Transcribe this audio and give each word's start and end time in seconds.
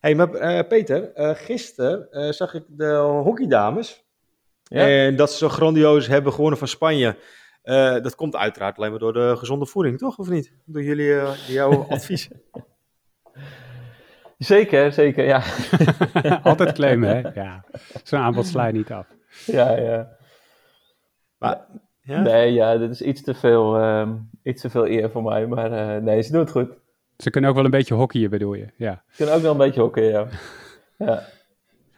hey, 0.00 0.14
maar 0.14 0.34
uh, 0.34 0.68
Peter, 0.68 1.12
uh, 1.16 1.30
gisteren 1.34 2.08
uh, 2.10 2.30
zag 2.30 2.54
ik 2.54 2.64
de 2.68 2.94
hockeydames. 3.24 4.04
Ja? 4.62 4.88
En 4.88 5.16
dat 5.16 5.30
ze 5.30 5.36
zo 5.36 5.48
grandioos 5.48 6.06
hebben 6.06 6.32
gewonnen 6.32 6.58
van 6.58 6.68
Spanje. 6.68 7.16
dat 8.02 8.14
komt 8.14 8.36
uiteraard 8.36 8.76
alleen 8.76 8.90
maar 8.90 9.00
door 9.00 9.12
de 9.12 9.36
gezonde 9.36 9.66
voeding, 9.66 9.98
toch? 9.98 10.18
Of 10.18 10.28
niet? 10.28 10.52
Door 10.64 10.82
jullie, 10.82 11.14
jouw 11.46 11.84
advies. 11.88 12.28
Zeker, 14.38 14.92
zeker, 14.92 15.24
ja. 15.24 15.42
Altijd 16.42 16.72
claimen, 16.72 17.08
hè? 17.08 17.40
Ja. 17.40 17.64
Zo'n 18.02 18.18
aanbod 18.18 18.46
sla 18.46 18.66
je 18.66 18.72
niet 18.72 18.92
af. 18.92 19.06
Ja, 19.46 19.76
ja. 19.76 20.16
Maar, 21.38 21.66
ja? 22.00 22.20
Nee, 22.20 22.52
ja, 22.52 22.76
dit 22.76 22.90
is 22.90 23.02
iets 23.02 23.22
te 23.22 23.34
veel, 23.34 23.82
um, 23.82 24.30
iets 24.42 24.60
te 24.60 24.70
veel 24.70 24.86
eer 24.86 25.10
voor 25.10 25.22
mij. 25.22 25.46
Maar 25.46 26.02
nee, 26.02 26.22
ze 26.22 26.32
doen 26.32 26.40
het 26.40 26.50
goed. 26.50 26.79
Ze 27.20 27.30
kunnen 27.30 27.50
ook 27.50 27.56
wel 27.56 27.64
een 27.64 27.70
beetje 27.70 27.94
hockeyen, 27.94 28.30
bedoel 28.30 28.54
je? 28.54 28.66
Ja. 28.76 29.02
Ze 29.08 29.16
kunnen 29.16 29.34
ook 29.34 29.42
wel 29.42 29.50
een 29.50 29.56
beetje 29.56 29.80
hockeyen, 29.80 30.10
ja. 30.10 30.28
ja. 31.06 31.22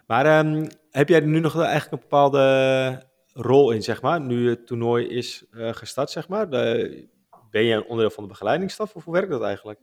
Maar 0.06 0.46
um, 0.46 0.66
heb 0.90 1.08
jij 1.08 1.20
nu 1.20 1.40
nog 1.40 1.60
eigenlijk 1.60 1.92
een 1.92 2.08
bepaalde 2.08 3.02
rol 3.32 3.70
in, 3.70 3.82
zeg 3.82 4.02
maar, 4.02 4.20
nu 4.20 4.48
het 4.48 4.66
toernooi 4.66 5.06
is 5.06 5.44
uh, 5.52 5.68
gestart, 5.72 6.10
zeg 6.10 6.28
maar? 6.28 6.50
De, 6.50 7.08
ben 7.50 7.64
je 7.64 7.74
een 7.74 7.82
onderdeel 7.82 8.10
van 8.10 8.22
de 8.22 8.28
begeleidingsstaf 8.28 8.94
of 8.94 9.04
hoe 9.04 9.14
werkt 9.14 9.30
dat 9.30 9.42
eigenlijk? 9.42 9.80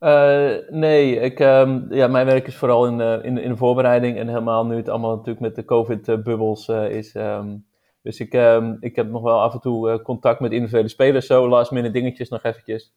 Uh, 0.00 0.52
nee, 0.68 1.16
ik, 1.20 1.40
um, 1.40 1.86
ja, 1.94 2.06
mijn 2.06 2.26
werk 2.26 2.46
is 2.46 2.56
vooral 2.56 2.86
in, 2.86 2.98
uh, 2.98 3.24
in, 3.24 3.38
in, 3.38 3.50
de 3.50 3.56
voorbereiding 3.56 4.18
en 4.18 4.28
helemaal 4.28 4.66
nu 4.66 4.76
het 4.76 4.88
allemaal 4.88 5.10
natuurlijk 5.10 5.40
met 5.40 5.54
de 5.54 5.64
COVID-bubbels 5.64 6.68
is. 6.68 7.14
Um, 7.14 7.66
dus 8.02 8.20
ik, 8.20 8.34
um, 8.34 8.76
ik 8.80 8.96
heb 8.96 9.10
nog 9.10 9.22
wel 9.22 9.40
af 9.40 9.54
en 9.54 9.60
toe 9.60 10.02
contact 10.02 10.40
met 10.40 10.52
individuele 10.52 10.88
spelers, 10.88 11.26
zo 11.26 11.48
last 11.48 11.70
minute 11.70 11.92
dingetjes 11.92 12.28
nog 12.28 12.42
eventjes. 12.42 12.94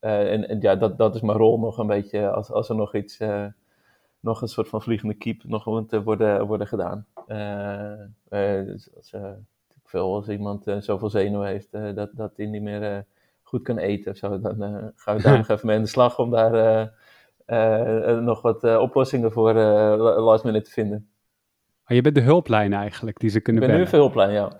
Uh, 0.00 0.32
en, 0.32 0.48
en, 0.48 0.60
ja, 0.60 0.76
dat, 0.76 0.98
dat 0.98 1.14
is 1.14 1.20
mijn 1.20 1.38
rol 1.38 1.58
nog 1.58 1.78
een 1.78 1.86
beetje, 1.86 2.30
als, 2.30 2.50
als 2.50 2.68
er 2.68 2.74
nog 2.74 2.94
iets, 2.94 3.20
uh, 3.20 3.46
nog 4.20 4.42
een 4.42 4.48
soort 4.48 4.68
van 4.68 4.82
vliegende 4.82 5.14
kiep 5.14 5.44
nog 5.44 5.66
moet 5.66 6.02
worden, 6.04 6.46
worden 6.46 6.66
gedaan. 6.66 7.06
Uh, 7.28 8.66
dus 8.66 8.90
als, 8.96 9.14
veel, 9.84 10.14
als 10.14 10.28
iemand 10.28 10.64
zoveel 10.78 11.10
zenuwen 11.10 11.48
heeft 11.48 11.72
dat, 11.72 12.10
dat 12.12 12.36
hij 12.36 12.46
niet 12.46 12.62
meer 12.62 13.04
goed 13.42 13.62
kan 13.62 13.78
eten 13.78 14.12
of 14.12 14.16
zo, 14.16 14.40
dan 14.40 14.92
gaan 14.96 15.16
we 15.16 15.22
daar 15.22 15.36
nog 15.46 15.48
even 15.48 15.66
mee 15.66 15.76
aan 15.76 15.82
de 15.82 15.88
slag 15.88 16.18
om 16.18 16.30
daar 16.30 16.92
nog 18.22 18.42
wat 18.42 18.64
oplossingen 18.78 19.32
voor 19.32 19.54
last 20.20 20.44
minute 20.44 20.64
te 20.64 20.70
vinden. 20.70 21.08
Oh, 21.86 21.96
je 21.96 22.02
bent 22.02 22.14
de 22.14 22.20
hulplijn 22.20 22.72
eigenlijk 22.72 23.18
die 23.20 23.30
ze 23.30 23.40
kunnen 23.40 23.62
Ik 23.62 23.68
ben 23.68 23.78
nu 23.78 23.86
veel 23.86 24.00
hulplijn, 24.00 24.32
ja. 24.32 24.56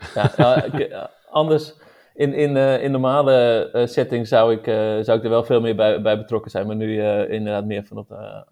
ja 0.72 1.10
anders 1.30 1.74
in, 2.20 2.34
in, 2.34 2.56
uh, 2.56 2.82
in 2.82 2.90
normale 2.90 3.70
uh, 3.72 3.86
setting 3.86 4.26
zou 4.26 4.52
ik, 4.52 4.66
uh, 4.66 4.74
zou 5.00 5.18
ik 5.18 5.24
er 5.24 5.30
wel 5.30 5.44
veel 5.44 5.60
meer 5.60 5.76
bij, 5.76 6.02
bij 6.02 6.18
betrokken 6.18 6.50
zijn, 6.50 6.66
maar 6.66 6.76
nu 6.76 7.02
inderdaad 7.28 7.64
meer 7.64 7.84
vanaf 7.84 8.06
de, 8.06 8.44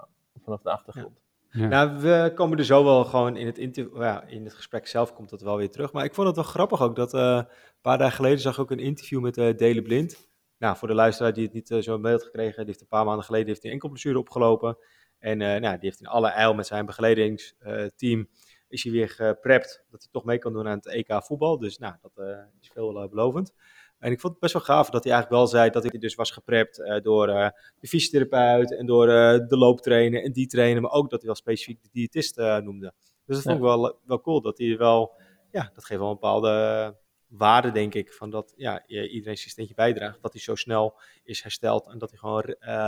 vanaf 0.45 0.63
de 0.63 0.71
achtergrond. 0.71 1.21
Ja. 1.51 1.63
Ja. 1.63 1.69
Nou, 1.69 1.99
we 2.01 2.33
komen 2.35 2.59
er 2.59 2.65
zo 2.65 2.85
wel 2.85 3.05
gewoon 3.05 3.37
in 3.37 3.47
het, 3.47 3.87
ja, 3.95 4.25
in 4.27 4.45
het 4.45 4.55
gesprek 4.55 4.87
zelf 4.87 5.15
komt 5.15 5.31
dat 5.31 5.41
wel 5.41 5.57
weer 5.57 5.71
terug. 5.71 5.93
Maar 5.93 6.05
ik 6.05 6.15
vond 6.15 6.27
het 6.27 6.37
wel 6.37 6.45
grappig 6.45 6.83
ook 6.83 6.97
dat 6.97 7.13
een 7.13 7.47
paar 7.81 7.99
dagen 7.99 8.17
geleden 8.17 8.39
zag 8.39 8.55
ik 8.55 8.61
ook 8.61 8.71
een 8.71 8.79
interview 8.79 9.21
met 9.21 9.37
uh, 9.37 9.57
Dele 9.57 9.83
Blind. 9.83 10.29
Nou, 10.59 10.77
voor 10.77 10.89
de 10.89 10.95
luisteraar 10.95 11.33
die 11.33 11.45
het 11.45 11.53
niet 11.53 11.85
zo 11.85 11.95
in 11.95 12.03
beeld 12.03 12.23
gekregen, 12.23 12.57
die 12.57 12.67
heeft 12.67 12.81
een 12.81 12.87
paar 12.87 13.05
maanden 13.05 13.25
geleden 13.25 13.47
heeft 13.47 13.63
hij 13.63 13.73
enkel 13.73 13.89
blessure 13.89 14.19
opgelopen. 14.19 14.79
En 15.19 15.39
nou, 15.39 15.61
die 15.61 15.79
heeft 15.81 16.01
in 16.01 16.07
alle 16.07 16.29
eil 16.29 16.55
met 16.55 16.67
zijn 16.67 16.87
begeleidingsteam 16.87 18.29
is 18.69 18.83
hij 18.83 18.93
weer 18.93 19.09
geprept 19.09 19.85
dat 19.91 20.03
hij 20.03 20.13
toch 20.13 20.25
mee 20.25 20.39
kan 20.39 20.53
doen 20.53 20.69
aan 20.69 20.77
het 20.77 20.87
EK 20.87 21.25
voetbal. 21.25 21.59
Dus 21.59 21.79
nou, 21.79 21.95
dat 22.03 22.13
uh, 22.17 22.39
is 22.61 22.71
veelbelovend. 22.73 23.53
En 23.99 24.13
ik 24.13 24.21
vond 24.21 24.33
het 24.33 24.43
best 24.43 24.53
wel 24.53 24.63
gaaf 24.63 24.91
dat 24.91 25.05
hij 25.05 25.13
eigenlijk 25.13 25.43
wel 25.43 25.51
zei 25.51 25.71
dat 25.71 25.83
hij 25.83 25.99
dus 25.99 26.15
was 26.15 26.31
geprept 26.31 26.79
uh, 26.79 27.01
door 27.01 27.29
uh, 27.29 27.49
de 27.81 27.89
fysiotherapeut 27.89 28.77
en 28.77 28.87
door 28.87 29.07
de 29.07 29.57
looptrainer 29.57 30.23
en 30.23 30.33
die 30.33 30.47
trainer, 30.47 30.83
maar 30.83 30.91
ook 30.91 31.11
dat 31.11 31.19
hij 31.19 31.27
wel 31.27 31.37
specifiek 31.37 31.83
de 31.83 31.89
diëtist 31.93 32.37
noemde. 32.37 32.93
Dus 33.27 33.37
dat 33.37 33.43
vond 33.43 33.57
ik 33.57 33.63
wel, 33.63 33.99
wel 34.05 34.21
cool, 34.21 34.41
dat 34.41 34.59
hij 34.59 34.77
wel, 34.77 35.13
ja, 35.51 35.71
dat 35.75 35.85
geeft 35.85 36.01
wel 36.01 36.09
een 36.09 36.15
bepaalde 36.15 36.97
waarde, 37.27 37.71
denk 37.71 37.95
ik, 37.95 38.13
van 38.13 38.31
dat 38.31 38.55
ja, 38.57 38.87
iedereen 38.87 39.37
zijn 39.39 39.51
steentje 39.51 39.75
bijdraagt, 39.75 40.23
dat 40.23 40.33
hij 40.33 40.41
zo 40.41 40.55
snel 40.55 41.01
is 41.25 41.43
hersteld 41.43 41.87
en 41.87 41.99
dat 41.99 42.11
hij 42.11 42.19
gewoon 42.19 42.43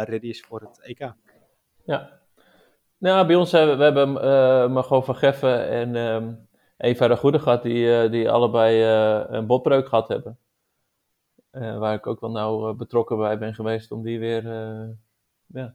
ready 0.04 0.26
is 0.26 0.40
voor 0.40 0.60
het 0.60 0.80
EK. 0.80 1.12
Ja, 1.84 2.19
nou, 3.00 3.27
bij 3.27 3.37
ons 3.37 3.53
hebben 3.53 3.78
we 3.78 3.84
hebben 3.84 4.09
uh, 4.15 4.75
Margot 4.75 5.05
van 5.05 5.16
Geffen 5.16 5.69
en 5.69 5.97
um, 5.97 6.49
Eva 6.77 7.09
de 7.09 7.16
Goede 7.16 7.38
gehad, 7.38 7.62
die, 7.62 7.87
uh, 7.87 8.11
die 8.11 8.31
allebei 8.31 8.83
een 9.37 9.47
botbreuk 9.47 9.88
gehad 9.88 10.09
hebben. 10.09 10.38
waar 11.50 11.94
ik 11.94 12.06
ook 12.06 12.21
wel 12.21 12.31
nauw 12.31 12.75
betrokken 12.75 13.16
bij 13.16 13.38
ben 13.38 13.55
geweest 13.55 13.93
om 13.93 14.03
die 14.03 14.19
weer 14.19 14.43
ja, 15.47 15.75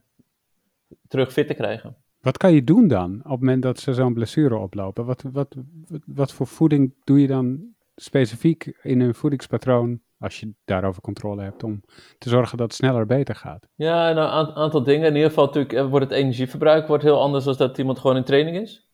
terug 1.08 1.32
fit 1.32 1.46
te 1.46 1.54
krijgen. 1.54 1.96
Wat 2.20 2.36
kan 2.36 2.52
je 2.52 2.64
doen 2.64 2.88
dan 2.88 3.18
op 3.24 3.30
het 3.30 3.40
moment 3.40 3.62
dat 3.62 3.78
ze 3.78 3.94
zo'n 3.94 4.14
blessure 4.14 4.56
oplopen? 4.56 5.04
Wat, 5.04 5.22
wat, 5.32 5.56
wat, 5.88 6.02
wat 6.06 6.32
voor 6.32 6.46
voeding 6.46 6.94
doe 7.04 7.20
je 7.20 7.26
dan 7.26 7.74
specifiek 7.96 8.78
in 8.82 9.00
hun 9.00 9.14
voedingspatroon 9.14 10.00
als 10.18 10.40
je 10.40 10.52
daarover 10.64 11.02
controle 11.02 11.42
hebt, 11.42 11.62
om 11.62 11.82
te 12.18 12.28
zorgen 12.28 12.58
dat 12.58 12.66
het 12.66 12.76
sneller 12.76 13.06
beter 13.06 13.34
gaat. 13.34 13.66
Ja, 13.74 14.12
nou, 14.12 14.48
een 14.48 14.54
aantal 14.54 14.82
dingen. 14.82 15.06
In 15.06 15.14
ieder 15.14 15.28
geval 15.28 15.46
natuurlijk 15.46 15.72
eh, 15.72 15.88
wordt 15.88 16.10
het 16.10 16.18
energieverbruik 16.18 16.86
wordt 16.86 17.02
heel 17.02 17.20
anders 17.20 17.44
dan 17.44 17.54
dat 17.56 17.78
iemand 17.78 17.98
gewoon 17.98 18.16
in 18.16 18.24
training 18.24 18.56
is. 18.56 18.84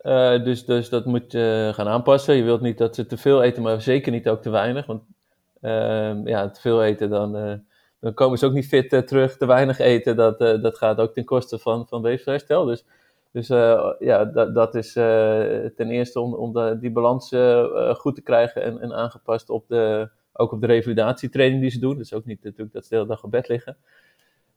Uh, 0.00 0.44
dus, 0.44 0.64
dus 0.64 0.88
dat 0.88 1.04
moet 1.04 1.32
je 1.32 1.70
gaan 1.74 1.88
aanpassen. 1.88 2.34
Je 2.34 2.42
wilt 2.42 2.60
niet 2.60 2.78
dat 2.78 2.94
ze 2.94 3.06
te 3.06 3.16
veel 3.16 3.42
eten, 3.42 3.62
maar 3.62 3.80
zeker 3.80 4.12
niet 4.12 4.28
ook 4.28 4.42
te 4.42 4.50
weinig. 4.50 4.86
Want 4.86 5.02
uh, 5.60 6.24
ja, 6.24 6.50
te 6.50 6.60
veel 6.60 6.84
eten, 6.84 7.10
dan, 7.10 7.36
uh, 7.36 7.54
dan 8.00 8.14
komen 8.14 8.38
ze 8.38 8.46
ook 8.46 8.52
niet 8.52 8.66
fit 8.66 9.06
terug. 9.06 9.36
Te 9.36 9.46
weinig 9.46 9.78
eten, 9.78 10.16
dat, 10.16 10.38
dat 10.38 10.78
gaat 10.78 10.98
ook 10.98 11.12
ten 11.12 11.24
koste 11.24 11.58
van, 11.58 11.88
van 11.88 12.02
weefselherstel. 12.02 12.64
Dus, 12.64 12.84
dus 13.32 13.46
ja, 13.98 14.24
dat, 14.24 14.54
dat 14.54 14.74
is 14.74 14.92
ten 14.92 15.90
eerste 15.90 16.20
om, 16.20 16.34
om 16.34 16.78
die 16.80 16.92
balans 16.92 17.32
goed 17.98 18.14
te 18.14 18.22
krijgen 18.22 18.62
en, 18.62 18.80
en 18.80 18.92
aangepast 18.92 19.50
op 19.50 19.68
de, 19.68 20.08
ook 20.36 20.52
op 20.52 20.60
de 20.60 20.66
revalidatietraining 20.66 21.60
die 21.60 21.70
ze 21.70 21.78
doen. 21.78 21.98
Dus 21.98 22.12
ook 22.12 22.24
niet 22.24 22.44
natuurlijk 22.44 22.72
dat 22.72 22.82
ze 22.82 22.88
de 22.88 22.94
hele 22.94 23.08
dag 23.08 23.24
op 23.24 23.30
bed 23.30 23.48
liggen. 23.48 23.76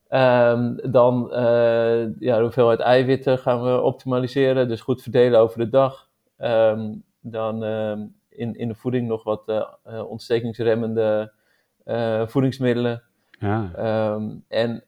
Um, 0.09 0.79
dan 0.91 1.29
uh, 1.31 2.19
ja, 2.19 2.35
de 2.35 2.41
hoeveelheid 2.41 2.79
eiwitten 2.79 3.37
gaan 3.37 3.63
we 3.63 3.81
optimaliseren. 3.81 4.67
Dus 4.67 4.81
goed 4.81 5.01
verdelen 5.01 5.39
over 5.39 5.57
de 5.57 5.69
dag. 5.69 6.09
Um, 6.37 7.03
dan 7.21 7.63
um, 7.63 8.15
in, 8.29 8.55
in 8.55 8.67
de 8.67 8.75
voeding 8.75 9.07
nog 9.07 9.23
wat 9.23 9.49
uh, 9.49 10.09
ontstekingsremmende 10.09 11.33
uh, 11.85 12.27
voedingsmiddelen. 12.27 13.01
Ja. 13.39 13.71
en 14.47 14.83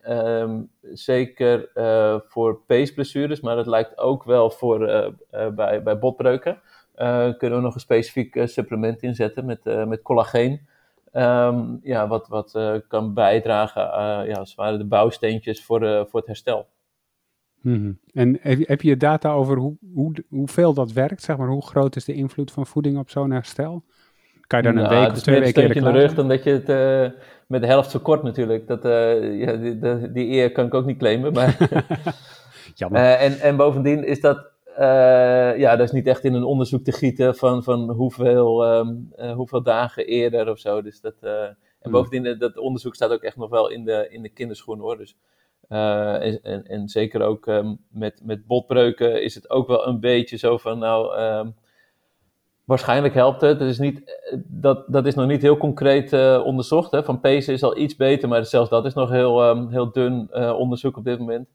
zeker 0.81 1.69
voor 2.27 2.61
peesblessures, 2.67 3.41
maar 3.41 3.55
dat 3.55 3.67
lijkt 3.67 3.97
ook 3.97 4.23
wel 4.23 4.49
voor, 4.49 4.79
bij, 5.55 5.83
bij 5.83 5.99
botbreuken. 5.99 6.61
kunnen 7.37 7.57
we 7.57 7.59
nog 7.59 7.73
een 7.73 7.79
specifiek 7.79 8.41
supplement 8.43 9.01
inzetten 9.01 9.45
met, 9.45 9.63
met 9.63 10.01
collageen. 10.01 10.67
Um, 11.13 11.79
ja, 11.83 12.07
wat, 12.07 12.27
wat 12.27 12.53
uh, 12.55 12.73
kan 12.87 13.13
bijdragen, 13.13 13.81
uh, 13.81 14.27
ja, 14.27 14.33
als 14.33 14.49
het 14.49 14.57
ware 14.57 14.77
de 14.77 14.85
bouwsteentjes 14.85 15.63
voor, 15.63 15.83
uh, 15.83 16.01
voor 16.07 16.19
het 16.19 16.27
herstel. 16.27 16.67
Mm 17.61 17.99
En 18.13 18.37
heb, 18.41 18.67
heb, 18.67 18.81
je 18.81 18.97
data 18.97 19.31
over 19.31 19.57
hoe, 19.57 19.77
hoe, 19.93 20.13
hoeveel 20.29 20.73
dat 20.73 20.91
werkt? 20.91 21.23
Zeg 21.23 21.37
maar, 21.37 21.47
hoe 21.47 21.65
groot 21.65 21.95
is 21.95 22.05
de 22.05 22.13
invloed 22.13 22.51
van 22.51 22.65
voeding 22.65 22.97
op 22.97 23.09
zo'n 23.09 23.31
herstel? 23.31 23.83
Kan 24.47 24.59
je 24.59 24.65
dan 24.65 24.77
een 24.77 24.89
nou, 24.89 25.01
week 25.01 25.11
of 25.11 25.21
twee 25.21 25.39
weken 25.39 25.61
eerder 25.61 25.77
in 25.77 25.83
de 25.83 25.91
rug 25.91 26.13
dan 26.13 26.27
dat 26.27 26.43
je 26.43 26.49
het 26.49 27.13
met 27.47 27.61
de 27.61 27.67
helft 27.67 27.91
verkort 27.91 28.23
natuurlijk. 28.23 28.67
Dat, 28.67 28.83
ja, 28.83 29.55
die, 29.55 29.79
die, 29.79 30.11
die, 30.11 30.31
eer 30.31 30.51
kan 30.51 30.65
ik 30.65 30.73
ook 30.73 30.85
niet 30.85 30.97
claimen. 30.97 31.33
Maar 31.33 31.57
Jammer. 32.75 33.01
en, 33.01 33.39
en 33.39 33.55
bovendien 33.55 34.05
is 34.05 34.21
dat 34.21 34.51
ja, 35.57 35.75
dat 35.75 35.87
is 35.87 35.91
niet 35.91 36.07
echt 36.07 36.23
in 36.23 36.33
een 36.33 36.43
onderzoek 36.43 36.83
te 36.83 36.91
gieten 36.91 37.35
van, 37.35 37.63
van 37.63 37.89
hoeveel, 37.89 38.77
um, 38.77 39.13
uh, 39.17 39.31
hoeveel 39.31 39.63
dagen 39.63 40.05
eerder 40.05 40.49
of 40.49 40.59
zo. 40.59 40.81
Dus 40.81 41.01
dat, 41.01 41.15
uh, 41.21 41.43
en 41.43 41.57
hmm. 41.81 41.91
bovendien, 41.91 42.39
dat 42.39 42.57
onderzoek 42.57 42.95
staat 42.95 43.11
ook 43.11 43.23
echt 43.23 43.37
nog 43.37 43.49
wel 43.49 43.69
in 43.69 43.85
de, 43.85 44.07
in 44.09 44.21
de 44.21 44.29
kinderschoen 44.29 44.79
hoor. 44.79 44.97
Dus, 44.97 45.15
en, 45.67 46.41
en, 46.41 46.63
en, 46.63 46.87
zeker 46.87 47.21
ook 47.21 47.45
um, 47.45 47.77
met, 47.89 48.21
met 48.23 48.47
botbreuken 48.47 49.23
is 49.23 49.35
het 49.35 49.49
ook 49.49 49.67
wel 49.67 49.87
een 49.87 49.99
beetje 49.99 50.37
zo 50.37 50.57
van, 50.57 50.79
nou, 50.79 51.21
um, 51.21 51.55
waarschijnlijk 52.65 53.13
helpt 53.13 53.41
het. 53.41 53.59
Het 53.59 53.69
is 53.69 53.79
niet, 53.79 54.19
dat, 54.45 54.85
dat 54.87 55.05
is 55.05 55.15
nog 55.15 55.27
niet 55.27 55.41
heel 55.41 55.57
concreet 55.57 56.13
onderzocht. 56.43 56.91
Hè. 56.91 57.03
Van 57.03 57.19
pezen 57.19 57.53
is 57.53 57.63
al 57.63 57.77
iets 57.77 57.95
beter, 57.95 58.29
maar 58.29 58.45
zelfs 58.45 58.69
dat 58.69 58.85
is 58.85 58.93
nog 58.93 59.09
heel, 59.09 59.67
heel 59.69 59.91
dun 59.91 60.33
onderzoek 60.55 60.97
op 60.97 61.03
dit 61.03 61.19
moment. 61.19 61.47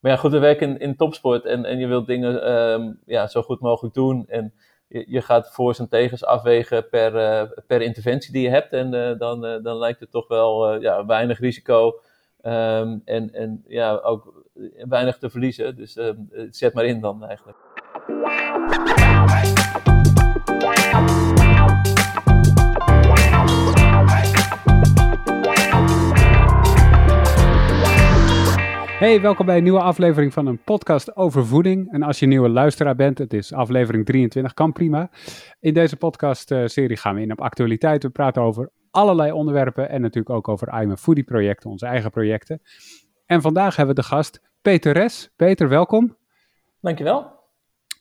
Maar 0.00 0.12
ja, 0.12 0.16
goed, 0.18 0.32
we 0.32 0.38
werken 0.38 0.68
in, 0.68 0.78
in 0.78 0.96
topsport 0.96 1.44
en, 1.44 1.64
en 1.64 1.78
je 1.78 1.86
wilt 1.86 2.06
dingen 2.06 2.52
um, 2.52 3.00
ja, 3.06 3.26
zo 3.26 3.42
goed 3.42 3.60
mogelijk 3.60 3.94
doen. 3.94 4.24
En 4.28 4.52
je, 4.88 5.22
gaat 5.22 5.52
voor's 5.52 5.78
en 5.78 5.88
tegens 5.88 6.24
afwegen 6.24 6.88
per, 6.88 7.14
uh, 7.14 7.42
per 7.66 7.82
interventie 7.82 8.32
die 8.32 8.42
je 8.42 8.48
hebt. 8.48 8.72
En 8.72 8.94
uh, 8.94 9.18
dan, 9.18 9.46
uh, 9.46 9.62
dan 9.62 9.76
lijkt 9.76 10.00
het 10.00 10.10
toch 10.10 10.28
wel 10.28 10.80
ja, 10.80 11.06
weinig 11.06 11.38
risico 11.40 12.00
um, 12.42 13.02
en, 13.04 13.34
en 13.34 13.64
ja, 13.66 13.96
ook 13.96 14.44
weinig 14.88 15.18
te 15.18 15.30
verliezen. 15.30 15.76
Dus 15.76 15.96
um, 15.96 16.28
zet 16.50 16.74
maar 16.74 16.84
in 16.84 17.00
dan 17.00 17.24
eigenlijk. 17.24 17.58
Hey, 28.98 29.20
welkom 29.20 29.46
bij 29.46 29.56
een 29.56 29.62
nieuwe 29.62 29.80
aflevering 29.80 30.32
van 30.32 30.46
een 30.46 30.62
podcast 30.62 31.16
over 31.16 31.46
voeding. 31.46 31.92
En 31.92 32.02
als 32.02 32.18
je 32.18 32.26
nieuwe 32.26 32.48
luisteraar 32.48 32.94
bent, 32.94 33.18
het 33.18 33.32
is 33.32 33.52
aflevering 33.52 34.04
23, 34.04 34.54
kan 34.54 34.72
prima. 34.72 35.10
In 35.60 35.74
deze 35.74 35.96
podcast-serie 35.96 36.96
gaan 36.96 37.14
we 37.14 37.20
in 37.20 37.32
op 37.32 37.40
actualiteiten. 37.40 38.08
We 38.08 38.14
praten 38.14 38.42
over 38.42 38.70
allerlei 38.90 39.32
onderwerpen 39.32 39.88
en 39.88 40.00
natuurlijk 40.00 40.34
ook 40.34 40.48
over 40.48 40.82
I'm 40.82 40.90
a 40.90 40.96
Foodie 40.96 41.24
projecten, 41.24 41.70
onze 41.70 41.86
eigen 41.86 42.10
projecten. 42.10 42.60
En 43.26 43.40
vandaag 43.40 43.76
hebben 43.76 43.94
we 43.94 44.00
de 44.00 44.06
gast 44.06 44.40
Peter 44.62 44.92
Res. 44.92 45.32
Peter, 45.36 45.68
welkom. 45.68 46.16
Dankjewel. 46.80 47.36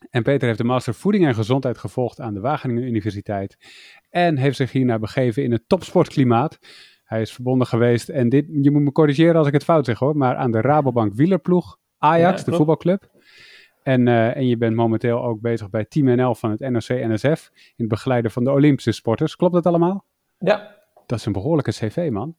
En 0.10 0.24
Peter 0.24 0.48
heeft 0.48 0.60
de 0.60 0.64
master 0.64 0.94
voeding 0.94 1.26
en 1.26 1.36
gezondheid 1.36 1.78
gevolgd 1.78 2.20
aan 2.20 2.34
de 2.34 2.40
Wageningen 2.40 2.84
Universiteit. 2.84 3.58
En 4.10 4.38
heeft 4.38 4.58
zich 4.58 4.72
hiernaar 4.72 5.00
begeven 5.00 5.44
in 5.44 5.52
het 5.52 5.64
topsportklimaat. 5.68 6.60
Hij 7.08 7.22
is 7.22 7.34
verbonden 7.34 7.68
geweest, 7.68 8.10
en 8.10 8.30
dit, 8.30 8.46
je 8.62 8.72
moet 8.72 8.82
me 8.82 8.92
corrigeren 8.92 9.36
als 9.36 9.48
ik 9.48 9.54
het 9.54 9.64
fout 9.64 9.86
zeg 9.86 10.00
hoor, 10.00 10.18
maar 10.18 10.36
aan 10.36 10.52
de 10.52 10.62
Rabobank 10.62 11.14
wielerploeg, 11.14 11.78
Ajax, 11.98 12.40
Ja, 12.40 12.46
de 12.52 12.58
voetbalclub. 12.58 13.10
En, 13.84 14.08
eh, 14.08 14.36
en 14.36 14.48
je 14.48 14.58
bent 14.58 14.76
momenteel 14.76 15.24
ook 15.24 15.42
bezig 15.42 15.70
bij 15.70 15.86
Team 15.86 16.06
NL 16.16 16.36
van 16.36 16.52
het 16.52 16.60
NOC-NSF, 16.60 17.50
in 17.54 17.74
het 17.76 17.88
begeleiden 17.88 18.32
van 18.32 18.44
de 18.44 18.52
Olympische 18.52 18.92
sporters. 18.92 19.36
Klopt 19.36 19.54
dat 19.54 19.66
allemaal? 19.66 20.06
Ja, 20.38 20.76
Dat 21.06 21.20
is 21.20 21.26
een 21.26 21.32
behoorlijke 21.32 21.72
cv, 21.72 22.10
man. 22.12 22.36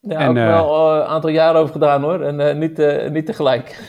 ja 0.00 0.18
En, 0.18 0.28
ook 0.28 0.36
eh, 0.36 0.46
wel 0.46 0.90
eh, 0.92 0.96
een 0.96 1.06
aantal 1.06 1.30
jaren 1.30 1.60
over 1.60 1.72
gedaan 1.72 2.02
hoor. 2.02 2.20
En 2.20 2.40
eh, 2.40 2.54
niet, 2.56 2.78
eh, 2.78 3.10
niet 3.10 3.26
tegelijk. 3.26 3.76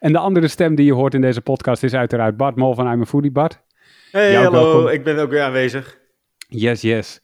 En 0.00 0.12
de 0.12 0.18
andere 0.18 0.48
stem 0.48 0.74
die 0.74 0.86
je 0.86 0.92
hoort 0.92 1.14
in 1.14 1.20
deze 1.20 1.40
podcast 1.40 1.82
is 1.82 1.94
uiteraard 1.94 2.36
Bart 2.36 2.56
Mol 2.56 2.74
van 2.74 2.92
I'm 2.92 3.00
a 3.00 3.04
Foodie. 3.04 3.30
Bart, 3.32 3.62
Hey, 4.10 4.34
hallo, 4.34 4.50
welkom. 4.50 4.88
ik 4.88 5.04
ben 5.04 5.18
ook 5.18 5.30
weer 5.30 5.42
aanwezig. 5.42 5.98
Yes, 6.56 6.80
yes. 6.80 7.20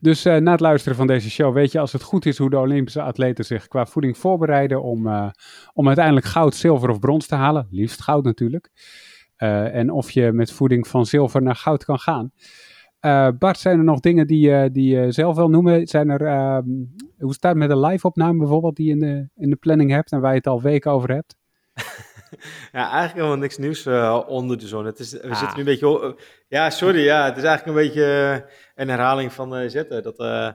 Dus 0.00 0.24
eh, 0.24 0.36
na 0.36 0.50
het 0.50 0.60
luisteren 0.60 0.96
van 0.96 1.06
deze 1.06 1.30
show 1.30 1.54
weet 1.54 1.72
je 1.72 1.78
als 1.78 1.92
het 1.92 2.02
goed 2.02 2.26
is 2.26 2.38
hoe 2.38 2.50
de 2.50 2.58
Olympische 2.58 3.02
atleten 3.02 3.44
zich 3.44 3.68
qua 3.68 3.86
voeding 3.86 4.18
voorbereiden 4.18 4.82
om, 4.82 5.06
eh, 5.06 5.30
om 5.74 5.86
uiteindelijk 5.86 6.26
goud, 6.26 6.54
zilver 6.54 6.88
of 6.88 6.98
brons 6.98 7.26
te 7.26 7.34
halen. 7.34 7.66
Liefst 7.70 8.02
goud 8.02 8.24
natuurlijk. 8.24 8.70
Eh, 9.36 9.74
en 9.74 9.90
of 9.90 10.10
je 10.10 10.32
met 10.32 10.52
voeding 10.52 10.86
van 10.88 11.06
zilver 11.06 11.42
naar 11.42 11.56
goud 11.56 11.84
kan 11.84 11.98
gaan. 11.98 12.32
Bart, 13.38 13.58
zijn 13.58 13.78
er 13.78 13.84
nog 13.84 14.00
dingen 14.00 14.26
die, 14.26 14.70
die 14.70 14.96
je 14.96 15.12
zelf 15.12 15.36
wil 15.36 15.48
noemen? 15.48 15.86
Zijn 15.86 16.10
er, 16.10 16.26
ehm, 16.26 16.64
hoe 17.18 17.34
staat 17.34 17.50
het 17.50 17.58
met 17.58 17.68
de 17.68 17.86
live-opname 17.86 18.38
bijvoorbeeld 18.38 18.76
die 18.76 18.86
je 18.86 18.92
in 18.92 18.98
de, 18.98 19.28
in 19.36 19.50
de 19.50 19.56
planning 19.56 19.90
hebt 19.90 20.12
en 20.12 20.20
waar 20.20 20.30
je 20.30 20.36
het 20.36 20.46
al 20.46 20.62
weken 20.62 20.90
over 20.90 21.12
hebt? 21.12 21.37
Ja, 22.72 22.82
eigenlijk 22.90 23.14
helemaal 23.14 23.36
niks 23.36 23.56
nieuws 23.58 23.86
eh, 23.86 24.22
onder 24.26 24.58
de 24.58 24.66
zon. 24.66 24.84
Het 24.84 24.98
is, 24.98 25.12
we 25.12 25.22
Ah. 25.28 25.38
zitten 25.38 25.54
nu 25.56 25.58
een 25.58 25.78
beetje... 25.78 26.16
ja, 26.48 26.70
sorry, 26.70 27.04
ja, 27.04 27.24
het 27.24 27.36
is 27.36 27.42
eigenlijk 27.42 27.78
een 27.78 27.84
beetje 27.86 28.04
eh, 28.04 28.50
een 28.74 28.88
herhaling 28.88 29.32
van 29.32 29.56
eh, 29.56 29.68
zetten. 29.68 30.02
Dat, 30.02 30.18
eh, 30.18 30.52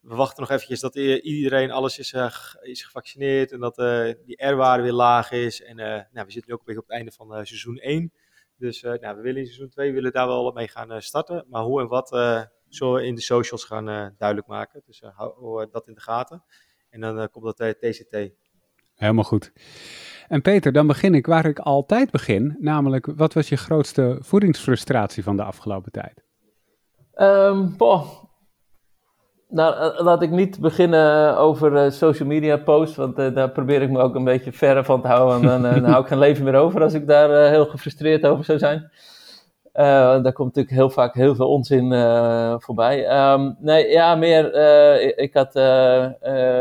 we 0.00 0.14
wachten 0.14 0.40
nog 0.40 0.50
eventjes 0.50 0.80
dat 0.80 0.94
iedereen, 0.94 1.70
alles 1.70 1.98
is, 1.98 2.14
is 2.60 2.84
gevaccineerd 2.84 3.52
en 3.52 3.60
dat 3.60 3.78
eh, 3.78 4.12
die 4.24 4.46
R-waarde 4.46 4.82
weer 4.82 4.92
laag 4.92 5.30
is. 5.30 5.62
En 5.62 5.78
eh, 5.78 5.86
nou, 6.12 6.26
we 6.26 6.32
zitten 6.32 6.44
nu 6.46 6.52
ook 6.52 6.58
een 6.58 6.64
beetje 6.66 6.80
op 6.80 6.86
het 6.86 6.96
einde 6.96 7.12
van 7.12 7.34
eh, 7.34 7.44
seizoen 7.44 7.76
1. 7.78 8.12
Dus 8.56 8.82
eh, 8.82 8.92
nou, 9.00 9.16
we 9.16 9.22
willen 9.22 9.40
in 9.40 9.46
seizoen 9.46 9.68
2 9.68 9.92
willen 9.92 10.12
daar 10.12 10.26
wel 10.26 10.52
mee 10.52 10.68
gaan 10.68 11.02
starten. 11.02 11.44
Maar 11.48 11.62
hoe 11.62 11.80
en 11.80 11.88
wat 11.88 12.12
eh, 12.12 12.42
zullen 12.68 12.94
we 12.94 13.04
in 13.06 13.14
de 13.14 13.20
socials 13.20 13.64
gaan 13.64 13.88
eh, 13.88 14.06
duidelijk 14.18 14.48
maken. 14.48 14.82
Dus 14.86 15.00
eh, 15.00 15.10
hou 15.16 15.66
dat 15.70 15.88
in 15.88 15.94
de 15.94 16.00
gaten. 16.00 16.44
En 16.90 17.00
dan 17.00 17.30
komt 17.30 17.56
dat 17.56 17.76
TCT. 17.80 18.30
Helemaal 18.94 19.24
goed. 19.24 19.52
En 20.30 20.42
Peter, 20.42 20.72
dan 20.72 20.86
begin 20.86 21.14
ik 21.14 21.26
waar 21.26 21.44
ik 21.44 21.58
altijd 21.58 22.10
begin. 22.10 22.56
Namelijk, 22.60 23.08
wat 23.16 23.34
was 23.34 23.48
je 23.48 23.56
grootste 23.56 24.18
voedingsfrustratie 24.20 25.22
van 25.22 25.36
de 25.36 25.42
afgelopen 25.42 25.92
tijd? 25.92 26.24
Ehm, 27.14 27.76
boah. 27.76 28.06
Nou, 29.48 29.74
eh, 29.74 30.04
laat 30.04 30.22
ik 30.22 30.30
niet 30.30 30.60
beginnen 30.60 31.36
over 31.36 31.76
eh, 31.76 31.90
social 31.90 32.28
media 32.28 32.56
posts, 32.56 32.96
want 32.96 33.18
eh, 33.18 33.34
daar 33.34 33.50
probeer 33.50 33.82
ik 33.82 33.90
me 33.90 33.98
ook 33.98 34.14
een 34.14 34.24
beetje 34.24 34.52
verre 34.52 34.84
van 34.84 35.00
te 35.00 35.08
houden. 35.08 35.36
En 35.36 35.62
dan, 35.62 35.72
eh, 35.72 35.80
dan 35.80 35.90
hou 35.90 36.02
ik 36.02 36.08
geen 36.08 36.18
leven 36.18 36.44
meer 36.44 36.54
over 36.54 36.82
als 36.82 36.94
ik 36.94 37.06
daar 37.06 37.30
eh, 37.30 37.50
heel 37.50 37.66
gefrustreerd 37.66 38.26
over 38.26 38.44
zou 38.44 38.58
zijn. 38.58 38.90
Eh, 39.72 40.22
daar 40.22 40.32
komt 40.32 40.54
natuurlijk 40.54 40.74
heel 40.74 40.90
vaak 40.90 41.14
heel 41.14 41.34
veel 41.34 41.48
onzin 41.48 41.92
eh, 41.92 42.54
voorbij. 42.58 43.06
Ehm, 43.06 43.52
nee, 43.58 43.88
ja, 43.88 44.14
meer. 44.14 44.52
eh, 44.52 45.12
ik, 45.16 45.34
had 45.34 45.52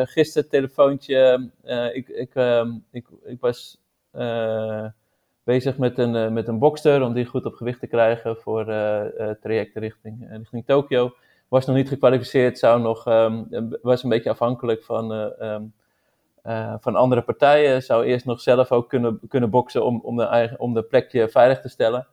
gisteren 0.09 0.43
een 0.43 0.49
telefoontje. 0.49 1.49
ik, 1.93 2.07
ik, 2.07 2.35
ehm, 2.35 2.71
ik, 2.91 3.07
ik 3.25 3.39
was 3.39 3.77
bezig 5.43 5.77
met 5.77 5.97
een, 5.97 6.33
met 6.33 6.47
een 6.47 6.59
bokster 6.59 7.03
om 7.03 7.13
die 7.13 7.25
goed 7.25 7.45
op 7.45 7.53
gewicht 7.53 7.79
te 7.79 7.87
krijgen 7.87 8.37
voor 8.37 8.65
trajecten 9.41 9.81
richting, 9.81 10.27
richting 10.29 10.65
Tokio. 10.65 11.13
Was 11.47 11.65
nog 11.65 11.75
niet 11.75 11.89
gekwalificeerd, 11.89 12.59
zou 12.59 12.81
nog, 12.81 13.07
ehm, 13.07 13.43
was 13.81 14.03
een 14.03 14.09
beetje 14.09 14.29
afhankelijk 14.29 14.83
van, 14.83 15.33
van 16.79 16.95
andere 16.95 17.21
partijen. 17.21 17.83
Zou 17.83 18.05
eerst 18.05 18.25
nog 18.25 18.41
zelf 18.41 18.71
ook 18.71 18.89
kunnen, 18.89 19.19
kunnen 19.27 19.49
boksen 19.49 19.85
om, 19.85 19.99
om, 20.03 20.17
de 20.17 20.23
eigen, 20.23 20.59
om 20.59 20.73
de 20.73 20.83
plekje 20.83 21.29
veilig 21.29 21.61
te 21.61 21.69
stellen. 21.69 22.07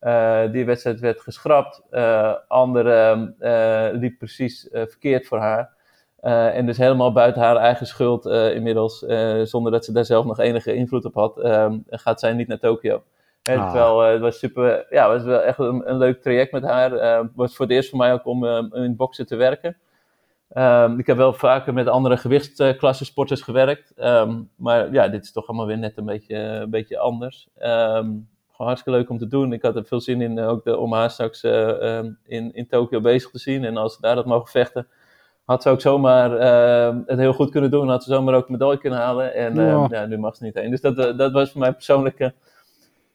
Eh, 0.00 0.42
die 0.52 0.64
wedstrijd 0.64 1.00
werd 1.00 1.20
geschrapt. 1.20 1.82
Eh 1.90 2.34
andere 2.48 3.34
eh, 3.38 3.88
liep 3.92 4.18
precies 4.18 4.68
verkeerd 4.70 5.26
voor 5.26 5.38
haar. 5.38 5.76
En 6.20 6.66
dus 6.66 6.78
helemaal 6.78 7.12
buiten 7.12 7.42
haar 7.42 7.56
eigen 7.56 7.86
schuld 7.86 8.26
inmiddels, 8.26 8.98
zonder 9.42 9.72
dat 9.72 9.84
ze 9.84 9.92
daar 9.92 10.04
zelf 10.04 10.24
nog 10.24 10.38
enige 10.38 10.74
invloed 10.74 11.04
op 11.04 11.14
had, 11.14 11.38
ehm, 11.38 11.78
gaat 11.90 12.20
zij 12.20 12.32
niet 12.32 12.48
naar 12.48 12.58
Tokio. 12.58 13.02
Ah. 13.56 13.70
terwijl 13.70 14.00
het 14.00 14.20
was 14.20 14.38
super, 14.38 14.86
ja, 14.90 15.12
het 15.12 15.22
was 15.22 15.30
wel 15.30 15.40
echt 15.40 15.58
een, 15.58 15.90
een 15.90 15.98
leuk 15.98 16.22
traject 16.22 16.52
met 16.52 16.62
haar. 16.62 16.92
Eh, 16.92 17.18
Het 17.18 17.30
was 17.34 17.56
voor 17.56 17.66
het 17.66 17.74
eerst 17.74 17.88
voor 17.88 17.98
mij 17.98 18.12
ook 18.12 18.26
om 18.26 18.44
eh, 18.46 18.64
in 18.72 18.96
boksen 18.96 19.26
te 19.26 19.36
werken. 19.36 19.76
Ehm, 20.48 20.98
ik 20.98 21.06
heb 21.06 21.16
wel 21.16 21.32
vaker 21.32 21.74
met 21.74 21.86
andere 21.88 22.16
gewichtsklassen 22.16 23.06
sporters 23.06 23.40
gewerkt. 23.40 23.92
Ehm, 23.96 24.42
maar 24.56 24.92
ja, 24.92 25.08
dit 25.08 25.24
is 25.24 25.32
toch 25.32 25.46
allemaal 25.46 25.66
weer 25.66 25.78
net 25.78 25.96
een 25.96 26.04
beetje, 26.04 26.36
een 26.36 26.70
beetje 26.70 26.98
anders. 26.98 27.48
Ehm, 27.58 28.10
gewoon 28.58 28.72
hartstikke 28.72 28.98
leuk 28.98 29.10
om 29.10 29.18
te 29.18 29.26
doen. 29.26 29.52
Ik 29.52 29.62
had 29.62 29.76
er 29.76 29.84
veel 29.84 30.00
zin 30.00 30.20
in 30.20 30.38
eh, 30.38 30.48
ook 30.48 30.64
de, 30.64 30.76
om 30.76 30.92
haar 30.92 31.10
straks 31.10 31.42
eh, 31.42 31.96
ehm, 31.98 32.12
in, 32.24 32.54
in 32.54 32.66
Tokio 32.66 33.00
bezig 33.00 33.30
te 33.30 33.38
zien. 33.38 33.64
En 33.64 33.76
als 33.76 33.94
ze 33.94 34.00
daar 34.00 34.14
dat 34.14 34.26
mogen 34.26 34.50
vechten, 34.50 34.86
had 35.44 35.62
ze 35.62 35.68
ook 35.68 35.80
zomaar 35.80 36.36
ehm, 36.36 37.00
het 37.06 37.18
heel 37.18 37.32
goed 37.32 37.50
kunnen 37.50 37.70
doen. 37.70 37.88
Had 37.88 38.04
ze 38.04 38.10
zomaar 38.10 38.34
ook 38.34 38.46
een 38.46 38.52
medaille 38.52 38.78
kunnen 38.78 38.98
halen. 38.98 39.34
En 39.34 39.58
ehm, 39.58 39.68
Ja. 39.68 39.86
ja, 39.90 40.06
nu 40.06 40.18
mag 40.18 40.36
ze 40.36 40.44
niet 40.44 40.54
heen. 40.54 40.70
Dus 40.70 40.80
dat, 40.80 40.98
eh, 40.98 41.16
dat 41.16 41.32
was 41.32 41.50
voor 41.50 41.60
mij 41.60 41.72
persoonlijk... 41.72 42.18
eh, 42.18 42.30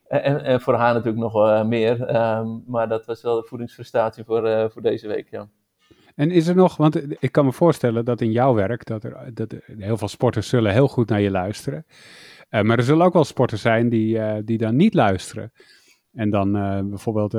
en, 0.07 0.43
en 0.43 0.61
voor 0.61 0.73
haar 0.73 0.93
natuurlijk 0.93 1.33
nog 1.33 1.63
meer. 1.65 1.97
Maar 2.67 2.87
dat 2.87 3.05
was 3.05 3.21
wel 3.21 3.35
de 3.35 3.47
voedingsfrustratie 3.47 4.23
voor, 4.23 4.71
voor 4.71 4.81
deze 4.81 5.07
week, 5.07 5.27
ja. 5.29 5.47
En 6.15 6.31
is 6.31 6.47
er 6.47 6.55
nog, 6.55 6.77
want 6.77 7.21
ik 7.23 7.31
kan 7.31 7.45
me 7.45 7.51
voorstellen 7.51 8.05
dat 8.05 8.21
in 8.21 8.31
jouw 8.31 8.53
werk, 8.53 8.85
dat 8.85 9.03
er, 9.03 9.33
dat 9.33 9.51
er 9.51 9.63
heel 9.77 9.97
veel 9.97 10.07
sporters 10.07 10.47
zullen 10.49 10.71
heel 10.71 10.87
goed 10.87 11.09
naar 11.09 11.21
je 11.21 11.31
luisteren. 11.31 11.85
Eh, 12.53 12.61
maar 12.61 12.77
er 12.77 12.83
zullen 12.83 13.05
ook 13.05 13.13
wel 13.13 13.23
sporters 13.23 13.61
zijn 13.61 13.89
die, 13.89 14.19
eh, 14.19 14.41
die 14.45 14.57
dan 14.57 14.75
niet 14.75 14.93
luisteren. 14.93 15.51
En 16.11 16.29
dan 16.29 16.55
eh, 16.55 16.79
bijvoorbeeld, 16.83 17.33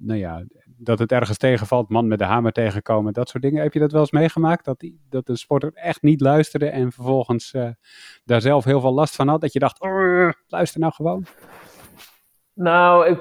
nou 0.00 0.18
ja, 0.18 0.44
dat 0.76 0.98
het 0.98 1.12
ergens 1.12 1.38
tegenvalt, 1.38 1.88
man 1.88 2.08
met 2.08 2.18
de 2.18 2.24
hamer 2.24 2.52
tegenkomen, 2.52 3.12
dat 3.12 3.28
soort 3.28 3.42
dingen. 3.42 3.62
Heb 3.62 3.72
je 3.72 3.78
dat 3.78 3.92
wel 3.92 4.00
eens 4.00 4.10
meegemaakt? 4.10 4.64
Dat, 4.64 4.80
die, 4.80 5.00
dat 5.08 5.26
de 5.26 5.36
sporter 5.36 5.70
echt 5.74 6.02
niet 6.02 6.20
luisterde 6.20 6.66
en 6.68 6.92
vervolgens 6.92 7.54
daar 8.24 8.40
zelf 8.40 8.64
heel 8.64 8.80
veel 8.80 8.94
last 8.94 9.16
van 9.16 9.28
had? 9.28 9.40
Dat 9.40 9.52
je 9.52 9.58
dacht, 9.58 9.80
"Oh, 9.80 10.30
luister 10.48 10.80
nou 10.80 10.92
gewoon. 10.92 11.24
Nou, 12.54 13.06
ik, 13.06 13.20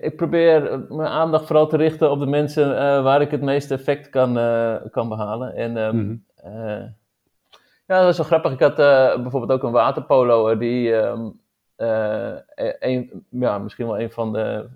ik 0.00 0.16
probeer 0.16 0.84
mijn 0.88 1.08
aandacht 1.08 1.46
vooral 1.46 1.68
te 1.68 1.76
richten 1.76 2.10
op 2.10 2.18
de 2.18 2.26
mensen 2.26 2.68
waar 3.02 3.20
ik 3.20 3.30
het 3.30 3.42
meeste 3.42 3.74
effect 3.74 4.10
kan, 4.10 4.32
kan 4.90 5.08
behalen. 5.08 5.54
En 5.54 5.76
ehm, 5.76 5.96
Mhm. 5.96 6.86
Ja, 7.88 7.96
dat 7.96 8.04
was 8.04 8.16
wel 8.16 8.26
grappig. 8.26 8.52
Ik 8.52 8.60
had 8.60 8.78
eh, 8.78 9.22
bijvoorbeeld 9.22 9.52
ook 9.52 9.62
een 9.62 9.72
waterpoloer 9.72 10.58
die 10.58 10.94
ehm, 10.94 11.28
eh, 11.76 12.34
een, 12.78 13.26
ja, 13.30 13.58
misschien 13.58 13.86
wel 13.86 14.00
een 14.00 14.10
van 14.10 14.32
de, 14.32 14.68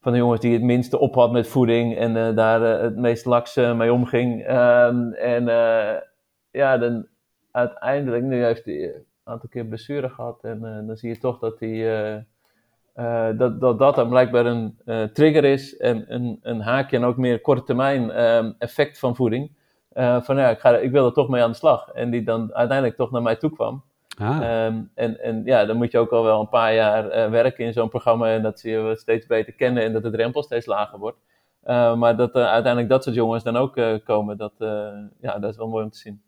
van 0.00 0.12
de 0.12 0.18
jongens 0.18 0.40
die 0.40 0.52
het 0.52 0.62
minste 0.62 0.98
op 0.98 1.14
had 1.14 1.32
met 1.32 1.48
voeding 1.48 1.96
en 1.96 2.16
eh, 2.16 2.36
daar 2.36 2.62
eh, 2.76 2.82
het 2.82 2.96
meest 2.96 3.24
laks 3.24 3.56
eh, 3.56 3.76
mee 3.76 3.92
omging. 3.92 4.44
Ehm, 4.46 5.12
en 5.12 5.48
eh, 5.48 6.00
ja, 6.50 6.78
dan 6.78 7.06
uiteindelijk, 7.52 8.22
nu 8.24 8.44
heeft 8.44 8.64
hij 8.64 8.74
een 8.94 9.04
aantal 9.24 9.48
keer 9.48 9.64
blessure 9.66 10.08
gehad 10.08 10.44
en 10.44 10.64
eh, 10.64 10.86
dan 10.86 10.96
zie 10.96 11.08
je 11.08 11.18
toch 11.18 11.38
dat 11.38 11.60
hij... 11.60 11.70
eh, 11.70 12.20
eh, 12.94 13.38
dat, 13.38 13.60
dat 13.60 13.78
dat 13.78 13.94
dan 13.94 14.08
blijkbaar 14.08 14.46
een 14.46 14.78
eh, 14.84 15.02
trigger 15.02 15.44
is 15.44 15.76
en 15.76 16.14
een, 16.14 16.38
een 16.42 16.60
haakje 16.60 16.96
en 16.96 17.04
ook 17.04 17.16
meer 17.16 17.40
korte 17.40 17.62
termijn 17.62 18.10
ehm, 18.10 18.52
effect 18.58 18.98
van 18.98 19.16
voeding. 19.16 19.50
Eh, 19.98 20.22
van 20.22 20.36
ja, 20.36 20.48
ik, 20.48 20.58
ga, 20.58 20.76
ik 20.76 20.90
wil 20.90 21.06
er 21.06 21.12
toch 21.12 21.28
mee 21.28 21.42
aan 21.42 21.50
de 21.50 21.56
slag. 21.56 21.88
En 21.88 22.10
die 22.10 22.22
dan 22.22 22.54
uiteindelijk 22.54 22.96
toch 22.98 23.10
naar 23.10 23.22
mij 23.22 23.36
toe 23.36 23.52
kwam. 23.52 23.84
Ah, 24.18 24.42
Ehm, 24.42 24.82
en, 24.94 25.20
en 25.22 25.42
ja, 25.44 25.64
dan 25.64 25.76
moet 25.76 25.90
je 25.90 25.98
ook 25.98 26.10
al 26.10 26.22
wel 26.22 26.40
een 26.40 26.48
paar 26.48 26.74
jaar 26.74 27.08
eh, 27.08 27.30
werken 27.30 27.64
in 27.64 27.72
zo'n 27.72 27.88
programma 27.88 28.28
en 28.28 28.42
dat 28.42 28.60
ze 28.60 28.70
je 28.70 28.96
steeds 28.96 29.26
beter 29.26 29.52
kennen 29.52 29.82
en 29.82 29.92
dat 29.92 30.02
de 30.02 30.10
drempel 30.10 30.42
steeds 30.42 30.66
lager 30.66 30.98
wordt. 30.98 31.18
Eh, 31.62 31.94
maar 31.94 32.16
dat 32.16 32.34
uiteindelijk 32.34 32.88
dat 32.88 33.02
soort 33.04 33.14
jongens 33.16 33.42
dan 33.44 33.56
ook 33.56 33.76
eh, 33.76 33.94
komen, 34.04 34.36
dat, 34.36 34.52
eh, 34.58 34.88
ja, 35.20 35.38
dat 35.38 35.50
is 35.50 35.56
wel 35.56 35.68
mooi 35.68 35.84
om 35.84 35.90
te 35.90 35.98
zien. 35.98 36.22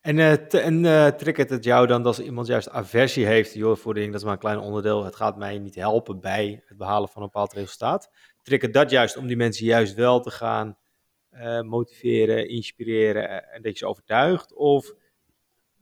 En, 0.00 0.18
eh 0.18 0.32
t- 0.32 0.54
en 0.54 0.84
eh, 0.84 1.06
triggert 1.06 1.50
het 1.50 1.64
jou 1.64 1.86
dan 1.86 2.06
als 2.06 2.20
iemand 2.20 2.46
juist 2.46 2.70
aversie 2.70 3.26
heeft? 3.26 3.54
Joh, 3.54 3.76
voeding, 3.76 4.06
dat 4.06 4.14
is 4.20 4.24
maar 4.24 4.32
een 4.32 4.38
klein 4.38 4.58
onderdeel. 4.58 5.04
Het 5.04 5.16
gaat 5.16 5.36
mij 5.36 5.58
niet 5.58 5.74
helpen 5.74 6.20
bij 6.20 6.62
het 6.66 6.76
behalen 6.78 7.08
van 7.08 7.22
een 7.22 7.28
bepaald 7.32 7.52
resultaat. 7.52 8.10
Triggert 8.42 8.74
dat 8.74 8.90
juist 8.90 9.16
om 9.16 9.26
die 9.26 9.36
mensen 9.36 9.66
juist 9.66 9.94
wel 9.94 10.20
te 10.20 10.30
gaan 10.30 10.76
motiveren, 11.62 12.48
inspireren 12.48 13.52
en 13.52 13.62
dat 13.62 13.72
je 13.72 13.78
ze 13.78 13.86
overtuigt? 13.86 14.54
Of 14.54 14.94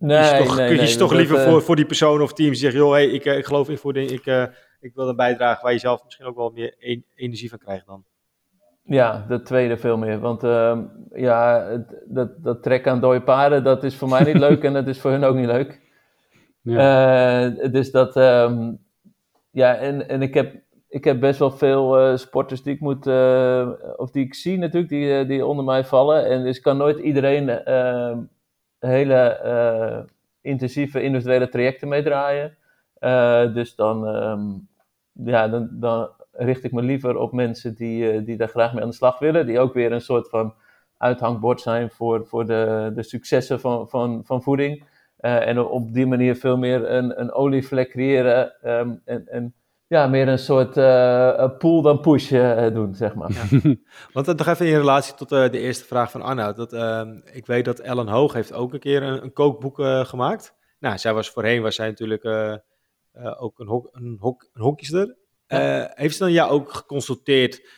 Nee, 0.01 0.19
kies 0.19 0.31
je 0.31 0.45
toch, 0.45 0.57
nee, 0.57 0.69
kies 0.69 0.81
je 0.81 0.87
nee, 0.87 0.97
toch 0.97 1.09
dat, 1.09 1.19
liever 1.19 1.39
eh, 1.39 1.45
voor, 1.45 1.63
voor 1.63 1.77
die 1.77 1.87
persoon 1.87 2.23
of 2.23 2.33
team 2.33 2.55
zegt, 2.55 2.75
joh, 2.75 2.93
hey, 2.93 3.07
ik, 3.07 3.25
eh, 3.25 3.37
ik 3.37 3.45
geloof 3.45 3.69
in 3.69 3.79
voeding, 3.79 4.11
ik, 4.11 4.27
eh, 4.27 4.45
ik 4.81 4.95
wil 4.95 5.09
een 5.09 5.17
bijdrage 5.17 5.63
waar 5.63 5.73
je 5.73 5.79
zelf 5.79 6.05
misschien 6.05 6.27
ook 6.27 6.37
wel 6.37 6.51
meer 6.51 6.75
en- 6.79 7.05
energie 7.15 7.49
van 7.49 7.59
krijgt 7.59 7.87
dan. 7.87 8.05
Ja, 8.85 9.25
de 9.29 9.43
tweede 9.43 9.77
veel 9.77 9.97
meer. 9.97 10.19
Want 10.19 10.45
ehm, 10.45 10.83
ja, 11.15 11.69
dat, 12.07 12.43
dat 12.43 12.63
trekken 12.63 12.93
aan 12.93 13.01
dode 13.01 13.23
paarden, 13.23 13.65
dat 13.65 13.85
is 13.85 13.97
voor 13.97 14.09
mij 14.09 14.25
niet 14.25 14.39
leuk 14.39 14.65
en 14.65 14.73
dat 14.73 14.87
is 14.87 15.01
voor 15.01 15.11
hun 15.11 15.25
ook 15.25 15.37
niet 15.37 15.47
leuk. 15.47 15.81
Eh, 16.65 17.73
dus 17.73 17.91
dat, 17.91 18.17
ehm, 18.17 18.73
ja, 19.51 19.77
en, 19.77 20.09
en 20.09 20.23
ik 20.23 20.35
heb, 20.35 20.63
ik 20.91 21.05
heb 21.05 21.21
best 21.21 21.39
wel 21.39 21.51
veel 21.51 21.99
eh, 21.99 22.17
sporters 22.17 22.63
die 22.63 22.75
ik 22.75 22.81
moet, 22.81 23.07
eh, 23.07 23.69
of 23.97 24.11
die 24.11 24.25
ik 24.25 24.35
zie 24.35 24.59
natuurlijk, 24.59 24.93
die, 24.93 25.19
eh, 25.19 25.29
die 25.29 25.47
onder 25.47 25.65
mij 25.65 25.85
vallen. 25.85 26.27
En 26.27 26.45
dus 26.45 26.61
kan 26.61 26.77
nooit 26.77 26.99
iedereen 26.99 27.49
ehm, 27.49 28.19
hele 28.79 30.09
intensieve 30.41 31.03
individuele 31.03 31.49
trajecten 31.49 31.89
meedraaien. 31.89 32.57
Dus 33.55 33.75
dan, 33.75 34.07
ehm, 34.07 34.43
ja, 35.29 35.49
dan, 35.49 35.69
dan 35.73 36.09
richt 36.33 36.65
ik 36.65 36.73
me 36.73 36.83
liever 36.83 37.17
op 37.17 37.33
mensen 37.33 37.75
die, 37.75 38.23
die 38.23 38.37
daar 38.37 38.49
graag 38.49 38.73
mee 38.73 38.83
aan 38.83 38.89
de 38.89 38.95
slag 38.95 39.19
willen. 39.19 39.47
Die 39.47 39.59
ook 39.59 39.75
weer 39.75 39.93
een 39.93 40.01
soort 40.01 40.29
van 40.29 40.55
uithangbord 40.97 41.61
zijn 41.61 41.91
voor, 41.91 42.27
voor 42.27 42.47
de, 42.47 42.93
de 42.95 43.03
successen 43.03 43.61
van, 43.61 43.89
van, 43.89 44.25
van 44.25 44.43
voeding. 44.43 44.85
En 45.17 45.59
op 45.59 45.93
die 45.93 46.07
manier 46.07 46.37
veel 46.37 46.57
meer 46.57 46.91
een, 46.91 47.21
een 47.21 47.33
olievlek 47.33 47.91
creëren. 47.91 48.61
ehm, 48.63 48.95
en, 49.05 49.29
en 49.29 49.55
ja, 49.91 50.07
meer 50.07 50.29
een 50.29 50.39
soort 50.39 50.77
eh, 50.77 51.51
pull 51.59 51.83
dan 51.83 52.01
push 52.01 52.33
eh, 52.33 52.75
doen, 52.75 52.95
zeg 52.95 53.15
maar. 53.15 53.31
Want 54.13 54.29
uh, 54.29 54.35
nog 54.35 54.47
even 54.47 54.67
in 54.67 54.77
relatie 54.77 55.15
tot 55.15 55.33
uh, 55.33 55.51
de 55.51 55.59
eerste 55.59 55.85
vraag 55.85 56.11
van 56.11 56.23
Arnoud. 56.23 56.57
Dat, 56.57 56.73
uh, 56.73 57.03
ik 57.33 57.47
weet 57.47 57.65
dat 57.65 57.79
Ellen 57.79 58.09
Hoog 58.09 58.33
heeft 58.33 58.53
ook 58.53 58.73
een 58.73 58.81
keer 58.81 59.03
een, 59.03 59.23
een 59.23 59.33
kookboek 59.33 59.79
uh, 59.79 60.05
gemaakt. 60.05 60.55
Nou, 60.79 60.99
zij 60.99 61.15
was 61.15 61.31
voorheen 61.31 61.63
was 61.63 61.75
zij 61.75 61.87
natuurlijk 61.87 62.25
uh, 62.25 62.55
ook 63.39 63.59
een, 63.59 63.67
hok, 63.67 63.89
een, 63.93 64.17
hok, 64.21 64.49
een 64.53 64.63
hockeyster. 64.63 65.17
Ja. 65.47 65.91
heeft 65.95 66.17
ze 66.17 66.23
dan 66.23 66.33
jou 66.33 66.51
ook 66.51 66.73
geconsulteerd 66.73 67.69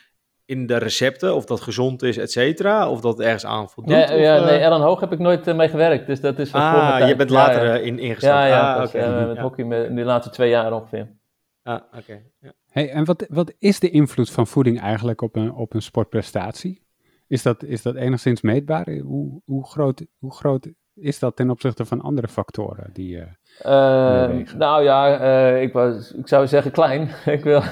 in 0.44 0.66
de 0.66 0.76
recepten, 0.76 1.34
of 1.34 1.44
dat 1.44 1.60
gezond 1.60 2.02
is, 2.02 2.16
et 2.18 2.32
cetera? 2.32 2.90
Of 2.90 3.00
dat 3.00 3.20
ergens 3.20 3.46
aan 3.46 3.70
voldoet? 3.70 3.92
Ja, 3.92 4.02
of, 4.02 4.20
ja 4.20 4.44
nee, 4.44 4.58
Ellen 4.58 4.80
Hoog 4.80 5.00
heb 5.00 5.12
ik 5.12 5.18
nooit 5.18 5.56
mee 5.56 5.68
gewerkt, 5.68 6.06
dus 6.06 6.20
dat 6.20 6.38
is 6.38 6.52
ah, 6.52 7.08
je 7.08 7.16
bent 7.16 7.30
later 7.30 7.82
in, 7.82 7.98
ingestapt. 7.98 8.34
Ja, 8.34 8.46
ja, 8.46 8.74
ah, 8.74 8.84
okay. 8.84 9.26
met 9.26 9.38
hockey 9.38 9.64
in 9.64 9.94
de 9.94 10.04
laatste 10.04 10.32
twee 10.32 10.48
jaar 10.48 10.72
ongeveer. 10.72 11.20
Ah, 11.62 11.74
oké. 11.74 11.96
Okay. 11.98 12.32
Ja. 12.40 12.52
Hey, 12.68 12.90
en 12.90 13.04
wat, 13.04 13.26
wat 13.28 13.52
is 13.58 13.80
de 13.80 13.90
invloed 13.90 14.30
van 14.30 14.46
voeding 14.46 14.80
eigenlijk 14.80 15.22
op 15.22 15.36
een, 15.36 15.52
op 15.52 15.74
een 15.74 15.82
sportprestatie? 15.82 16.82
Is 17.26 17.42
dat, 17.42 17.62
is 17.62 17.82
dat 17.82 17.94
enigszins 17.94 18.40
meetbaar? 18.40 18.90
Hoe, 18.90 19.40
hoe, 19.44 19.66
groot, 19.66 20.06
hoe 20.18 20.32
groot 20.32 20.68
is 20.94 21.18
dat 21.18 21.36
ten 21.36 21.50
opzichte 21.50 21.84
van 21.84 22.00
andere 22.00 22.28
factoren 22.28 22.90
die 22.92 23.16
uh, 23.16 23.22
uh, 23.66 24.52
Nou 24.54 24.82
ja, 24.82 25.20
uh, 25.20 25.62
ik, 25.62 25.72
was, 25.72 26.12
ik 26.12 26.28
zou 26.28 26.46
zeggen 26.46 26.72
klein. 26.72 27.08
ik 27.36 27.44
wil, 27.44 27.62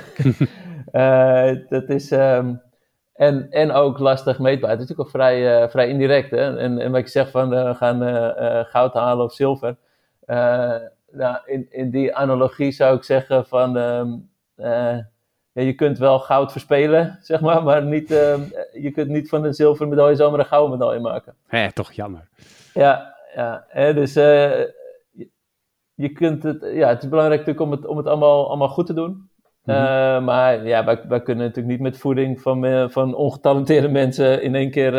dat 1.69 1.89
is... 1.89 2.11
Um, 2.11 2.63
en, 3.15 3.51
en 3.51 3.73
ook 3.73 3.99
lastig 3.99 4.39
meetbaar. 4.39 4.71
Het 4.71 4.81
is 4.81 4.89
natuurlijk 4.89 5.09
ook 5.09 5.23
vrij, 5.23 5.71
vrij 5.71 5.89
indirect. 5.89 6.31
Hè? 6.31 6.59
En, 6.59 6.79
en 6.79 6.91
wat 6.91 7.01
ik 7.01 7.09
zeg 7.09 7.31
van 7.31 7.49
we 7.49 7.75
gaan 7.75 8.01
goud 8.67 8.95
halen 8.95 9.25
of 9.25 9.33
zilver 9.33 9.77
nou, 11.13 11.39
in, 11.45 11.67
in 11.71 11.91
die 11.91 12.15
analogie 12.15 12.73
zou 12.73 12.97
ik 12.97 13.03
zeggen 13.03 13.47
van, 13.47 13.77
um, 13.77 14.31
uh, 14.57 14.99
ja, 15.53 15.63
je 15.63 15.75
kunt 15.75 15.99
wel 15.99 16.19
goud 16.19 16.53
verspelen, 16.53 17.19
zeg 17.21 17.41
maar, 17.41 17.63
maar 17.63 17.85
niet, 17.85 18.11
uh, 18.11 18.37
je 18.73 18.91
kunt 18.91 19.09
niet 19.09 19.29
van 19.29 19.45
een 19.45 19.55
zilveren 19.55 19.89
medaille 19.89 20.17
zomaar 20.17 20.39
een 20.39 20.47
gouden 20.47 20.79
medaille 20.79 21.01
maken. 21.01 21.35
Hé, 21.47 21.73
toch 21.73 21.93
jammer. 21.93 22.29
Ja, 22.75 23.17
ja 23.35 23.65
hè, 23.69 23.95
dus 23.95 24.17
uh, 24.17 24.59
je, 25.11 25.29
je, 25.95 26.09
kunt 26.09 26.43
het, 26.43 26.69
ja, 26.73 26.89
het 26.89 27.03
is 27.03 27.09
belangrijk 27.09 27.47
natuurlijk 27.47 27.67
om 27.67 27.71
het, 27.71 27.87
om 27.87 27.97
het 27.97 28.07
allemaal, 28.07 28.49
allemaal 28.49 28.69
goed 28.69 28.87
te 28.87 28.95
doen. 28.95 29.29
Mm 29.65 29.75
-hmm. 29.75 30.25
maar 30.25 30.67
ja, 30.67 30.85
wij, 30.85 31.01
wij 31.09 31.23
kunnen 31.23 31.45
natuurlijk 31.45 31.75
niet 31.75 31.83
met 31.83 31.99
voeding 31.99 32.41
van, 32.41 32.91
van 32.91 33.15
ongetalenteerde 33.15 33.89
mensen 34.03 34.43
in 34.43 34.55
één 34.55 34.71
keer 34.71 34.93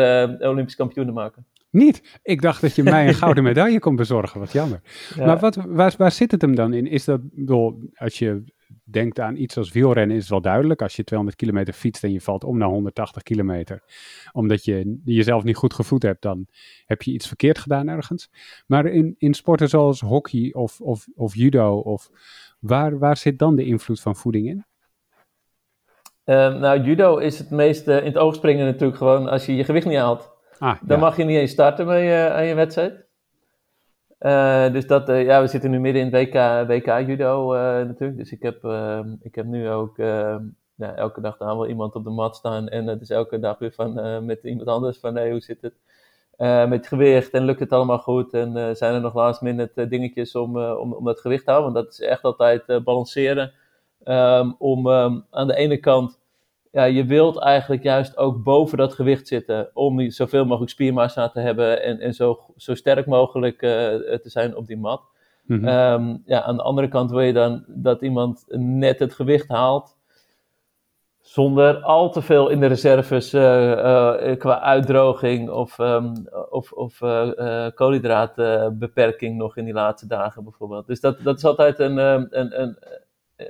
Olympisch 0.48 0.76
kampioenen 0.76 1.14
maken. 1.14 1.46
Niet? 1.72 2.20
Ik 2.22 2.42
dacht 2.42 2.60
dat 2.60 2.74
je 2.74 2.82
mij 2.82 3.08
een 3.08 3.14
gouden 3.24 3.44
medaille 3.44 3.78
kon 3.78 3.96
bezorgen. 3.96 4.40
Wat 4.40 4.52
jammer. 4.52 4.80
Ja. 5.16 5.26
Maar 5.26 5.38
wat, 5.38 5.54
waar, 5.54 5.94
waar 5.98 6.12
zit 6.12 6.30
het 6.30 6.42
hem 6.42 6.54
dan 6.54 6.72
in? 6.72 6.86
Is 6.86 7.04
dat, 7.04 7.20
bedoel, 7.22 7.78
als 7.94 8.18
je 8.18 8.44
denkt 8.84 9.20
aan 9.20 9.36
iets 9.36 9.56
als 9.56 9.72
wielrennen, 9.72 10.16
is 10.16 10.22
het 10.22 10.30
wel 10.30 10.40
duidelijk. 10.40 10.82
Als 10.82 10.96
je 10.96 11.04
200 11.04 11.38
kilometer 11.40 11.74
fietst 11.74 12.04
en 12.04 12.12
je 12.12 12.20
valt 12.20 12.44
om 12.44 12.58
naar 12.58 12.68
180 12.68 13.22
kilometer, 13.22 13.82
omdat 14.32 14.64
je 14.64 15.00
jezelf 15.04 15.44
niet 15.44 15.56
goed 15.56 15.74
gevoed 15.74 16.02
hebt, 16.02 16.22
dan 16.22 16.46
heb 16.84 17.02
je 17.02 17.12
iets 17.12 17.26
verkeerd 17.26 17.58
gedaan 17.58 17.88
ergens. 17.88 18.30
Maar 18.66 18.86
in, 18.86 19.14
in 19.18 19.34
sporten 19.34 19.68
zoals 19.68 20.00
hockey 20.00 20.52
of, 20.52 20.80
of, 20.80 21.06
of 21.14 21.34
judo, 21.34 21.76
of, 21.76 22.10
waar, 22.58 22.98
waar 22.98 23.16
zit 23.16 23.38
dan 23.38 23.56
de 23.56 23.64
invloed 23.64 24.00
van 24.00 24.16
voeding 24.16 24.48
in? 24.48 24.64
Uh, 26.24 26.60
nou, 26.60 26.80
judo 26.80 27.16
is 27.16 27.38
het 27.38 27.50
meest 27.50 27.88
uh, 27.88 27.96
in 27.96 28.04
het 28.04 28.18
oog 28.18 28.34
springen 28.34 28.66
natuurlijk 28.66 28.98
gewoon 28.98 29.28
als 29.28 29.46
je 29.46 29.56
je 29.56 29.64
gewicht 29.64 29.86
niet 29.86 29.98
haalt. 29.98 30.31
Ah, 30.62 30.76
dan 30.82 30.96
ja. 30.96 31.02
mag 31.04 31.16
je 31.16 31.24
niet 31.24 31.38
eens 31.38 31.50
starten 31.50 31.86
bij 31.86 32.04
je, 32.04 32.30
aan 32.30 32.44
je 32.44 32.54
wedstrijd. 32.54 33.04
Uh, 34.20 34.72
dus 34.72 34.86
dat, 34.86 35.08
uh, 35.08 35.24
ja, 35.24 35.40
we 35.40 35.46
zitten 35.46 35.70
nu 35.70 35.80
midden 35.80 36.02
in 36.02 36.14
het 36.14 36.28
WK, 36.28 36.66
WK 36.68 37.06
judo 37.08 37.54
uh, 37.54 37.60
natuurlijk. 37.60 38.18
Dus 38.18 38.32
ik 38.32 38.42
heb, 38.42 38.64
ehm, 38.64 39.14
ik 39.20 39.34
heb 39.34 39.46
nu 39.46 39.68
ook 39.68 39.96
ja, 39.96 40.94
elke 40.94 41.20
dag 41.20 41.36
daar 41.36 41.56
wel 41.56 41.68
iemand 41.68 41.94
op 41.94 42.04
de 42.04 42.10
mat 42.10 42.36
staan. 42.36 42.68
En 42.68 42.86
het 42.86 43.00
is 43.00 43.10
elke 43.10 43.38
dag 43.38 43.58
weer 43.58 43.72
van, 43.72 44.24
met 44.24 44.42
iemand 44.42 44.68
anders 44.68 44.98
van, 44.98 45.16
hey, 45.16 45.30
hoe 45.30 45.40
zit 45.40 45.62
het 45.62 45.74
met 46.68 46.78
het 46.78 46.86
gewicht? 46.86 47.30
En 47.30 47.44
lukt 47.44 47.60
het 47.60 47.72
allemaal 47.72 47.98
goed? 47.98 48.34
En 48.34 48.76
zijn 48.76 48.94
er 48.94 49.00
nog 49.00 49.14
last 49.14 49.40
minute 49.40 49.88
dingetjes 49.88 50.34
om, 50.34 50.58
om, 50.58 50.92
om 50.92 51.04
dat 51.04 51.20
gewicht 51.20 51.44
te 51.44 51.50
houden? 51.50 51.72
Want 51.72 51.84
dat 51.84 51.94
is 51.94 52.00
echt 52.00 52.22
altijd 52.22 52.84
balanceren. 52.84 53.52
Um, 54.04 54.54
om 54.58 54.86
um, 54.86 55.24
aan 55.30 55.46
de 55.46 55.56
ene 55.56 55.76
kant 55.76 56.18
ja, 56.72 56.84
je 56.84 57.04
wilt 57.04 57.38
eigenlijk 57.38 57.82
juist 57.82 58.16
ook 58.16 58.42
boven 58.42 58.78
dat 58.78 58.94
gewicht 58.94 59.28
zitten 59.28 59.70
om 59.74 60.10
zoveel 60.10 60.44
mogelijk 60.44 60.70
spiermassa 60.70 61.28
te 61.28 61.40
hebben 61.40 61.82
en, 61.82 62.00
en 62.00 62.14
zo, 62.14 62.40
zo 62.56 62.74
sterk 62.74 63.06
mogelijk 63.06 63.62
uh, 63.62 63.70
te 63.70 64.28
zijn 64.30 64.56
op 64.56 64.66
die 64.66 64.78
mat. 64.78 65.02
Mm 65.44 65.58
-hmm. 65.58 65.68
um, 65.68 66.22
ja, 66.24 66.42
aan 66.42 66.56
de 66.56 66.62
andere 66.62 66.88
kant 66.88 67.10
wil 67.10 67.20
je 67.20 67.32
dan 67.32 67.64
dat 67.68 68.02
iemand 68.02 68.44
net 68.56 68.98
het 68.98 69.14
gewicht 69.14 69.48
haalt 69.48 69.96
zonder 71.20 71.82
al 71.82 72.10
te 72.10 72.22
veel 72.22 72.48
in 72.48 72.60
de 72.60 72.66
reserves 72.66 73.34
uh, 73.34 73.42
uh, 73.42 74.36
qua 74.38 74.60
uitdroging 74.60 75.50
of, 75.50 75.78
um, 75.78 76.26
of, 76.50 76.72
of 76.72 76.98
koolhydraatbeperking 77.74 79.36
nog 79.36 79.56
in 79.56 79.64
die 79.64 79.74
laatste 79.74 80.06
dagen 80.06 80.44
bijvoorbeeld. 80.44 80.86
Dus 80.86 81.00
dat, 81.00 81.22
dat 81.22 81.36
is 81.36 81.44
altijd 81.44 81.78
een, 81.78 81.96
een, 81.96 82.60
een 82.60 82.78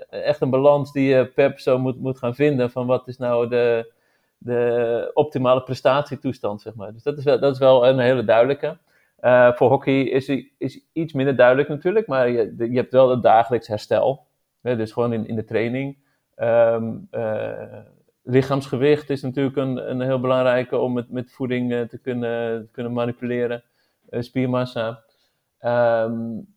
echt 0.08 0.40
een 0.40 0.50
balans 0.50 0.92
die 0.92 1.08
je 1.08 1.26
per 1.26 1.50
persoon 1.50 1.80
moet, 1.80 2.00
moet 2.00 2.18
gaan 2.18 2.34
vinden 2.34 2.70
van 2.70 2.86
wat 2.86 3.08
is 3.08 3.16
nou 3.18 3.48
de, 3.48 3.92
de 4.38 5.10
optimale 5.14 5.62
prestatietoestand, 5.62 6.60
zeg 6.60 6.74
maar. 6.74 6.92
Dus 6.92 7.02
dat 7.02 7.18
is 7.18 7.24
wel, 7.24 7.38
dat 7.38 7.52
is 7.52 7.58
wel 7.58 7.86
een 7.86 7.98
hele 7.98 8.24
duidelijke. 8.24 8.78
Uh, 9.20 9.52
voor 9.52 9.68
hockey 9.68 10.02
is, 10.02 10.28
is 10.58 10.86
iets 10.92 11.12
minder 11.12 11.36
duidelijk 11.36 11.68
natuurlijk, 11.68 12.06
maar 12.06 12.28
je, 12.28 12.54
je 12.58 12.76
hebt 12.76 12.92
wel 12.92 13.10
het 13.10 13.22
dagelijks 13.22 13.66
herstel. 13.66 14.26
Hè, 14.60 14.76
dus 14.76 14.92
gewoon 14.92 15.12
in, 15.12 15.26
in 15.26 15.36
de 15.36 15.44
training. 15.44 15.98
Uh, 16.36 16.82
lichaamsgewicht 18.22 19.10
is 19.10 19.22
natuurlijk 19.22 19.56
een, 19.56 19.90
een 19.90 20.00
heel 20.00 20.20
belangrijke 20.20 20.78
om 20.78 20.92
met, 20.92 21.10
met 21.10 21.32
voeding 21.32 21.88
te, 21.88 21.98
kunnen, 21.98 22.64
te 22.64 22.70
kunnen 22.72 22.92
manipuleren. 22.92 23.62
spiermassa. 24.10 25.02
Um, 25.60 26.54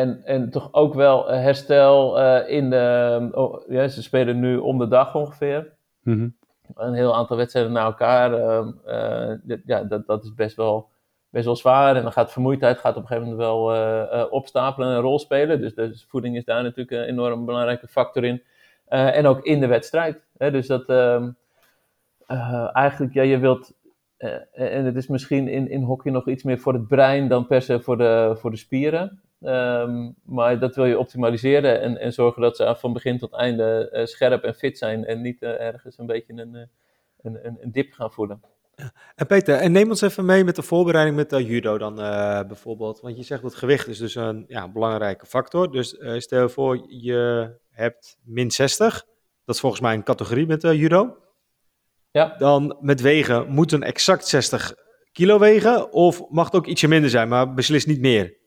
en, 0.00 0.20
en 0.24 0.50
toch 0.50 0.72
ook 0.72 0.94
wel 0.94 1.28
herstel 1.28 2.20
uh, 2.20 2.48
in 2.48 2.70
de. 2.70 3.28
Oh, 3.32 3.68
ja, 3.68 3.88
ze 3.88 4.02
spelen 4.02 4.40
nu 4.40 4.56
om 4.56 4.78
de 4.78 4.88
dag 4.88 5.14
ongeveer. 5.14 5.72
Mm 6.02 6.18
-hmm. 6.18 6.36
Een 6.74 6.94
heel 6.94 7.14
aantal 7.14 7.36
wedstrijden 7.36 7.72
na 7.72 7.84
elkaar. 7.84 8.32
Uh, 8.32 8.68
uh, 8.86 9.58
ja, 9.64 9.82
dat, 9.82 10.06
dat 10.06 10.24
is 10.24 10.34
best 10.34 10.56
wel, 10.56 10.88
best 11.30 11.44
wel 11.44 11.56
zwaar. 11.56 11.96
En 11.96 12.02
dan 12.02 12.12
gaat 12.12 12.32
vermoeidheid 12.32 12.78
gaat 12.78 12.96
op 12.96 13.02
een 13.02 13.08
gegeven 13.08 13.30
moment 13.30 13.46
wel 13.46 14.28
opstapelen 14.30 14.88
en 14.88 14.94
een 14.94 15.00
rol 15.00 15.18
spelen. 15.18 15.60
Dus, 15.60 15.74
dus 15.74 16.06
voeding 16.08 16.36
is 16.36 16.44
daar 16.44 16.62
natuurlijk 16.62 16.90
een 16.90 17.08
enorm 17.08 17.44
belangrijke 17.44 17.88
factor 17.88 18.24
in. 18.24 18.42
en 18.88 19.26
ook 19.26 19.44
in 19.44 19.60
de 19.60 19.66
wedstrijd. 19.66 20.26
Hè? 20.38 20.50
Dus 20.50 20.66
dat 20.66 20.88
ehm, 20.88 21.30
eigenlijk, 22.72 23.14
ja, 23.14 23.22
je 23.22 23.38
wilt. 23.38 23.74
en 24.52 24.84
het 24.84 24.96
is 24.96 25.06
misschien 25.06 25.48
in, 25.48 25.70
in 25.70 25.82
hockey 25.82 26.12
nog 26.12 26.28
iets 26.28 26.42
meer 26.42 26.58
voor 26.58 26.72
het 26.72 26.88
brein 26.88 27.28
dan 27.28 27.46
per 27.46 27.62
se 27.62 27.80
voor 27.80 27.98
de, 27.98 28.36
voor 28.38 28.50
de 28.50 28.56
spieren. 28.56 29.22
Um, 29.44 30.14
maar 30.24 30.58
dat 30.58 30.74
wil 30.74 30.84
je 30.84 30.98
optimaliseren 30.98 31.80
en, 31.80 31.96
en 31.96 32.12
zorgen 32.12 32.42
dat 32.42 32.56
ze 32.56 32.76
van 32.78 32.92
begin 32.92 33.18
tot 33.18 33.32
einde 33.32 33.90
uh, 33.92 34.04
scherp 34.04 34.42
en 34.42 34.54
fit 34.54 34.78
zijn 34.78 35.04
en 35.04 35.20
niet 35.20 35.42
uh, 35.42 35.60
ergens 35.60 35.98
een 35.98 36.06
beetje 36.06 36.32
een, 36.32 36.54
een, 37.22 37.46
een, 37.46 37.58
een 37.60 37.72
dip 37.72 37.92
gaan 37.92 38.12
voelen. 38.12 38.40
En 39.14 39.26
Peter, 39.26 39.54
en 39.54 39.72
neem 39.72 39.88
ons 39.88 40.00
even 40.00 40.24
mee 40.24 40.44
met 40.44 40.56
de 40.56 40.62
voorbereiding 40.62 41.16
met 41.16 41.30
de 41.30 41.44
judo 41.44 41.78
dan 41.78 42.00
uh, 42.00 42.42
bijvoorbeeld. 42.42 43.00
Want 43.00 43.16
je 43.16 43.22
zegt 43.22 43.42
dat 43.42 43.54
gewicht 43.54 43.88
is 43.88 43.98
dus 43.98 44.14
een 44.14 44.44
ja, 44.48 44.68
belangrijke 44.68 45.26
factor. 45.26 45.72
Dus 45.72 45.88
stel 46.16 46.42
je 46.42 46.48
voor 46.48 46.84
je 46.88 47.50
hebt 47.70 48.18
min 48.24 48.50
60. 48.50 49.04
Dat 49.44 49.54
is 49.54 49.60
volgens 49.60 49.82
mij 49.82 49.94
een 49.94 50.04
categorie 50.04 50.46
met 50.46 50.62
judo. 50.62 51.16
Ja. 52.10 52.34
dan 52.38 52.76
met 52.80 53.00
wegen 53.00 53.48
moet 53.48 53.72
een 53.72 53.82
exact 53.82 54.26
60 54.26 54.74
kilo 55.12 55.38
wegen? 55.38 55.92
Of 55.92 56.30
mag 56.30 56.44
het 56.44 56.54
ook 56.54 56.66
ietsje 56.66 56.88
minder 56.88 57.10
zijn, 57.10 57.28
maar 57.28 57.54
beslist 57.54 57.86
niet 57.86 58.00
meer? 58.00 58.40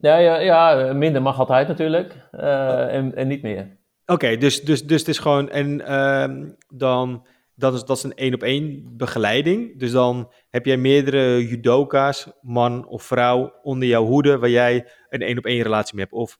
Ja, 0.00 0.16
ja, 0.16 0.38
ja 0.38 0.92
minder 0.92 1.22
mag 1.22 1.38
altijd 1.38 1.68
natuurlijk. 1.68 2.14
Uh, 2.32 2.94
en, 2.94 3.14
en 3.14 3.28
niet 3.28 3.42
meer. 3.42 3.78
Oké, 4.06 4.36
dus, 4.36 4.60
dus, 4.60 4.86
dus 4.86 4.98
het 4.98 5.08
is 5.08 5.18
gewoon. 5.18 5.50
En 5.50 5.86
ehm, 5.86 6.48
dan. 6.68 7.26
Dat 7.54 7.74
is, 7.74 7.84
dat 7.84 7.96
is 7.96 8.02
een 8.02 8.14
één 8.14 8.34
op 8.34 8.42
één 8.42 8.96
begeleiding. 8.96 9.78
Dus 9.78 9.90
dan 9.92 10.32
heb 10.50 10.66
jij 10.66 10.76
meerdere 10.76 11.48
judoka's, 11.48 12.28
man 12.40 12.86
of 12.86 13.02
vrouw, 13.02 13.52
onder 13.62 13.88
jouw 13.88 14.04
hoede, 14.04 14.38
waar 14.38 14.48
jij 14.50 14.88
een 15.08 15.22
één 15.22 15.38
op 15.38 15.44
één 15.44 15.62
relatie 15.62 15.94
mee 15.94 16.04
hebt. 16.04 16.16
Of 16.16 16.38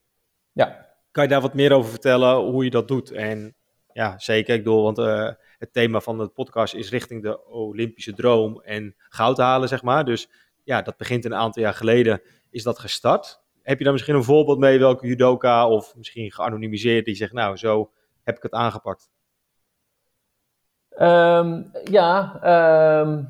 ja. 0.52 0.87
kan 1.11 1.23
je 1.23 1.29
daar 1.29 1.40
wat 1.40 1.55
meer 1.55 1.73
over 1.73 1.90
vertellen 1.90 2.37
hoe 2.37 2.64
je 2.64 2.71
dat 2.71 2.88
doet? 2.88 3.11
En 3.11 3.55
ja, 3.93 4.19
zeker. 4.19 4.55
Ik 4.55 4.64
bedoel, 4.64 4.83
want 4.83 4.99
uh, 4.99 5.31
het 5.59 5.73
thema 5.73 6.00
van 6.00 6.19
de 6.19 6.29
podcast 6.29 6.75
is 6.75 6.90
richting 6.90 7.23
de 7.23 7.47
Olympische 7.47 8.12
droom 8.12 8.61
en 8.61 8.95
goud 9.09 9.38
halen, 9.38 9.69
zeg 9.69 9.83
maar. 9.83 10.05
Dus 10.05 10.29
ja, 10.64 10.83
dat 10.83 10.97
begint 10.97 11.25
een 11.25 11.35
aantal 11.35 11.62
jaar 11.62 11.75
geleden, 11.75 12.23
is 12.50 12.62
dat 12.62 12.79
gestart. 12.79 13.43
Heb 13.62 13.79
je 13.79 13.85
daar 13.85 13.93
misschien 13.93 14.14
een 14.14 14.25
voorbeeld 14.25 14.59
mee, 14.59 14.79
welke 14.79 15.07
judoka 15.07 15.69
of 15.69 15.97
misschien 15.97 16.33
geanonimiseerd, 16.33 17.05
die 17.05 17.14
zegt, 17.14 17.33
nou, 17.33 17.57
zo 17.57 17.90
heb 18.23 18.37
ik 18.37 18.43
het 18.43 18.52
aangepakt? 18.52 19.11
Um, 20.99 21.71
ja, 21.85 22.40
um, 23.00 23.29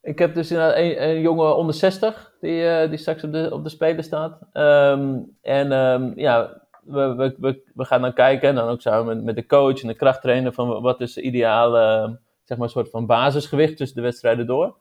ik 0.00 0.18
heb 0.18 0.34
dus 0.34 0.50
een, 0.50 1.02
een 1.02 1.20
jongen 1.20 1.56
onder 1.56 1.74
60 1.74 2.32
die, 2.40 2.62
uh, 2.62 2.88
die 2.88 2.98
straks 2.98 3.24
op 3.24 3.32
de, 3.32 3.48
op 3.52 3.62
de 3.62 3.70
Spelen 3.70 4.04
staat. 4.04 4.38
Um, 4.52 5.36
en 5.42 5.68
ja, 6.16 6.62
we, 6.84 7.14
we, 7.14 7.34
we, 7.38 7.62
we, 7.74 7.84
gaan 7.84 8.00
dan 8.00 8.12
kijken, 8.12 8.48
en 8.48 8.54
dan 8.54 8.68
ook 8.68 8.80
samen 8.80 9.06
met, 9.16 9.24
met 9.24 9.36
de 9.36 9.46
coach 9.46 9.82
en 9.82 9.88
de 9.88 9.94
krachttrainer, 9.94 10.52
van 10.52 10.82
wat 10.82 11.00
is 11.00 11.12
de 11.12 11.22
ideale, 11.22 12.18
zeg 12.44 12.58
maar, 12.58 12.70
soort 12.70 12.90
van 12.90 13.06
basisgewicht 13.06 13.76
tussen 13.76 13.96
de 13.96 14.02
wedstrijden 14.02 14.46
door. 14.46 14.76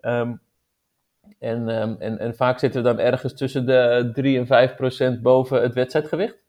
Um, 0.00 0.40
en, 1.38 1.68
um, 1.68 1.96
en, 1.98 2.18
en 2.18 2.34
vaak 2.34 2.58
zitten 2.58 2.82
we 2.82 2.88
dan 2.88 2.98
ergens 2.98 3.34
tussen 3.34 3.66
de 3.66 4.10
3 4.14 4.38
en 4.38 4.46
5 4.46 4.74
procent 4.74 5.22
boven 5.22 5.62
het 5.62 5.74
wedstrijdgewicht. 5.74 6.44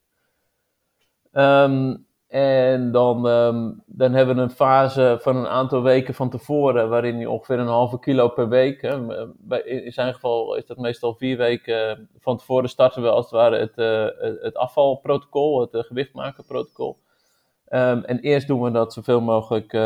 Um, 1.31 2.05
en 2.27 2.91
dan, 2.91 3.25
um, 3.25 3.83
dan 3.85 4.13
hebben 4.13 4.35
we 4.35 4.41
een 4.41 4.49
fase 4.49 5.17
van 5.21 5.35
een 5.35 5.47
aantal 5.47 5.81
weken 5.81 6.13
van 6.13 6.29
tevoren, 6.29 6.89
waarin 6.89 7.17
je 7.17 7.29
ongeveer 7.29 7.59
een 7.59 7.67
halve 7.67 7.99
kilo 7.99 8.29
per 8.29 8.49
week. 8.49 8.81
Hè, 8.81 9.25
in 9.65 9.91
zijn 9.91 10.13
geval 10.13 10.55
is 10.55 10.65
dat 10.65 10.77
meestal 10.77 11.13
vier 11.13 11.37
weken 11.37 12.09
van 12.19 12.37
tevoren 12.37 12.69
starten 12.69 13.01
we 13.01 13.09
als 13.09 13.25
het 13.25 13.33
ware 13.33 13.57
het, 13.57 13.77
uh, 13.77 14.41
het 14.41 14.55
afvalprotocol, 14.55 15.61
het 15.61 15.73
uh, 15.73 15.81
gewichtmakerprotocol. 15.81 16.97
Um, 17.69 18.03
en 18.03 18.19
eerst 18.19 18.47
doen 18.47 18.61
we 18.61 18.71
dat 18.71 18.93
zoveel 18.93 19.21
mogelijk 19.21 19.77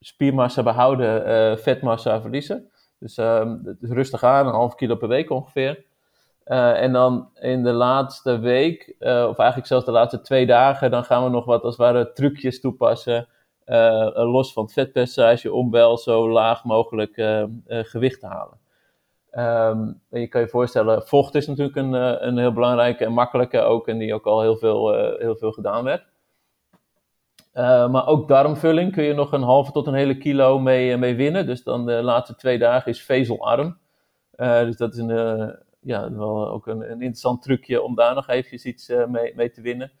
spiermassa 0.00 0.62
behouden, 0.62 1.58
vetmassa 1.58 2.20
verliezen. 2.20 2.71
Dus 3.02 3.16
het 3.16 3.82
is 3.82 3.90
rustig 3.90 4.24
aan, 4.24 4.46
een 4.46 4.52
half 4.52 4.74
kilo 4.74 4.96
per 4.96 5.08
week 5.08 5.30
ongeveer. 5.30 5.84
Uh, 6.46 6.82
en 6.82 6.92
dan 6.92 7.28
in 7.40 7.62
de 7.62 7.72
laatste 7.72 8.38
week, 8.38 8.94
uh, 9.00 9.26
of 9.28 9.38
eigenlijk 9.38 9.68
zelfs 9.68 9.84
de 9.84 9.90
laatste 9.90 10.20
twee 10.20 10.46
dagen, 10.46 10.90
dan 10.90 11.04
gaan 11.04 11.24
we 11.24 11.30
nog 11.30 11.44
wat 11.44 11.62
als 11.62 11.76
het 11.76 11.86
ware 11.86 12.12
trucjes 12.12 12.60
toepassen. 12.60 13.28
Uh, 13.66 14.10
los 14.12 14.52
van 14.52 14.62
het 14.62 14.72
vetpercentage, 14.72 15.52
om 15.52 15.70
wel 15.70 15.98
zo 15.98 16.30
laag 16.30 16.64
mogelijk 16.64 17.14
gewicht 17.66 18.20
te 18.20 18.26
halen. 18.26 18.60
Um, 19.70 20.00
en 20.10 20.20
je 20.20 20.28
kan 20.28 20.40
je 20.40 20.48
voorstellen, 20.48 21.02
vocht 21.02 21.34
is 21.34 21.46
natuurlijk 21.46 21.76
een, 21.76 21.92
een 22.26 22.38
heel 22.38 22.52
belangrijke 22.52 23.04
en 23.04 23.12
makkelijke 23.12 23.60
ook, 23.60 23.88
en 23.88 23.98
die 23.98 24.14
ook 24.14 24.26
al 24.26 24.40
heel 24.40 24.56
veel, 24.56 24.92
heel 25.18 25.36
veel 25.36 25.52
gedaan 25.52 25.84
werd. 25.84 26.04
Maar 27.54 28.06
ook 28.06 28.28
darmvulling 28.28 28.92
kun 28.92 29.04
je 29.04 29.14
nog 29.14 29.32
een 29.32 29.42
halve 29.42 29.72
tot 29.72 29.86
een 29.86 29.94
hele 29.94 30.18
kilo 30.18 30.58
mee, 30.58 30.96
mee 30.96 31.14
winnen. 31.14 31.46
Dus 31.46 31.62
dan 31.62 31.86
de 31.86 32.02
laatste 32.02 32.34
twee 32.34 32.58
dagen 32.58 32.90
is 32.90 33.02
vezelarm. 33.02 33.78
dus 34.36 34.76
dat 34.76 34.92
is 34.92 34.98
een 34.98 35.56
ja, 35.80 36.12
wel 36.12 36.50
ook 36.50 36.66
een, 36.66 36.80
een, 36.80 36.90
interessant 36.90 37.42
trucje 37.42 37.82
om 37.82 37.94
daar 37.94 38.14
nog 38.14 38.28
eventjes 38.28 38.64
iets 38.64 38.88
mee, 39.08 39.32
mee, 39.36 39.50
te 39.50 39.60
winnen. 39.60 39.92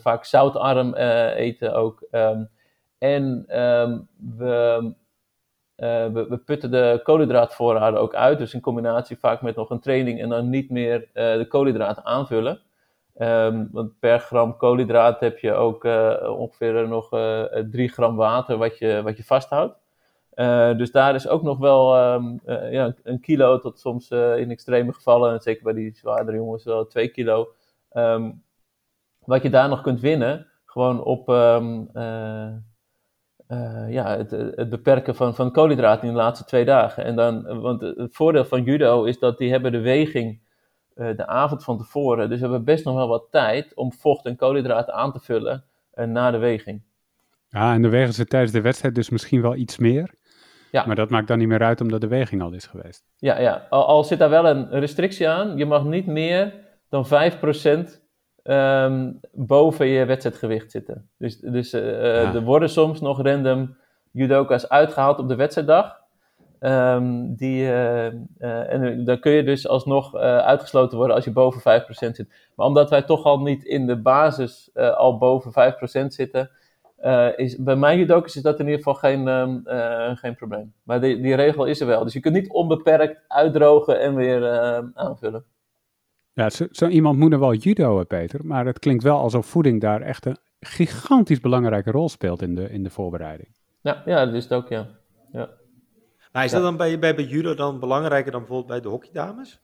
Vaak 0.00 0.24
zoutarm 0.24 0.94
eten 1.34 1.74
ook. 1.74 2.06
Um, 2.10 2.48
en 2.98 3.44
we, 4.36 4.94
we, 5.76 6.26
we, 6.28 6.38
putten 6.44 6.70
de 6.70 7.00
koolhydraatvoorraden 7.02 8.00
ook 8.00 8.14
uit. 8.14 8.38
Dus 8.38 8.54
in 8.54 8.60
combinatie 8.60 9.16
vaak 9.18 9.42
met 9.42 9.56
nog 9.56 9.70
een 9.70 9.80
training 9.80 10.20
en 10.20 10.28
dan 10.28 10.50
niet 10.50 10.70
meer 10.70 11.08
de 11.12 11.46
koolhydraten 11.48 12.04
aanvullen. 12.04 12.60
Um, 13.18 13.68
want 13.72 13.98
per 13.98 14.18
gram 14.18 14.56
koolhydraat 14.56 15.20
heb 15.20 15.38
je 15.38 15.52
ook 15.52 15.84
ongeveer 16.38 16.88
nog 16.88 17.08
3 17.70 17.88
gram 17.88 18.16
water 18.16 18.56
wat 18.56 18.78
je, 18.78 19.02
wat 19.02 19.16
je 19.16 19.24
vasthoudt. 19.24 19.78
Dus 20.78 20.90
daar 20.90 21.14
is 21.14 21.28
ook 21.28 21.42
nog 21.42 21.58
wel 21.58 21.96
uh, 21.96 22.72
ja, 22.72 22.94
een 23.02 23.20
kilo 23.20 23.58
tot 23.58 23.78
soms 23.78 24.10
in 24.10 24.50
extreme 24.50 24.92
gevallen, 24.92 25.32
en 25.32 25.40
zeker 25.40 25.62
bij 25.62 25.72
die 25.72 25.96
zwaardere 25.96 26.36
jongens 26.36 26.64
wel 26.64 26.86
twee 26.86 27.08
kilo. 27.08 27.52
Um, 27.92 28.42
wat 29.24 29.42
je 29.42 29.50
daar 29.50 29.68
nog 29.68 29.80
kunt 29.80 30.00
winnen, 30.00 30.46
gewoon 30.64 31.02
op 31.02 31.28
ja, 33.88 34.16
het, 34.16 34.30
het, 34.30 34.68
beperken 34.70 35.14
van, 35.14 35.34
van 35.34 35.52
koolhydraten 35.52 36.08
in 36.08 36.14
de 36.14 36.20
laatste 36.20 36.44
twee 36.44 36.64
dagen. 36.64 37.04
En 37.04 37.16
dan, 37.16 37.60
want 37.60 37.80
het 37.80 38.16
voordeel 38.16 38.44
van 38.44 38.62
judo 38.62 39.04
is 39.04 39.18
dat 39.18 39.38
die 39.38 39.50
hebben 39.50 39.72
de 39.72 39.80
weging 39.80 40.44
de 40.96 41.26
avond 41.26 41.64
van 41.64 41.78
tevoren. 41.78 42.28
Dus 42.28 42.38
we 42.38 42.44
hebben 42.44 42.64
best 42.64 42.84
nog 42.84 42.94
wel 42.94 43.08
wat 43.08 43.26
tijd 43.30 43.74
om 43.74 43.92
vocht 43.92 44.24
en 44.24 44.36
koolhydraten 44.36 44.94
aan 44.94 45.12
te 45.12 45.20
vullen 45.20 45.64
na 45.94 46.30
de 46.30 46.38
weging. 46.38 46.82
Ja, 47.48 47.74
en 47.74 47.82
dan 47.82 47.90
wegen 47.90 48.14
ze 48.14 48.26
tijdens 48.26 48.52
de 48.52 48.60
wedstrijd 48.60 48.94
dus 48.94 49.10
misschien 49.10 49.42
wel 49.42 49.54
iets 49.54 49.78
meer. 49.78 50.14
Ja. 50.70 50.86
Maar 50.86 50.96
dat 50.96 51.10
maakt 51.10 51.28
dan 51.28 51.38
niet 51.38 51.48
meer 51.48 51.62
uit 51.62 51.80
omdat 51.80 52.00
de 52.00 52.08
weging 52.08 52.42
al 52.42 52.52
is 52.52 52.66
geweest. 52.66 53.04
Ja, 53.16 53.38
ja. 53.38 53.66
Al, 53.70 53.86
al 53.86 54.04
zit 54.04 54.18
daar 54.18 54.30
wel 54.30 54.46
een 54.46 54.70
restrictie 54.70 55.28
aan. 55.28 55.56
Je 55.56 55.66
mag 55.66 55.84
niet 55.84 56.06
meer 56.06 56.54
dan 56.88 57.06
5% 57.06 57.08
um, 57.66 57.86
ehm, 58.42 59.12
boven 59.32 59.86
je 59.86 60.04
wedstrijdgewicht 60.04 60.70
zitten. 60.70 61.10
Dus, 61.18 61.38
dus 61.38 61.74
uh, 61.74 61.82
ja. 61.82 62.34
er 62.34 62.42
worden 62.42 62.68
soms 62.68 63.00
nog 63.00 63.22
random 63.22 63.76
judoka's 64.10 64.68
uitgehaald 64.68 65.18
op 65.18 65.28
de 65.28 65.34
wedstrijddag. 65.34 66.00
Um, 66.60 67.34
die, 67.34 67.62
uh, 67.62 68.06
uh, 68.06 68.72
en 68.72 69.04
dan 69.04 69.20
kun 69.20 69.32
je 69.32 69.42
dus 69.42 69.68
alsnog 69.68 70.14
uitgesloten 70.14 70.96
worden 70.96 71.16
als 71.16 71.24
je 71.24 71.32
boven 71.32 71.60
5% 71.60 71.92
zit. 71.94 72.28
Maar 72.54 72.66
omdat 72.66 72.90
wij 72.90 73.02
toch 73.02 73.24
al 73.24 73.40
niet 73.40 73.64
in 73.64 73.86
de 73.86 73.96
basis 73.96 74.70
al 74.74 75.18
boven 75.18 75.74
5% 76.02 76.06
zitten, 76.06 76.50
uh, 77.04 77.28
is, 77.36 77.56
bij 77.56 77.76
mijn 77.76 77.98
judokas 77.98 78.36
is 78.36 78.42
dat 78.42 78.58
in 78.58 78.64
ieder 78.64 78.82
geval 78.82 78.94
geen, 78.94 79.26
uh, 79.26 80.16
geen 80.16 80.34
probleem. 80.34 80.72
Maar 80.82 81.00
die, 81.00 81.20
die 81.20 81.34
regel 81.34 81.64
is 81.64 81.80
er 81.80 81.86
wel. 81.86 82.04
Dus 82.04 82.12
je 82.12 82.20
kunt 82.20 82.34
niet 82.34 82.50
onbeperkt 82.50 83.20
uitdrogen 83.28 84.00
en 84.00 84.14
weer 84.14 84.42
uh, 84.42 84.78
aanvullen. 84.94 85.44
Ja, 86.32 86.50
zo, 86.50 86.66
zo, 86.70 86.86
iemand 86.86 87.18
moet 87.18 87.32
er 87.32 87.38
wel 87.38 87.54
judo, 87.54 88.04
Peter. 88.04 88.46
Maar 88.46 88.66
het 88.66 88.78
klinkt 88.78 89.02
wel 89.02 89.18
alsof 89.18 89.46
voeding 89.46 89.80
daar 89.80 90.00
echt 90.00 90.26
een 90.26 90.38
gigantisch 90.60 91.40
belangrijke 91.40 91.90
rol 91.90 92.08
speelt 92.08 92.42
in 92.42 92.54
de, 92.54 92.70
in 92.70 92.82
de 92.82 92.90
voorbereiding. 92.90 93.48
Ja, 93.80 94.02
ja, 94.04 94.24
dat 94.24 94.34
is 94.34 94.42
het 94.42 94.52
ook, 94.52 94.68
ja. 94.68 94.86
ja. 95.32 95.48
Maar 96.36 96.44
is 96.44 96.50
dat 96.50 96.62
dan 96.62 96.76
bij, 96.76 96.98
bij, 96.98 97.14
bij 97.14 97.24
judo 97.24 97.54
dan 97.54 97.80
belangrijker 97.80 98.30
dan 98.30 98.40
bijvoorbeeld 98.40 98.70
bij 98.70 98.80
de 98.80 98.88
hockeydames? 98.88 99.60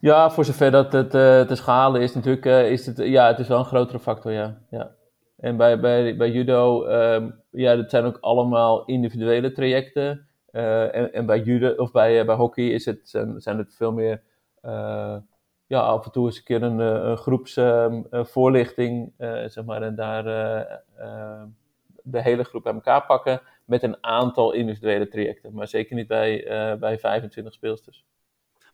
Ja, 0.00 0.30
voor 0.30 0.44
zover 0.44 0.70
dat 0.70 0.92
het 0.92 1.10
te 1.10 1.54
schalen 1.54 2.00
is 2.00 2.14
natuurlijk, 2.14 2.44
is 2.44 2.86
het, 2.86 2.96
ja, 2.96 3.26
het 3.26 3.38
is 3.38 3.48
wel 3.48 3.58
een 3.58 3.64
grotere 3.64 3.98
factor, 3.98 4.32
ja. 4.32 4.58
ja. 4.70 4.94
En 5.36 5.56
bij, 5.56 5.80
bij, 5.80 6.16
bij 6.16 6.30
judo, 6.30 6.86
um, 6.86 7.40
ja, 7.50 7.76
dat 7.76 7.90
zijn 7.90 8.04
ook 8.04 8.18
allemaal 8.20 8.84
individuele 8.84 9.52
trajecten. 9.52 10.26
Uh, 10.52 10.94
en, 10.94 11.12
en, 11.12 11.26
bij 11.26 11.40
judo 11.40 11.74
of 11.76 11.90
bij, 11.90 12.24
bij 12.24 12.36
hockey 12.36 12.68
is 12.68 12.84
het, 12.84 13.00
zijn, 13.02 13.40
zijn 13.40 13.58
het 13.58 13.74
veel 13.74 13.92
meer, 13.92 14.22
ja, 15.66 15.80
af 15.80 16.04
en 16.04 16.12
toe 16.12 16.26
eens 16.26 16.36
een 16.36 16.44
keer 16.44 16.62
een, 16.62 16.78
een 16.78 17.16
groepsvoorlichting, 17.16 19.12
zeg 19.46 19.64
maar, 19.64 19.82
en 19.82 19.94
daar 19.94 20.24
de 22.02 22.22
hele 22.22 22.44
groep 22.44 22.62
bij 22.62 22.72
elkaar 22.72 23.06
pakken 23.06 23.40
met 23.68 23.82
een 23.82 23.96
aantal 24.00 24.52
individuele 24.52 25.08
trajecten. 25.08 25.54
Maar 25.54 25.68
zeker 25.68 25.96
niet 25.96 26.06
bij, 26.06 26.44
bij 26.80 26.98
25 26.98 27.52
speelsters. 27.52 28.04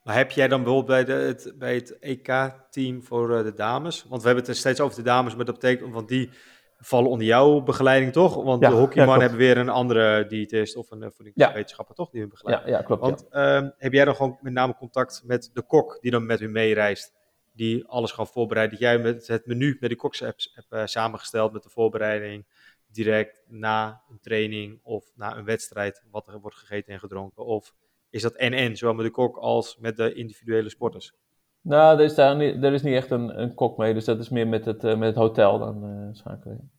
Maar 0.02 0.16
heb 0.16 0.30
jij 0.30 0.48
dan 0.48 0.62
bijvoorbeeld 0.62 1.06
bij, 1.06 1.16
de, 1.16 1.22
het, 1.22 1.52
bij 1.58 1.74
het 1.74 1.98
EK-team 1.98 3.02
voor 3.02 3.42
de 3.42 3.54
dames? 3.54 4.04
Want 4.08 4.22
we 4.22 4.28
hebben 4.28 4.46
het 4.46 4.56
steeds 4.56 4.80
over 4.80 4.96
de 4.96 5.02
dames, 5.02 5.36
maar 5.36 5.44
dat 5.44 5.60
betekent, 5.60 5.92
want 5.92 6.08
die 6.08 6.30
vallen 6.78 7.10
onder 7.10 7.26
jouw 7.26 7.60
begeleiding 7.60 8.12
toch? 8.12 8.34
Want 8.34 8.60
de 8.60 8.66
hockeyman 8.66 9.14
ja, 9.14 9.20
hebben 9.20 9.38
weer 9.38 9.56
een 9.56 9.68
andere 9.68 10.26
diëtist 10.26 10.76
of 10.76 10.90
een 10.90 11.02
uh, 11.02 11.08
voedingswetenschapper 11.10 11.94
toch 11.94 12.10
die 12.10 12.20
hun 12.20 12.28
begeleidt. 12.28 12.64
Ja, 12.64 12.70
ja 12.70 12.82
klopt. 12.82 13.00
Want 13.00 13.26
uh, 13.30 13.68
heb 13.78 13.92
jij 13.92 14.04
dan 14.04 14.16
gewoon 14.16 14.38
met 14.40 14.52
name 14.52 14.74
contact 14.74 15.22
met 15.24 15.50
de 15.52 15.62
kok 15.62 15.98
die 16.00 16.10
dan 16.10 16.26
met 16.26 16.40
u 16.40 16.48
meereist? 16.48 17.12
Die 17.52 17.86
alles 17.86 18.10
gewoon 18.10 18.26
voorbereidt. 18.26 18.70
Dat 18.70 18.80
jij 18.80 18.98
met 18.98 19.26
het 19.26 19.46
menu 19.46 19.76
met 19.80 19.90
de 19.90 19.96
koks 19.96 20.20
hebt, 20.20 20.50
hebt 20.54 20.72
uh, 20.72 20.82
samengesteld 20.84 21.52
met 21.52 21.62
de 21.62 21.70
voorbereiding. 21.70 22.46
Direct 22.94 23.44
na 23.48 24.02
een 24.10 24.20
training 24.20 24.80
of 24.82 25.12
na 25.14 25.36
een 25.36 25.44
wedstrijd 25.44 26.04
wat 26.10 26.28
er 26.28 26.40
wordt 26.40 26.56
gegeten 26.56 26.92
en 26.92 26.98
gedronken. 26.98 27.44
Of 27.44 27.74
is 28.10 28.22
dat 28.22 28.34
en-en, 28.34 28.76
zowel 28.76 28.94
met 28.94 29.04
de 29.04 29.10
kok 29.10 29.36
als 29.36 29.76
met 29.76 29.96
de 29.96 30.14
individuele 30.14 30.68
sporters? 30.68 31.14
Nou, 31.60 31.98
er 31.98 32.04
is, 32.04 32.14
daar 32.14 32.36
niet, 32.36 32.64
er 32.64 32.72
is 32.72 32.82
niet 32.82 32.94
echt 32.94 33.10
een, 33.10 33.40
een 33.40 33.54
kok 33.54 33.76
mee, 33.76 33.94
dus 33.94 34.04
dat 34.04 34.18
is 34.18 34.28
meer 34.28 34.48
met 34.48 34.64
het, 34.64 34.84
uh, 34.84 34.96
met 34.96 35.08
het 35.08 35.16
hotel 35.16 35.58
dan 35.58 35.84
uh, 35.84 36.08
schakelen. 36.12 36.70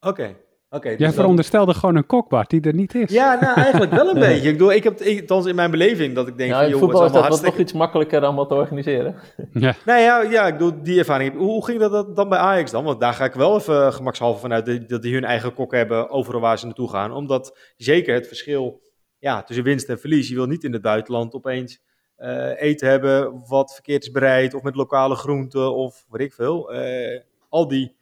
Oké. 0.00 0.22
oké. 0.22 0.36
Dus 0.82 0.90
Jij 0.98 1.06
dan- 1.06 1.12
veronderstelde 1.12 1.74
gewoon 1.74 1.96
een 1.96 2.06
kokbart 2.06 2.50
die 2.50 2.60
er 2.60 2.74
niet 2.74 2.94
is. 2.94 3.10
Ja, 3.10 3.38
nou 3.40 3.60
eigenlijk 3.60 3.92
wel 3.92 4.08
een 4.08 4.18
beetje. 4.28 4.46
Ik 4.48 4.52
bedoel, 4.52 4.72
ik 4.72 4.84
heb, 4.84 5.00
ik, 5.00 5.20
althans 5.20 5.46
in 5.46 5.54
mijn 5.54 5.70
beleving, 5.70 6.14
dat 6.14 6.28
ik 6.28 6.36
denk 6.38 6.50
Ja, 6.50 6.60
van, 6.60 6.68
joh, 6.68 6.78
voetbal 6.78 7.00
het 7.00 7.06
is 7.08 7.12
dat 7.14 7.20
wat 7.22 7.30
hartstikke... 7.30 7.60
iets 7.60 7.72
makkelijker 7.72 8.22
allemaal 8.24 8.46
te 8.46 8.54
organiseren. 8.54 9.14
Ja. 9.52 9.74
Nou 9.84 10.00
ja, 10.00 10.22
ja, 10.22 10.46
ik 10.46 10.52
bedoel, 10.52 10.82
die 10.82 10.98
ervaring. 10.98 11.30
heb- 11.30 11.38
Hoe, 11.40 11.50
hoe 11.50 11.64
ging 11.64 11.80
dat- 11.80 11.92
dat 11.92 12.16
dan 12.16 12.28
bij 12.28 12.38
Ajax 12.38 12.70
dan? 12.70 12.84
Want 12.84 13.00
daar 13.00 13.12
ga 13.12 13.24
ik 13.24 13.32
wel 13.34 13.56
even 13.56 13.92
gemakshalve 13.92 14.40
vanuit 14.40 14.66
dat- 14.66 14.88
dat 14.88 15.02
die 15.02 15.14
hun 15.14 15.24
eigen 15.24 15.54
kok 15.54 15.72
hebben 15.72 16.10
overal 16.10 16.40
waar 16.40 16.58
ze 16.58 16.64
naartoe 16.66 16.90
gaan. 16.90 17.12
Omdat 17.12 17.58
zeker 17.76 18.14
het 18.14 18.26
verschil 18.26 18.80
ja, 19.18 19.42
tussen 19.42 19.64
winst 19.64 19.88
en 19.88 19.98
verlies. 20.00 20.28
Je 20.28 20.34
wil 20.34 20.46
niet 20.46 20.64
in 20.64 20.72
het 20.72 20.82
buitenland 20.82 21.34
opeens 21.34 21.84
eh, 22.16 22.62
eten 22.62 22.88
hebben 22.88 23.42
wat 23.48 23.72
verkeerd 23.74 24.02
is 24.02 24.10
bereid. 24.10 24.54
Of 24.54 24.62
met 24.62 24.74
lokale 24.74 25.14
groenten 25.14 25.74
of 25.74 26.04
weet 26.10 26.20
ik 26.26 26.32
veel. 26.32 26.72
Eh, 26.72 27.20
al 27.48 27.68
die 27.68 27.96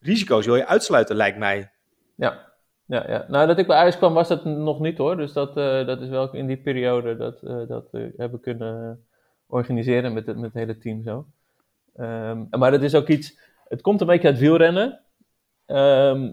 risico's 0.00 0.46
wil 0.46 0.56
je 0.56 0.66
uitsluiten, 0.66 1.16
lijkt 1.16 1.38
mij. 1.38 1.70
Ja. 2.18 2.46
Ja, 2.84 3.04
ja. 3.10 3.24
Nou, 3.28 3.46
dat 3.46 3.58
ik 3.58 3.66
bij 3.66 3.76
Ajax 3.76 3.96
kwam 3.96 4.14
was 4.14 4.28
dat 4.28 4.44
nog 4.44 4.80
niet 4.80 4.98
hoor. 4.98 5.16
Dus 5.16 5.32
dat, 5.32 5.56
eh, 5.56 5.86
dat 5.86 6.00
is 6.00 6.08
wel 6.08 6.34
in 6.34 6.46
die 6.46 6.56
periode 6.56 7.16
dat, 7.16 7.42
eh, 7.42 7.66
dat 7.68 7.90
we 7.90 8.12
hebben 8.16 8.40
kunnen 8.40 9.04
organiseren 9.46 10.12
met 10.12 10.26
het, 10.26 10.36
met 10.36 10.44
het 10.44 10.54
hele 10.54 10.78
team 10.78 11.02
zo. 11.02 11.26
Ehm, 11.94 12.44
maar 12.50 12.70
dat 12.70 12.82
is 12.82 12.94
ook 12.94 13.08
iets, 13.08 13.38
het 13.68 13.80
komt 13.80 14.00
een 14.00 14.06
beetje 14.06 14.28
uit 14.28 14.38
wielrennen. 14.38 15.00
Ehm, 15.66 16.32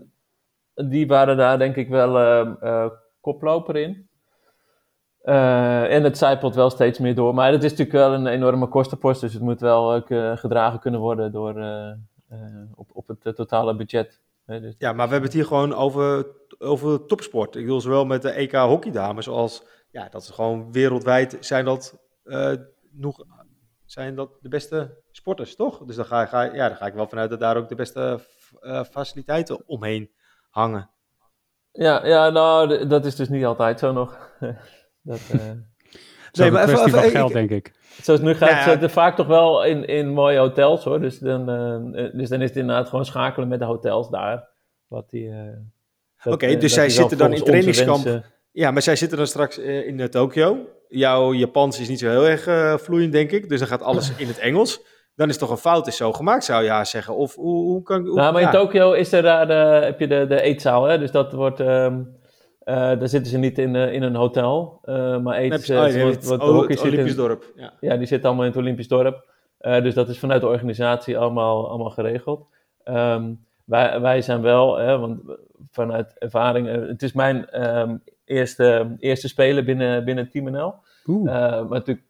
die 0.73 1.07
waren 1.07 1.37
daar 1.37 1.57
denk 1.57 1.75
ik 1.75 1.89
wel 1.89 2.19
ehm, 2.19 2.53
eh, 2.59 2.89
koploper 3.21 3.75
in. 3.75 4.09
En 5.21 6.03
het 6.03 6.17
zijpelt 6.17 6.55
wel 6.55 6.69
steeds 6.69 6.99
meer 6.99 7.15
door. 7.15 7.33
Maar 7.33 7.51
het 7.51 7.63
is 7.63 7.69
natuurlijk 7.69 7.97
wel 7.97 8.13
een 8.13 8.27
enorme 8.27 8.67
kostenpost. 8.67 9.21
Dus 9.21 9.33
het 9.33 9.41
moet 9.41 9.59
wel 9.59 9.95
eh, 9.95 10.37
gedragen 10.37 10.79
kunnen 10.79 10.99
worden 10.99 11.31
door, 11.31 11.65
op, 12.75 12.89
op 12.93 13.07
het 13.07 13.35
totale 13.35 13.75
budget. 13.75 14.24
Dus 14.45 14.75
Ja, 14.77 14.93
maar 14.93 15.05
we 15.05 15.11
hebben 15.11 15.29
het 15.29 15.33
hier 15.39 15.45
gewoon 15.47 15.73
over, 15.73 16.27
over 16.57 17.05
topsport. 17.05 17.55
Ik 17.55 17.61
bedoel, 17.61 17.81
zowel 17.81 18.05
met 18.05 18.21
de 18.21 18.29
EK 18.29 18.51
hockeydames 18.51 19.27
als... 19.27 19.63
Ja, 19.91 20.09
dat 20.09 20.21
is 20.21 20.29
gewoon 20.29 20.71
wereldwijd 20.71 21.37
zijn 21.39 21.65
dat, 21.65 21.97
eh, 22.23 22.51
nog, 22.91 23.23
zijn 23.85 24.15
dat 24.15 24.29
de 24.41 24.49
beste 24.49 25.01
sporters, 25.11 25.55
toch? 25.55 25.85
Dus 25.85 25.95
dan 25.95 26.05
ga, 26.05 26.25
ga, 26.25 26.43
ja, 26.43 26.67
dan 26.67 26.77
ga 26.77 26.85
ik 26.85 26.93
wel 26.93 27.07
vanuit 27.07 27.29
dat 27.29 27.39
daar 27.39 27.57
ook 27.57 27.69
de 27.69 27.75
beste 27.75 28.19
eh, 28.59 28.83
faciliteiten 28.83 29.63
omheen 29.67 30.11
hangen. 30.49 30.89
Ja, 31.71 32.05
ja 32.05 32.29
nou, 32.29 32.87
dat 32.87 33.05
is 33.05 33.15
dus 33.15 33.29
niet 33.29 33.45
altijd 33.45 33.79
zo 33.79 33.91
nog. 33.91 34.29
dat, 35.01 35.19
eh, 35.31 35.49
is 36.31 36.41
ook 36.41 36.51
maar 36.51 36.69
even- 36.69 36.85
even- 36.85 37.09
geld, 37.09 37.29
ik- 37.29 37.35
denk 37.35 37.49
ik. 37.49 37.73
Zoals 38.01 38.19
het 38.19 38.29
nu 38.29 38.35
gaat, 38.35 38.49
Ja, 38.49 38.57
ja. 38.57 38.63
zit 38.71 38.81
het 38.81 38.91
vaak 38.91 39.15
toch 39.15 39.27
wel 39.27 39.63
in, 39.63 39.85
in 39.85 40.09
mooie 40.09 40.37
hotels 40.37 40.83
hoor. 40.83 40.99
Dus 40.99 41.19
dan, 41.19 41.49
eh, 41.49 42.05
dus 42.13 42.29
dan 42.29 42.41
is 42.41 42.49
het 42.49 42.57
inderdaad 42.57 42.89
gewoon 42.89 43.05
schakelen 43.05 43.47
met 43.47 43.59
de 43.59 43.65
hotels 43.65 44.09
daar. 44.09 44.47
Wat 44.87 45.09
die, 45.09 45.29
eh, 45.29 46.33
Oké, 46.33 46.45
eh, 46.45 46.59
dus 46.59 46.73
zij 46.73 46.89
zitten 46.89 47.17
dan 47.17 47.33
in 47.33 47.43
trainingskamp. 47.43 48.03
wensen. 48.03 48.25
Ja, 48.51 48.71
maar 48.71 48.81
zij 48.81 48.95
zitten 48.95 49.17
dan 49.17 49.27
straks 49.27 49.57
in 49.57 50.09
Tokio. 50.09 50.57
Jouw 50.87 51.33
Japans 51.33 51.79
is 51.79 51.89
niet 51.89 51.99
zo 51.99 52.09
heel 52.09 52.27
erg 52.27 52.81
vloeiend, 52.81 53.11
denk 53.11 53.31
ik. 53.31 53.49
Dus 53.49 53.59
dan 53.59 53.67
gaat 53.67 53.81
alles 53.81 54.11
in 54.17 54.27
het 54.27 54.39
Engels. 54.39 54.81
Dan 55.15 55.29
is 55.29 55.37
toch 55.37 55.49
een 55.49 55.57
fout 55.57 55.87
is 55.87 55.97
zo 55.97 56.13
gemaakt, 56.13 56.43
zou 56.43 56.63
je 56.63 56.69
haar 56.69 56.85
zeggen. 56.85 57.15
Of 57.15 57.35
hoe, 57.35 57.63
hoe 57.63 57.83
kan 57.83 58.05
hoe, 58.05 58.15
Nou, 58.15 58.33
maar 58.33 58.41
in 58.41 58.47
ja. 58.47 58.53
Tokio 58.53 58.91
is 58.91 59.11
er 59.11 59.21
daar, 59.21 59.47
de, 59.47 59.53
heb 59.85 59.99
je 59.99 60.07
de, 60.07 60.25
de 60.27 60.41
eetzaal, 60.41 60.83
hè? 60.83 60.99
dus 60.99 61.11
dat 61.11 61.33
wordt, 61.33 61.59
ehm, 61.59 62.01
eh, 62.65 62.75
daar 62.75 63.07
zitten 63.07 63.31
ze 63.31 63.37
niet 63.37 63.57
in, 63.59 63.75
eh, 63.75 63.93
in 63.93 64.03
een 64.03 64.15
hotel, 64.15 64.79
eh, 64.83 65.17
maar 65.17 65.37
eten 65.37 65.59
ze, 65.59 65.73
oh, 65.73 65.79
want, 65.79 65.93
hebt 65.93 66.29
het- 66.29 66.41
oh, 66.41 66.47
hockey 66.49 66.75
zit 66.75 66.85
in- 66.85 66.91
Olympisch 66.91 67.15
dorp. 67.15 67.43
Ja. 67.55 67.73
Ja, 67.79 67.97
die 67.97 68.07
zitten 68.07 68.27
allemaal 68.27 68.45
in 68.45 68.51
het 68.51 68.59
Olympisch 68.61 68.87
dorp. 68.87 69.29
Eh, 69.57 69.81
dus 69.83 69.93
dat 69.93 70.09
is 70.09 70.19
vanuit 70.19 70.41
de 70.41 70.47
organisatie 70.47 71.17
allemaal, 71.17 71.69
allemaal 71.69 71.89
geregeld. 71.89 72.45
Ehm, 72.83 73.33
wij, 73.65 74.01
wij 74.01 74.21
zijn 74.21 74.41
wel, 74.41 74.75
hè, 74.77 74.99
want 74.99 75.19
vanuit 75.71 76.13
ervaring, 76.17 76.67
het 76.87 77.03
is 77.03 77.13
mijn 77.13 77.49
ehm, 77.49 77.95
eerste, 78.25 78.95
eerste 78.99 79.27
spelen 79.27 79.65
binnen, 79.65 80.05
binnen 80.05 80.29
Team 80.29 80.51
NL. 80.51 80.73
Eh, 81.27 81.33
maar 81.33 81.67
natuurlijk 81.69 82.05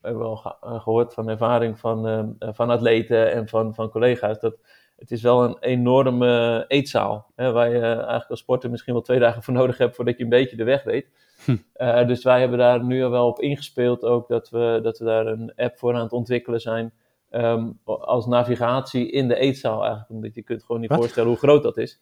hebben 0.00 0.30
we 0.30 0.54
eh, 0.60 0.80
gehoord 0.80 1.14
van 1.14 1.28
ervaring 1.28 1.78
van, 1.78 2.36
van 2.40 2.70
atleten 2.70 3.32
en 3.32 3.48
van, 3.48 3.74
van 3.74 3.90
collega's. 3.90 4.40
Dat 4.40 4.56
het 4.98 5.10
is 5.10 5.22
wel 5.22 5.44
een 5.44 5.56
enorme 5.60 6.64
eetzaal. 6.68 7.26
Hè, 7.36 7.52
waar 7.52 7.70
je 7.70 7.80
eigenlijk 7.80 8.30
als 8.30 8.40
sporter 8.40 8.70
misschien 8.70 8.92
wel 8.92 9.02
twee 9.02 9.18
dagen 9.18 9.42
voor 9.42 9.54
nodig 9.60 9.78
hebt 9.78 9.96
voordat 9.96 10.16
je 10.16 10.22
een 10.22 10.28
beetje 10.28 10.56
de 10.56 10.64
weg 10.64 10.82
weet. 10.82 11.06
Hm. 11.44 11.56
Eh, 11.72 12.06
dus 12.06 12.24
wij 12.24 12.40
hebben 12.40 12.58
daar 12.58 12.84
nu 12.84 13.04
al 13.04 13.10
wel 13.10 13.26
op 13.26 13.40
ingespeeld 13.40 14.02
ook 14.04 14.28
dat 14.28 14.50
we, 14.50 14.80
dat 14.82 14.98
we 14.98 15.04
daar 15.04 15.26
een 15.26 15.52
app 15.56 15.78
voor 15.78 15.94
aan 15.94 16.02
het 16.02 16.12
ontwikkelen 16.12 16.60
zijn. 16.60 16.92
ehm, 17.30 17.70
als 17.84 18.26
navigatie 18.26 19.10
in 19.10 19.28
de 19.28 19.36
eetzaal 19.36 19.80
eigenlijk. 19.80 20.10
Omdat 20.10 20.34
je 20.34 20.42
kunt 20.42 20.62
gewoon 20.64 20.80
niet 20.80 20.90
Wat? 20.90 20.98
voorstellen 20.98 21.28
hoe 21.28 21.38
groot 21.38 21.62
dat 21.62 21.76
is. 21.76 22.00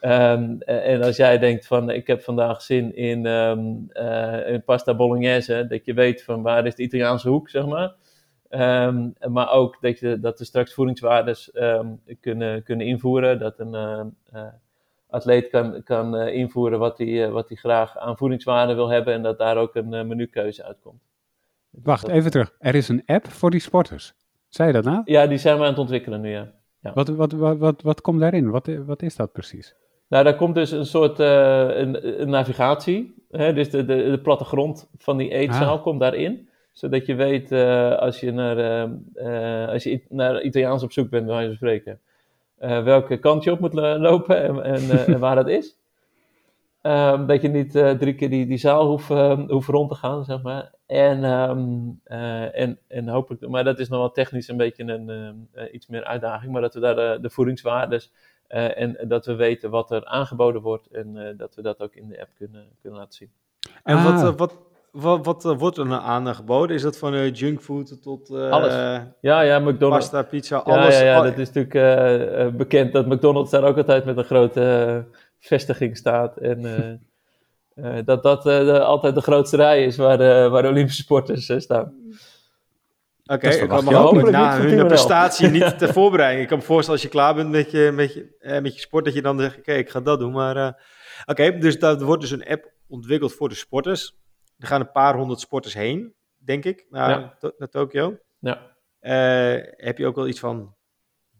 Ehm, 0.00 0.56
eh, 0.58 0.92
en 0.92 1.02
als 1.02 1.16
jij 1.16 1.38
denkt 1.38 1.66
van 1.66 1.90
ik 1.90 2.06
heb 2.06 2.22
vandaag 2.22 2.62
zin 2.62 2.96
in, 2.96 3.26
eh, 3.26 4.52
in 4.52 4.62
pasta 4.64 4.94
bolognese, 4.94 5.66
dat 5.68 5.84
je 5.84 5.94
weet 5.94 6.24
van 6.24 6.42
waar 6.42 6.66
is 6.66 6.74
de 6.74 6.82
Italiaanse 6.82 7.28
hoek, 7.28 7.48
zeg 7.48 7.66
maar. 7.66 7.94
Ehm, 8.52 9.08
maar 9.28 9.52
ook 9.52 9.76
dat, 9.80 9.98
je, 9.98 10.20
dat 10.20 10.38
we 10.38 10.44
straks 10.44 10.74
voedingswaardes 10.74 11.50
ehm, 11.50 11.86
kunnen, 12.20 12.62
kunnen 12.62 12.86
invoeren. 12.86 13.38
Dat 13.38 13.58
een 13.58 13.74
eh, 13.74 14.00
eh, 14.32 14.46
atleet 15.10 15.48
kan, 15.48 15.82
kan 15.82 16.16
eh, 16.16 16.34
invoeren 16.34 16.78
wat 16.78 16.98
hij, 16.98 17.30
wat 17.30 17.48
hij 17.48 17.56
graag 17.56 17.98
aan 17.98 18.16
voedingswaarde 18.16 18.74
wil 18.74 18.88
hebben. 18.88 19.14
En 19.14 19.22
dat 19.22 19.38
daar 19.38 19.56
ook 19.56 19.74
een 19.74 19.88
menukeuze 19.88 20.64
uitkomt. 20.64 21.00
Wacht, 21.70 22.06
Dat- 22.06 22.10
even 22.14 22.30
terug. 22.30 22.54
Er 22.58 22.74
is 22.74 22.88
een 22.88 23.02
app 23.06 23.28
voor 23.28 23.50
die 23.50 23.60
sporters. 23.60 24.14
Zei 24.48 24.68
je 24.68 24.74
dat 24.74 24.84
nou? 24.84 25.02
Ja, 25.04 25.26
die 25.26 25.38
zijn 25.38 25.56
we 25.56 25.62
aan 25.62 25.68
het 25.68 25.78
ontwikkelen 25.78 26.20
nu, 26.20 26.30
ja. 26.30 26.52
Wat, 26.94 27.08
wat, 27.08 27.32
wat, 27.32 27.58
wat, 27.58 27.82
wat 27.82 28.00
komt 28.00 28.20
daarin? 28.20 28.50
Wat, 28.50 28.66
wat 28.86 29.02
is 29.02 29.16
dat 29.16 29.32
precies? 29.32 29.74
Nou, 30.08 30.24
daar 30.24 30.36
komt 30.36 30.54
dus 30.54 30.70
een 30.70 30.86
soort 30.86 31.18
een, 31.18 32.20
een 32.20 32.30
navigatie. 32.30 33.14
Hè? 33.30 33.52
Dus 33.52 33.70
de, 33.70 33.84
de, 33.84 34.10
de 34.10 34.18
plattegrond 34.20 34.88
van 34.98 35.16
die 35.16 35.30
eetzaal 35.30 35.76
Ah. 35.76 35.82
komt 35.82 36.00
daarin. 36.00 36.48
Zodat 36.72 37.06
je 37.06 37.14
weet 37.14 37.52
eh, 37.52 37.96
als 37.98 38.20
je 38.20 38.32
naar, 38.32 38.58
eh, 38.58 39.62
eh, 39.64 39.68
als 39.68 39.82
je 39.82 40.02
naar 40.08 40.42
Italiaans 40.42 40.82
op 40.82 40.92
zoek 40.92 41.10
bent, 41.10 41.24
bij 41.26 41.34
wijze 41.34 41.48
van 41.48 41.56
spreken. 41.56 42.00
eh, 42.58 42.82
welke 42.82 43.16
kant 43.18 43.44
je 43.44 43.52
op 43.52 43.60
moet 43.60 43.72
lo- 43.74 43.98
lopen 43.98 44.42
en, 44.42 44.62
en, 44.62 44.90
eh, 44.90 45.08
en 45.08 45.18
waar 45.20 45.34
dat 45.34 45.48
is. 45.48 45.76
Ehm, 46.82 47.26
dat 47.26 47.42
je 47.42 47.48
niet 47.48 47.74
eh, 47.74 47.90
drie 47.90 48.14
keer 48.14 48.30
die, 48.30 48.46
die 48.46 48.58
zaal 48.58 48.86
hoeft, 48.86 49.10
eh, 49.10 49.38
hoeft 49.48 49.68
rond 49.68 49.88
te 49.90 49.94
gaan, 49.96 50.24
zeg 50.24 50.42
maar. 50.42 50.70
En, 50.86 51.24
ehm, 51.24 51.78
eh, 52.04 52.60
en, 52.60 52.78
en 52.88 53.08
hopelijk, 53.08 53.48
maar 53.48 53.64
dat 53.64 53.78
is 53.78 53.88
nog 53.88 53.98
wel 53.98 54.10
technisch 54.10 54.48
een 54.48 54.56
beetje 54.56 54.84
een, 54.84 55.48
iets 55.72 55.86
meer 55.86 56.04
uitdaging. 56.04 56.52
Maar 56.52 56.60
dat 56.60 56.74
we 56.74 56.80
daar 56.80 56.94
de, 56.94 57.18
de 57.20 57.30
voedingswaardes 57.30 58.12
eh, 58.46 58.80
en 58.80 58.96
dat 59.08 59.26
we 59.26 59.34
weten 59.34 59.70
wat 59.70 59.90
er 59.90 60.04
aangeboden 60.04 60.62
wordt 60.62 60.86
en 60.86 61.16
eh, 61.28 61.38
dat 61.38 61.54
we 61.54 61.62
dat 61.62 61.82
ook 61.82 61.94
in 61.94 62.08
de 62.08 62.20
app 62.20 62.30
kunnen, 62.34 62.66
kunnen 62.80 62.98
laten 62.98 63.14
zien. 63.14 63.30
En 63.84 63.96
Ah. 63.96 64.04
wat, 64.04 64.22
eh, 64.32 64.36
wat, 64.38 64.58
wat, 64.92 65.24
wat 65.24 65.44
eh, 65.44 65.58
wordt 65.58 65.76
er 65.76 65.86
nou 65.86 66.02
aangeboden? 66.02 66.76
Is 66.76 66.82
dat 66.82 66.98
van 66.98 67.14
eh, 67.14 67.32
junkfood 67.34 68.02
tot 68.02 68.30
eh, 68.30 68.50
Alles. 68.50 68.72
Ja, 69.20 69.40
ja, 69.40 69.58
McDonald's. 69.58 70.08
pasta, 70.10 70.22
pizza, 70.22 70.56
Ja, 70.56 70.62
alles? 70.62 70.98
ja, 70.98 71.04
ja, 71.04 71.18
Oh, 71.18 71.24
dat 71.24 71.38
is 71.38 71.50
natuurlijk 71.52 72.56
bekend 72.56 72.92
dat 72.92 73.06
McDonald's 73.06 73.50
daar 73.50 73.62
ook 73.64 73.76
altijd 73.76 74.04
met 74.04 74.16
een 74.16 74.24
grote 74.24 75.04
vestiging 75.38 75.96
staat. 75.96 76.36
En 76.36 76.64
eh, 76.64 76.90
eh, 77.98 78.04
dat 78.04 78.22
dat 78.22 78.46
eh, 78.46 78.58
de- 78.64 78.82
altijd 78.82 79.14
de 79.14 79.20
grootste 79.20 79.56
rij 79.56 79.84
is 79.84 79.96
waar, 79.96 80.18
de- 80.18 80.48
waar 80.50 80.66
Olympische 80.66 81.02
sporters 81.02 81.52
staan. 81.56 81.94
Oké, 83.24 83.48
Dat 83.48 83.54
ik 83.60 83.68
kan 83.68 83.84
me 83.84 83.94
hopelijk 83.94 84.30
na 84.30 84.58
hun 84.60 84.86
prestatie 84.86 85.48
niet 85.48 85.78
te 85.78 85.92
voorbereiden. 85.92 86.42
Ik 86.42 86.48
kan 86.48 86.58
me 86.58 86.64
voorstellen 86.64 87.00
als 87.00 87.02
je 87.10 87.14
klaar 87.16 87.34
bent 87.34 87.50
met 87.50 87.70
je, 87.70 87.90
met 87.94 88.14
je, 88.14 88.36
eh, 88.38 88.60
met 88.60 88.74
je 88.74 88.80
sport, 88.80 89.04
dat 89.04 89.14
je 89.14 89.22
dan 89.22 89.40
zegt, 89.40 89.58
oké, 89.58 89.72
ik 89.72 89.90
ga 89.90 90.00
dat 90.00 90.18
doen. 90.18 90.32
Maar 90.32 90.56
eh, 90.56 90.72
oké, 91.26 91.58
dus 91.58 91.78
daar 91.78 91.98
wordt 92.04 92.20
dus 92.20 92.30
een 92.30 92.46
app 92.46 92.70
ontwikkeld 92.88 93.32
voor 93.32 93.48
de 93.48 93.54
sporters. 93.54 94.16
Er 94.62 94.68
gaan 94.68 94.80
een 94.80 94.92
paar 94.92 95.14
honderd 95.16 95.40
sporters 95.40 95.74
heen, 95.74 96.14
denk 96.36 96.64
ik, 96.64 96.86
naar, 96.90 97.10
Ja. 97.20 97.34
to- 97.38 97.52
naar 97.56 97.68
Tokio. 97.68 98.18
Ja. 98.38 98.76
Eh, 98.98 99.62
heb 99.76 99.98
je 99.98 100.06
ook 100.06 100.14
wel 100.16 100.26
iets 100.28 100.40
van 100.40 100.74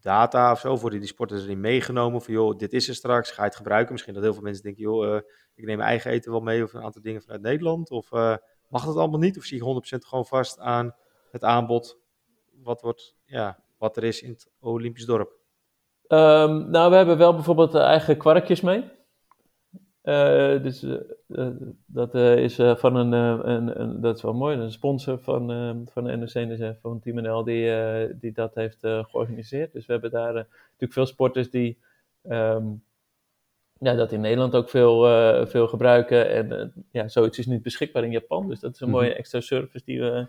data 0.00 0.52
of 0.52 0.60
zo, 0.60 0.76
worden 0.76 0.98
die 0.98 1.08
sporters 1.08 1.42
erin 1.44 1.60
meegenomen? 1.60 2.22
Van 2.22 2.34
joh, 2.34 2.56
dit 2.58 2.72
is 2.72 2.88
er 2.88 2.94
straks, 2.94 3.30
ga 3.30 3.42
je 3.42 3.48
het 3.48 3.56
gebruiken? 3.56 3.92
Misschien 3.92 4.14
dat 4.14 4.22
heel 4.22 4.32
veel 4.34 4.42
mensen 4.42 4.62
denken, 4.62 4.82
joh, 4.82 5.14
eh, 5.16 5.20
ik 5.54 5.64
neem 5.64 5.76
mijn 5.76 5.88
eigen 5.88 6.10
eten 6.10 6.30
wel 6.30 6.40
mee 6.40 6.62
of 6.62 6.72
een 6.72 6.82
aantal 6.82 7.02
dingen 7.02 7.22
vanuit 7.22 7.40
Nederland. 7.42 7.90
Of 7.90 8.12
eh, 8.12 8.36
mag 8.68 8.84
dat 8.84 8.96
allemaal 8.96 9.18
niet? 9.20 9.38
Of 9.38 9.44
zie 9.44 9.56
je 9.56 9.62
100% 9.62 10.04
gewoon 10.06 10.26
vast 10.26 10.58
aan 10.58 10.94
het 11.30 11.44
aanbod 11.44 11.98
wat, 12.62 12.80
wordt, 12.80 13.14
ja, 13.24 13.62
wat 13.78 13.96
er 13.96 14.04
is 14.04 14.22
in 14.22 14.30
het 14.30 14.50
Olympisch 14.60 15.04
dorp? 15.04 15.32
Ehm, 16.06 16.70
nou, 16.70 16.90
we 16.90 16.96
hebben 16.96 17.18
wel 17.18 17.34
bijvoorbeeld 17.34 17.74
eigen 17.74 18.16
kwarkjes 18.16 18.60
mee. 18.60 18.90
Eh, 20.02 20.62
dus 20.62 20.82
eh, 20.82 20.94
eh, 21.28 21.52
dat 21.86 22.14
is 22.14 22.54
van 22.54 22.96
een, 22.96 23.12
een, 23.12 23.80
een, 23.80 24.00
dat 24.00 24.16
is 24.16 24.22
wel 24.22 24.34
mooi, 24.34 24.56
een 24.56 24.72
sponsor 24.72 25.18
van, 25.18 25.48
van 25.92 26.04
de 26.04 26.76
van 26.80 27.00
Team 27.00 27.22
NL, 27.22 27.44
die, 27.44 27.70
die 28.18 28.32
dat 28.32 28.54
heeft 28.54 28.78
georganiseerd. 28.80 29.72
Dus 29.72 29.86
we 29.86 29.92
hebben 29.92 30.10
daar 30.10 30.32
natuurlijk 30.32 30.92
veel 30.92 31.06
sporters 31.06 31.50
die 31.50 31.78
ehm, 32.22 32.64
ja, 33.78 33.94
dat 33.94 34.12
in 34.12 34.20
Nederland 34.20 34.54
ook 34.54 34.68
veel, 34.68 35.02
veel 35.46 35.68
gebruiken. 35.68 36.30
En 36.30 36.72
ja, 36.90 37.08
zoiets 37.08 37.38
is 37.38 37.46
niet 37.46 37.62
beschikbaar 37.62 38.04
in 38.04 38.10
Japan. 38.10 38.48
Dus 38.48 38.60
dat 38.60 38.74
is 38.74 38.80
een 38.80 38.88
Mhm. 38.88 38.96
mooie 38.96 39.14
extra 39.14 39.40
service 39.40 39.84
die 39.84 40.00
we, 40.00 40.26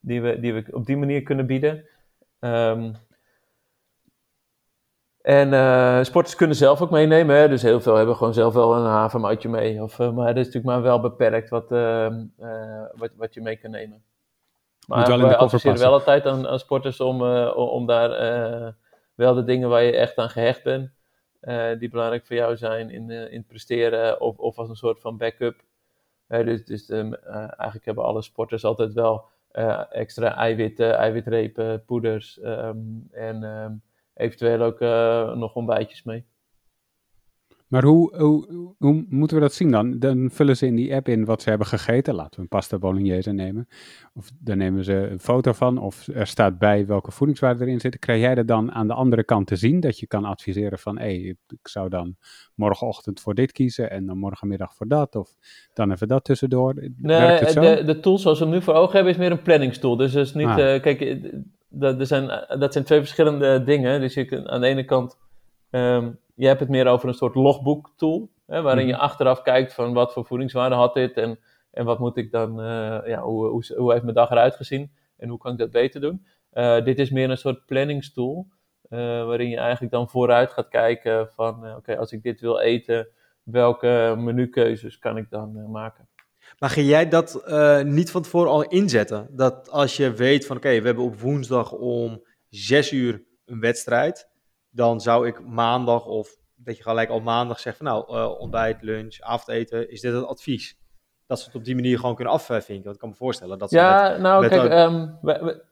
die, 0.00 0.22
we, 0.22 0.40
die 0.40 0.52
we 0.54 0.64
op 0.70 0.86
die 0.86 0.96
manier 0.96 1.22
kunnen 1.22 1.46
bieden. 1.46 1.84
Ehm, 2.38 2.92
En 5.22 5.52
uh, 5.52 6.02
sporters 6.02 6.34
kunnen 6.34 6.56
zelf 6.56 6.80
ook 6.82 6.90
meenemen. 6.90 7.36
Hè? 7.36 7.48
Dus 7.48 7.62
heel 7.62 7.80
veel 7.80 7.94
hebben 7.94 8.16
gewoon 8.16 8.34
zelf 8.34 8.54
wel 8.54 8.76
een 8.76 8.86
havermoutje 8.86 9.48
mee. 9.48 9.82
Of, 9.82 9.98
uh, 9.98 10.12
maar 10.12 10.26
dat 10.26 10.36
is 10.36 10.46
natuurlijk 10.46 10.74
maar 10.74 10.82
wel 10.82 11.00
beperkt 11.00 11.48
wat, 11.48 11.72
uh, 11.72 12.14
wat, 12.92 13.10
wat 13.16 13.34
je 13.34 13.40
mee 13.40 13.56
kan 13.56 13.70
nemen. 13.70 14.02
Maar 14.86 15.08
wel 15.08 15.18
we 15.18 15.36
adviseren 15.36 15.78
wel 15.78 15.92
altijd 15.92 16.26
aan, 16.26 16.48
aan 16.48 16.58
sporters 16.58 17.00
om, 17.00 17.22
om 17.52 17.86
daar 17.86 18.10
wel 19.14 19.34
de 19.34 19.44
dingen 19.44 19.68
waar 19.68 19.82
je 19.82 19.96
echt 19.96 20.16
aan 20.16 20.30
gehecht 20.30 20.62
bent, 20.62 20.90
die 21.78 21.88
belangrijk 21.88 22.26
voor 22.26 22.36
jou 22.36 22.56
zijn 22.56 22.90
in, 22.90 23.10
in 23.10 23.38
het 23.38 23.46
presteren 23.46 24.20
of, 24.20 24.38
of 24.38 24.58
als 24.58 24.68
een 24.68 24.76
soort 24.76 25.00
van 25.00 25.16
backup. 25.16 25.56
dus 26.26 26.64
dus 26.64 26.90
um, 26.90 27.14
eigenlijk 27.14 27.84
hebben 27.84 28.04
alle 28.04 28.22
sporters 28.22 28.64
altijd 28.64 28.92
wel 28.92 29.24
extra 29.90 30.36
eiwitten, 30.36 30.96
eiwitrepen, 30.96 31.84
poeders 31.84 32.38
um, 32.44 33.08
en... 33.12 33.42
Um, 33.42 33.82
eventueel 34.14 34.60
ook 34.60 34.80
uh, 34.80 35.34
nog 35.34 35.54
ontbijtjes 35.54 36.02
mee. 36.02 36.24
Maar 37.72 37.84
hoe, 37.84 38.16
hoe, 38.16 38.74
hoe, 38.78 39.06
moeten 39.08 39.36
we 39.36 39.42
dat 39.42 39.52
zien 39.52 39.70
dan? 39.70 39.98
Dan 39.98 40.30
vullen 40.30 40.56
ze 40.56 40.66
in 40.66 40.74
die 40.74 40.94
app 40.94 41.08
in 41.08 41.24
wat 41.24 41.42
ze 41.42 41.48
hebben 41.48 41.66
gegeten. 41.66 42.14
Laten 42.14 42.34
we 42.34 42.42
een 42.42 42.48
pasta 42.48 42.78
bolognese 42.78 43.32
nemen. 43.32 43.68
Of 44.14 44.30
dan 44.40 44.58
nemen 44.58 44.84
ze 44.84 44.94
een 44.94 45.20
foto 45.20 45.52
van. 45.52 45.78
Of 45.78 46.08
er 46.14 46.26
staat 46.26 46.58
bij 46.58 46.86
welke 46.86 47.10
voedingswaarde 47.10 47.64
erin 47.64 47.80
zitten. 47.80 48.00
Krijg 48.00 48.20
jij 48.20 48.34
dat 48.34 48.46
dan 48.46 48.72
aan 48.72 48.86
de 48.86 48.94
andere 48.94 49.24
kant 49.24 49.46
te 49.46 49.56
zien? 49.56 49.80
Dat 49.80 49.98
je 49.98 50.06
kan 50.06 50.24
adviseren 50.24 50.78
van, 50.78 50.98
hé, 50.98 51.04
hey, 51.04 51.36
ik 51.48 51.68
zou 51.68 51.88
dan 51.88 52.16
morgenochtend 52.54 53.20
voor 53.20 53.34
dit 53.34 53.52
kiezen. 53.52 53.90
En 53.90 54.06
dan 54.06 54.18
morgenmiddag 54.18 54.74
voor 54.74 54.88
dat. 54.88 55.16
Of 55.16 55.34
dan 55.74 55.90
even 55.92 56.08
dat 56.08 56.24
tussendoor. 56.24 56.74
Nee, 56.96 57.38
de, 57.38 57.82
de 57.86 58.00
tool 58.00 58.18
zoals 58.18 58.38
we 58.38 58.44
hem 58.44 58.54
nu 58.54 58.62
voor 58.62 58.74
ogen 58.74 58.94
hebben 58.94 59.12
is 59.12 59.18
meer 59.18 59.30
een 59.30 59.42
planningstool. 59.42 59.96
Dus 59.96 60.12
dat 60.12 60.26
is 60.26 60.34
niet, 60.34 60.46
ah. 60.46 60.58
uh, 60.58 60.82
kijk 60.82 61.00
dat, 61.72 62.00
er 62.00 62.06
zijn, 62.06 62.46
dat 62.58 62.72
zijn 62.72 62.84
twee 62.84 62.98
verschillende 62.98 63.62
dingen. 63.62 64.00
Dus 64.00 64.14
je 64.14 64.24
kunt 64.24 64.48
aan 64.48 64.60
de 64.60 64.66
ene 64.66 64.84
kant, 64.84 65.18
um, 65.70 66.18
je 66.34 66.46
hebt 66.46 66.60
het 66.60 66.68
meer 66.68 66.86
over 66.86 67.08
een 67.08 67.14
soort 67.14 67.34
logboek 67.34 67.92
tool, 67.96 68.30
hè, 68.46 68.62
waarin 68.62 68.86
je 68.86 68.92
mhm. 68.92 69.02
achteraf 69.02 69.42
kijkt 69.42 69.74
van 69.74 69.92
wat 69.92 70.12
voor 70.12 70.24
voedingswaarde 70.24 70.74
had 70.74 70.94
dit 70.94 71.16
en, 71.16 71.38
en 71.70 71.84
wat 71.84 71.98
moet 71.98 72.16
ik 72.16 72.30
dan, 72.30 72.60
uh, 72.60 72.66
ja, 73.06 73.20
hoe, 73.20 73.46
hoe, 73.46 73.64
hoe, 73.76 73.90
heeft 73.90 74.02
mijn 74.02 74.14
dag 74.14 74.30
eruit 74.30 74.56
gezien 74.56 74.92
en 75.16 75.28
hoe 75.28 75.38
kan 75.38 75.52
ik 75.52 75.58
dat 75.58 75.70
beter 75.70 76.00
doen. 76.00 76.26
Uh, 76.52 76.84
dit 76.84 76.98
is 76.98 77.10
meer 77.10 77.30
een 77.30 77.36
soort 77.36 77.66
planningstool, 77.66 78.46
uh, 78.88 78.98
waarin 78.98 79.48
je 79.48 79.56
eigenlijk 79.56 79.92
dan 79.92 80.08
vooruit 80.08 80.52
gaat 80.52 80.68
kijken 80.68 81.28
van, 81.28 81.76
oké, 81.76 81.98
als 81.98 82.12
ik 82.12 82.22
dit 82.22 82.40
wil 82.40 82.58
eten, 82.58 83.08
welke 83.42 84.14
menukeuzes 84.18 84.98
kan 84.98 85.16
ik 85.16 85.30
dan 85.30 85.70
maken. 85.70 86.08
Maar 86.58 86.70
ga 86.70 86.80
jij 86.80 87.08
dat 87.08 87.42
uh, 87.46 87.80
niet 87.80 88.10
van 88.10 88.22
tevoren 88.22 88.50
al 88.50 88.62
inzetten? 88.62 89.28
Dat 89.30 89.70
als 89.70 89.96
je 89.96 90.12
weet 90.12 90.46
van 90.46 90.56
oké, 90.56 90.80
we 90.80 90.86
hebben 90.86 91.04
op 91.04 91.20
woensdag 91.20 91.72
om 91.72 92.24
6 92.48 92.92
uur 92.92 93.22
een 93.44 93.60
wedstrijd, 93.60 94.28
dan 94.70 95.00
zou 95.00 95.26
ik 95.26 95.46
maandag 95.46 96.06
of 96.06 96.36
dat 96.54 96.76
je 96.76 96.82
gelijk 96.82 97.08
al 97.08 97.20
maandag 97.20 97.60
zegt 97.60 97.76
van 97.76 97.86
nou, 97.86 98.16
uh, 98.16 98.40
ontbijt, 98.40 98.82
lunch, 98.82 99.20
avondeten, 99.20 99.90
is 99.90 100.00
dit 100.00 100.12
het 100.12 100.24
advies? 100.24 100.76
Dat 101.26 101.38
ze 101.40 101.46
het 101.46 101.54
op 101.54 101.64
die 101.64 101.74
manier 101.74 101.98
gewoon 101.98 102.14
kunnen 102.14 102.34
afvinken. 102.34 102.82
Want 102.82 102.94
ik 102.94 103.00
kan 103.00 103.08
me 103.08 103.14
voorstellen 103.14 103.58
dat 103.58 103.70
ze 103.70 103.76
Ja, 103.76 104.10
met, 104.10 104.20
nou 104.20 104.48
kijk, 104.48 104.72
um, 104.72 105.18
we, 105.22 105.64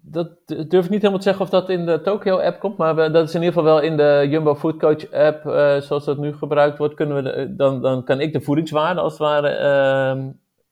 dat 0.00 0.28
durf 0.46 0.84
ik 0.84 0.90
niet 0.90 1.00
helemaal 1.00 1.16
te 1.16 1.22
zeggen 1.22 1.44
of 1.44 1.50
dat 1.50 1.68
in 1.68 1.86
de 1.86 2.00
Tokyo-app 2.00 2.60
komt, 2.60 2.76
maar 2.76 2.94
dat 2.94 3.28
is 3.28 3.34
in 3.34 3.42
ieder 3.42 3.58
geval 3.58 3.74
wel 3.74 3.80
in 3.80 3.96
de 3.96 4.26
Jumbo 4.28 4.54
Food 4.54 4.78
Coach-app, 4.78 5.46
uh, 5.46 5.76
zoals 5.76 6.04
dat 6.04 6.18
nu 6.18 6.32
gebruikt 6.32 6.78
wordt, 6.78 6.94
kunnen 6.94 7.24
we 7.24 7.54
dan, 7.56 7.82
dan 7.82 8.04
kan 8.04 8.20
ik 8.20 8.32
de 8.32 8.40
voedingswaarde 8.40 9.00
als 9.00 9.12
het 9.12 9.20
ware 9.20 10.14
uh, 10.16 10.24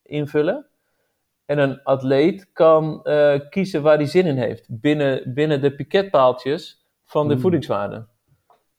invullen. 0.02 0.66
En 1.46 1.58
een 1.58 1.82
atleet 1.82 2.52
kan 2.52 3.00
uh, 3.04 3.34
kiezen 3.50 3.82
waar 3.82 3.96
hij 3.96 4.06
zin 4.06 4.26
in 4.26 4.36
heeft, 4.36 4.66
binnen, 4.80 5.34
binnen 5.34 5.60
de 5.60 5.74
piketpaaltjes 5.74 6.86
van 7.04 7.28
de 7.28 7.34
mm. 7.34 7.40
voedingswaarde. 7.40 7.94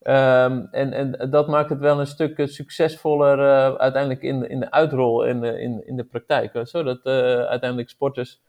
Um, 0.04 0.68
en, 0.72 0.94
en 0.94 1.30
dat 1.30 1.48
maakt 1.48 1.70
het 1.70 1.80
wel 1.80 2.00
een 2.00 2.08
stuk 2.08 2.42
succesvoller 2.46 3.40
uiteindelijk 3.78 4.22
in, 4.22 4.50
in 4.50 4.60
de 4.60 4.72
uitrol 4.72 5.26
en 5.26 5.44
in, 5.44 5.88
in 5.88 5.96
de 5.96 6.04
praktijk. 6.04 6.60
Zodat 6.64 7.06
uiteindelijk 7.06 7.90
sporters 7.90 8.42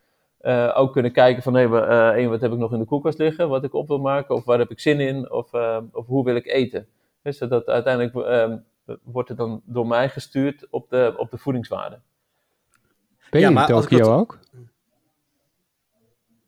uh, 0.43 0.71
ook 0.75 0.93
kunnen 0.93 1.11
kijken 1.11 1.43
van, 1.43 1.53
hé, 1.53 1.67
hey, 1.67 2.23
uh, 2.23 2.29
wat 2.29 2.41
heb 2.41 2.51
ik 2.51 2.57
nog 2.57 2.73
in 2.73 2.79
de 2.79 2.85
koelkast 2.85 3.17
liggen, 3.17 3.49
wat 3.49 3.63
ik 3.63 3.73
op 3.73 3.87
wil 3.87 3.99
maken, 3.99 4.35
of 4.35 4.45
waar 4.45 4.59
heb 4.59 4.71
ik 4.71 4.79
zin 4.79 4.99
in, 4.99 5.31
of, 5.31 5.53
uh, 5.53 5.77
of 5.91 6.05
hoe 6.05 6.23
wil 6.23 6.35
ik 6.35 6.47
eten. 6.47 6.87
Dus 7.21 7.37
dat 7.37 7.65
uiteindelijk 7.65 8.15
ehm, 8.15 8.57
wordt 9.03 9.29
het 9.29 9.37
dan 9.37 9.61
door 9.65 9.87
mij 9.87 10.09
gestuurd 10.09 10.67
op 10.69 10.89
de, 10.89 11.13
op 11.17 11.31
de 11.31 11.37
voedingswaarde. 11.37 11.99
Ben 13.29 13.41
je 13.41 13.49
ja, 13.49 13.61
in 13.61 13.67
Tokio 13.67 14.13
ook? 14.13 14.39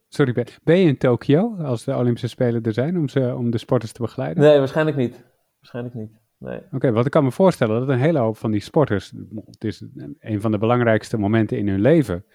Sorry, 0.07 0.33
ben, 0.33 0.45
ben 0.63 0.77
je 0.77 0.87
in 0.87 0.97
Tokio 0.97 1.55
als 1.55 1.83
de 1.83 1.95
Olympische 1.95 2.27
Spelen 2.27 2.63
er 2.63 2.73
zijn 2.73 2.97
om, 2.97 3.07
ze, 3.07 3.35
om 3.35 3.51
de 3.51 3.57
sporters 3.57 3.91
te 3.91 4.01
begeleiden? 4.01 4.43
Nee, 4.43 4.57
waarschijnlijk 4.57 4.97
niet. 4.97 5.23
Waarschijnlijk 5.59 5.95
niet. 5.95 6.11
Nee. 6.37 6.57
Oké, 6.57 6.75
okay, 6.75 6.91
wat 6.91 7.05
ik 7.05 7.11
kan 7.11 7.23
me 7.23 7.31
voorstellen 7.31 7.79
dat 7.79 7.89
een 7.89 7.99
hele 7.99 8.19
hoop 8.19 8.37
van 8.37 8.51
die 8.51 8.61
sporters, 8.61 9.13
het 9.45 9.63
is 9.63 9.83
een 10.19 10.41
van 10.41 10.51
de 10.51 10.57
belangrijkste 10.57 11.17
momenten 11.17 11.57
in 11.57 11.67
hun 11.67 11.81
leven, 11.81 12.25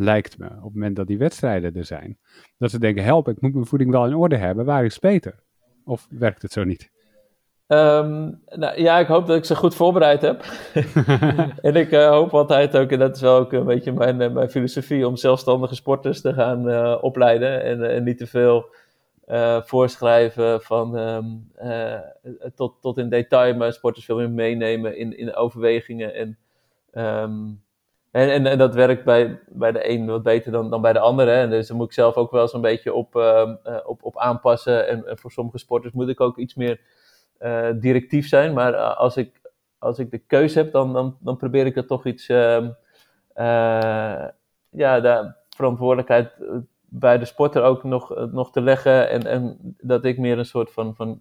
lijkt 0.00 0.38
me, 0.38 0.46
op 0.46 0.62
het 0.62 0.74
moment 0.74 0.96
dat 0.96 1.06
die 1.06 1.18
wedstrijden 1.18 1.74
er 1.74 1.84
zijn. 1.84 2.18
Dat 2.58 2.70
ze 2.70 2.78
denken, 2.78 3.04
help, 3.04 3.28
ik 3.28 3.40
moet 3.40 3.54
mijn 3.54 3.66
voeding 3.66 3.90
wel 3.90 4.06
in 4.06 4.14
orde 4.14 4.36
hebben, 4.36 4.64
waar 4.64 4.84
is 4.84 4.98
beter? 4.98 5.42
Of 5.84 6.06
werkt 6.10 6.42
het 6.42 6.52
zo 6.52 6.64
niet? 6.64 6.90
Um, 7.66 8.40
nou, 8.46 8.82
ja, 8.82 8.98
ik 8.98 9.06
hoop 9.06 9.26
dat 9.26 9.36
ik 9.36 9.44
ze 9.44 9.56
goed 9.56 9.74
voorbereid 9.74 10.22
heb. 10.22 10.44
en 11.68 11.74
ik 11.74 11.92
uh, 11.92 12.08
hoop 12.08 12.34
altijd 12.34 12.76
ook, 12.76 12.90
en 12.90 12.98
dat 12.98 13.16
is 13.16 13.22
wel 13.22 13.38
ook 13.38 13.52
een 13.52 13.64
beetje 13.64 13.92
mijn, 13.92 14.20
uh, 14.20 14.32
mijn 14.32 14.50
filosofie, 14.50 15.06
om 15.06 15.16
zelfstandige 15.16 15.74
sporters 15.74 16.20
te 16.20 16.32
gaan 16.32 16.68
uh, 16.68 16.98
opleiden. 17.00 17.62
En, 17.62 17.90
en, 17.90 18.04
niet 18.04 18.18
te 18.18 18.26
veel 18.26 18.66
voorschrijven 19.64 20.62
van 20.62 20.98
um, 20.98 21.52
tot, 22.54 22.74
tot 22.80 22.98
in 22.98 23.08
detail, 23.08 23.54
maar 23.54 23.72
sporters 23.72 24.04
veel 24.04 24.16
meer 24.16 24.30
meenemen 24.30 24.96
in, 24.96 25.18
in 25.18 25.34
overwegingen 25.34 26.14
en 26.14 26.38
um, 26.92 27.62
en, 28.10 28.46
en, 28.46 28.58
dat 28.58 28.74
werkt 28.74 29.04
bij, 29.04 29.40
bij 29.48 29.72
de 29.72 29.90
een 29.90 30.06
wat 30.06 30.22
beter 30.22 30.52
dan, 30.52 30.70
dan 30.70 30.80
bij 30.80 30.92
de 30.92 30.98
andere. 30.98 31.48
Dus 31.48 31.68
daar 31.68 31.76
moet 31.76 31.86
ik 31.86 31.92
zelf 31.92 32.14
ook 32.14 32.30
wel 32.30 32.54
een 32.54 32.60
beetje 32.60 32.92
op, 32.94 33.16
uh, 33.16 33.50
op, 33.84 34.04
op 34.04 34.18
aanpassen. 34.18 34.88
En, 34.88 35.18
voor 35.18 35.32
sommige 35.32 35.58
sporters 35.58 35.92
moet 35.92 36.08
ik 36.08 36.20
ook 36.20 36.38
iets 36.38 36.54
meer 36.54 36.80
uh, 37.40 37.68
directief 37.74 38.28
zijn. 38.28 38.54
Maar 38.54 38.72
uh, 38.72 38.96
als, 38.96 39.16
ik, 39.16 39.40
als 39.78 39.98
ik 39.98 40.10
de 40.10 40.18
keuze 40.18 40.58
heb, 40.58 40.72
dan, 40.72 40.92
dan, 40.92 41.16
dan 41.20 41.36
probeer 41.36 41.66
ik 41.66 41.76
er 41.76 41.86
toch 41.86 42.06
iets. 42.06 42.28
Ehm, 42.28 42.70
ja, 44.70 45.00
de 45.00 45.32
verantwoordelijkheid 45.48 46.32
bij 46.88 47.18
de 47.18 47.24
sporter 47.24 47.62
ook 47.62 47.84
nog, 47.84 48.30
nog 48.32 48.52
te 48.52 48.60
leggen. 48.60 49.10
En, 49.10 49.26
en 49.26 49.58
dat 49.80 50.04
ik 50.04 50.18
meer 50.18 50.38
een 50.38 50.44
soort 50.44 50.72
van, 50.72 50.94
van 50.94 51.20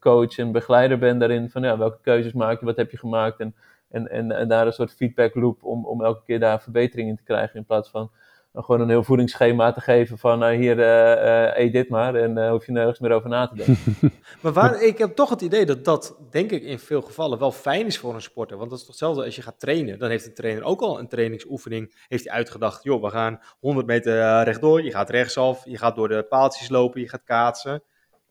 coach 0.00 0.38
en 0.38 0.52
begeleider 0.52 0.98
ben 0.98 1.18
daarin. 1.18 1.50
Van 1.50 1.62
ja, 1.62 1.78
welke 1.78 1.98
keuzes 2.02 2.32
maak 2.32 2.60
je, 2.60 2.66
wat 2.66 2.76
heb 2.76 2.90
je 2.90 2.98
gemaakt. 2.98 3.40
En, 3.40 3.54
en, 3.90 4.10
en, 4.10 4.32
en 4.32 4.48
daar 4.48 4.66
een 4.66 4.72
soort 4.72 4.94
feedback 4.94 5.34
loop 5.34 5.64
om, 5.64 5.86
om 5.86 6.04
elke 6.04 6.22
keer 6.24 6.40
daar 6.40 6.62
verbetering 6.62 7.08
in 7.08 7.16
te 7.16 7.22
krijgen. 7.22 7.56
In 7.56 7.64
plaats 7.64 7.90
van 7.90 8.10
gewoon 8.54 8.80
een 8.80 8.88
heel 8.88 9.04
voedingsschema 9.04 9.72
te 9.72 9.80
geven 9.80 10.18
van 10.18 10.42
uh, 10.42 10.48
hier, 10.48 10.78
uh, 10.78 11.58
eet 11.58 11.72
dit 11.72 11.88
maar 11.88 12.14
en 12.14 12.36
uh, 12.36 12.50
hoef 12.50 12.66
je 12.66 12.72
nergens 12.72 12.98
meer 12.98 13.12
over 13.12 13.28
na 13.28 13.46
te 13.46 13.54
denken. 13.54 14.12
maar 14.42 14.52
waar, 14.52 14.82
ik 14.82 14.98
heb 14.98 15.14
toch 15.14 15.30
het 15.30 15.40
idee 15.40 15.66
dat 15.66 15.84
dat, 15.84 16.16
denk 16.30 16.50
ik, 16.50 16.62
in 16.62 16.78
veel 16.78 17.02
gevallen 17.02 17.38
wel 17.38 17.52
fijn 17.52 17.86
is 17.86 17.98
voor 17.98 18.14
een 18.14 18.22
sporter. 18.22 18.56
Want 18.56 18.70
dat 18.70 18.78
is 18.78 18.84
toch 18.84 18.94
hetzelfde 18.94 19.24
als 19.24 19.36
je 19.36 19.42
gaat 19.42 19.60
trainen. 19.60 19.98
Dan 19.98 20.10
heeft 20.10 20.26
een 20.26 20.34
trainer 20.34 20.64
ook 20.64 20.80
al 20.80 20.98
een 20.98 21.08
trainingsoefening, 21.08 21.94
heeft 22.08 22.24
hij 22.24 22.34
uitgedacht, 22.34 22.82
joh, 22.82 23.02
we 23.02 23.10
gaan 23.10 23.40
100 23.60 23.86
meter 23.86 24.42
rechtdoor, 24.42 24.82
je 24.82 24.90
gaat 24.90 25.10
rechtsaf, 25.10 25.64
je 25.64 25.78
gaat 25.78 25.96
door 25.96 26.08
de 26.08 26.22
paaltjes 26.22 26.68
lopen, 26.68 27.00
je 27.00 27.08
gaat 27.08 27.24
kaatsen. 27.24 27.82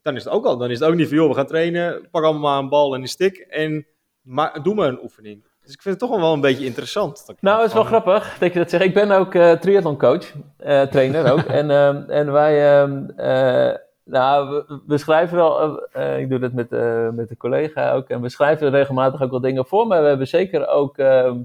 Dan 0.02 0.16
is 0.16 0.24
het 0.24 0.34
ook 0.34 0.46
al, 0.46 0.58
dan 0.58 0.70
is 0.70 0.80
het 0.80 0.90
ook 0.90 0.96
niet 0.96 1.08
van, 1.08 1.18
joh, 1.18 1.30
we 1.30 1.36
gaan 1.36 1.46
trainen, 1.46 2.08
pak 2.12 2.24
allemaal 2.24 2.60
een 2.60 2.70
bal 2.70 2.96
en 2.96 3.02
een 3.02 3.08
stick 3.08 3.38
en 3.38 3.88
maar, 4.28 4.64
doe 4.64 4.76
maar 4.76 4.88
een 4.88 5.04
oefening. 5.04 5.44
Dus 5.62 5.74
ik 5.76 5.82
vind 5.82 6.00
het 6.02 6.10
toch 6.10 6.20
wel 6.20 6.34
een 6.34 6.42
beetje 6.42 6.66
interessant. 6.66 7.26
Nou, 7.40 7.58
het 7.58 7.68
is 7.68 7.74
wel 7.74 7.84
grappig 7.84 8.38
dat 8.40 8.54
je 8.54 8.60
dat 8.60 8.70
zegt. 8.70 8.84
Ik 8.84 8.94
ben 8.94 9.12
ook 9.12 9.34
uh, 9.34 9.52
triathloncoach, 9.52 10.34
uh, 10.66 10.82
trainer 10.82 11.32
ook. 11.32 11.40
en, 11.60 11.70
uh, 11.70 12.10
en 12.10 12.32
wij, 12.32 12.84
uh, 12.84 13.76
nou, 14.04 14.50
we, 14.50 14.82
we, 14.88 14.98
schrijven 14.98 15.38
wel, 15.38 15.82
ik 16.18 16.30
doe 16.30 16.40
dat 16.40 16.54
met, 16.54 16.70
met 17.16 17.30
een 17.30 17.38
collega 17.38 17.92
ook. 17.92 18.10
En 18.10 18.22
we 18.22 18.30
schrijven 18.30 18.70
regelmatig 18.70 19.22
ook 19.22 19.32
wel 19.32 19.40
dingen 19.40 19.66
voor. 19.66 19.88
Maar 19.88 20.02
we 20.02 20.08
hebben 20.08 20.28
zeker 20.28 20.68
ook 20.68 20.98
ehm, 20.98 21.38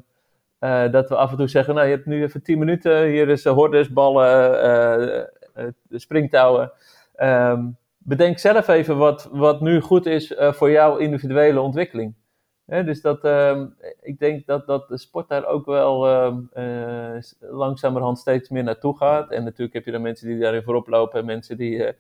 dat 0.91 1.09
we 1.09 1.17
af 1.17 1.31
en 1.31 1.37
toe 1.37 1.49
zeggen, 1.49 1.75
nou, 1.75 1.87
je 1.87 1.95
hebt 1.95 2.07
nu 2.07 2.23
even 2.23 2.43
10 2.43 2.59
minuten. 2.59 3.07
Hier 3.07 3.29
is 3.29 3.45
hordes, 3.45 3.93
ballen, 3.93 5.31
springtouwen. 5.91 6.73
Um, 7.23 7.77
bedenk 7.99 8.39
zelf 8.39 8.69
even 8.69 8.97
wat, 8.97 9.29
wat 9.33 9.61
nu 9.61 9.81
goed 9.81 10.07
is 10.07 10.35
voor 10.39 10.71
jouw 10.71 10.97
individuele 10.97 11.61
ontwikkeling 11.61 12.15
dus 12.67 13.01
dat, 13.01 13.25
uh, 13.25 13.63
ik 14.01 14.19
denk 14.19 14.47
dat, 14.47 14.67
dat 14.67 14.89
de 14.89 14.99
sport 14.99 15.29
daar 15.29 15.47
ook 15.47 15.67
wel 15.67 16.09
uh, 16.57 17.19
langzamerhand 17.41 18.19
steeds 18.19 18.49
meer 18.49 18.63
naartoe 18.63 18.97
gaat. 18.97 19.31
En 19.31 19.45
natuurlijk 19.45 19.73
heb 19.73 19.85
je 19.85 19.91
dan 19.91 20.03
mensen 20.03 20.29
die 20.29 20.39
daarin 20.39 20.63
voorop 20.63 20.89
lopen 20.89 21.21
en 21.21 21.27
mensen 21.27 21.57
die, 21.57 21.77
uh, 21.77 21.91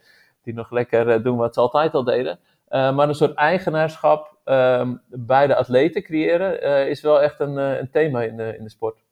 die 0.42 0.54
nog 0.54 0.70
lekker 0.70 1.08
eh, 1.10 1.22
doen 1.22 1.36
wat 1.36 1.54
ze 1.54 1.60
altijd 1.60 1.94
al 1.94 2.04
deden. 2.04 2.38
maar 2.68 3.08
een 3.08 3.14
soort 3.14 3.34
eigenaarschap 3.34 4.36
ehm, 4.44 4.96
bij 5.08 5.46
de 5.46 5.56
atleten 5.56 6.02
creëren 6.02 6.88
is 6.88 7.00
wel 7.00 7.22
echt 7.22 7.40
een, 7.40 7.56
een 7.56 7.90
thema 7.90 8.22
in 8.22 8.40
in 8.40 8.62
de 8.62 8.70
sport. 8.70 9.02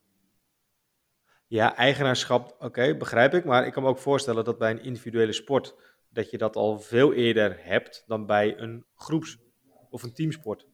Ja, 1.47 1.77
eigenaarschap, 1.77 2.57
oké, 2.59 2.97
begrijp 2.97 3.35
ik. 3.35 3.45
Maar 3.45 3.67
ik 3.67 3.73
kan 3.73 3.83
me 3.83 3.89
ook 3.89 3.99
voorstellen 3.99 4.45
dat 4.45 4.59
bij 4.59 4.71
een 4.71 4.83
individuele 4.83 5.33
sport 5.33 5.75
dat 6.09 6.31
je 6.31 6.39
dat 6.39 6.57
al 6.57 6.79
veel 6.79 7.13
eerder 7.13 7.57
hebt 7.61 8.05
dan 8.07 8.27
bij 8.27 8.59
een 8.59 8.85
groeps- 8.95 9.39
of 9.91 10.03
een 10.03 10.15
teamsport. 10.15 10.67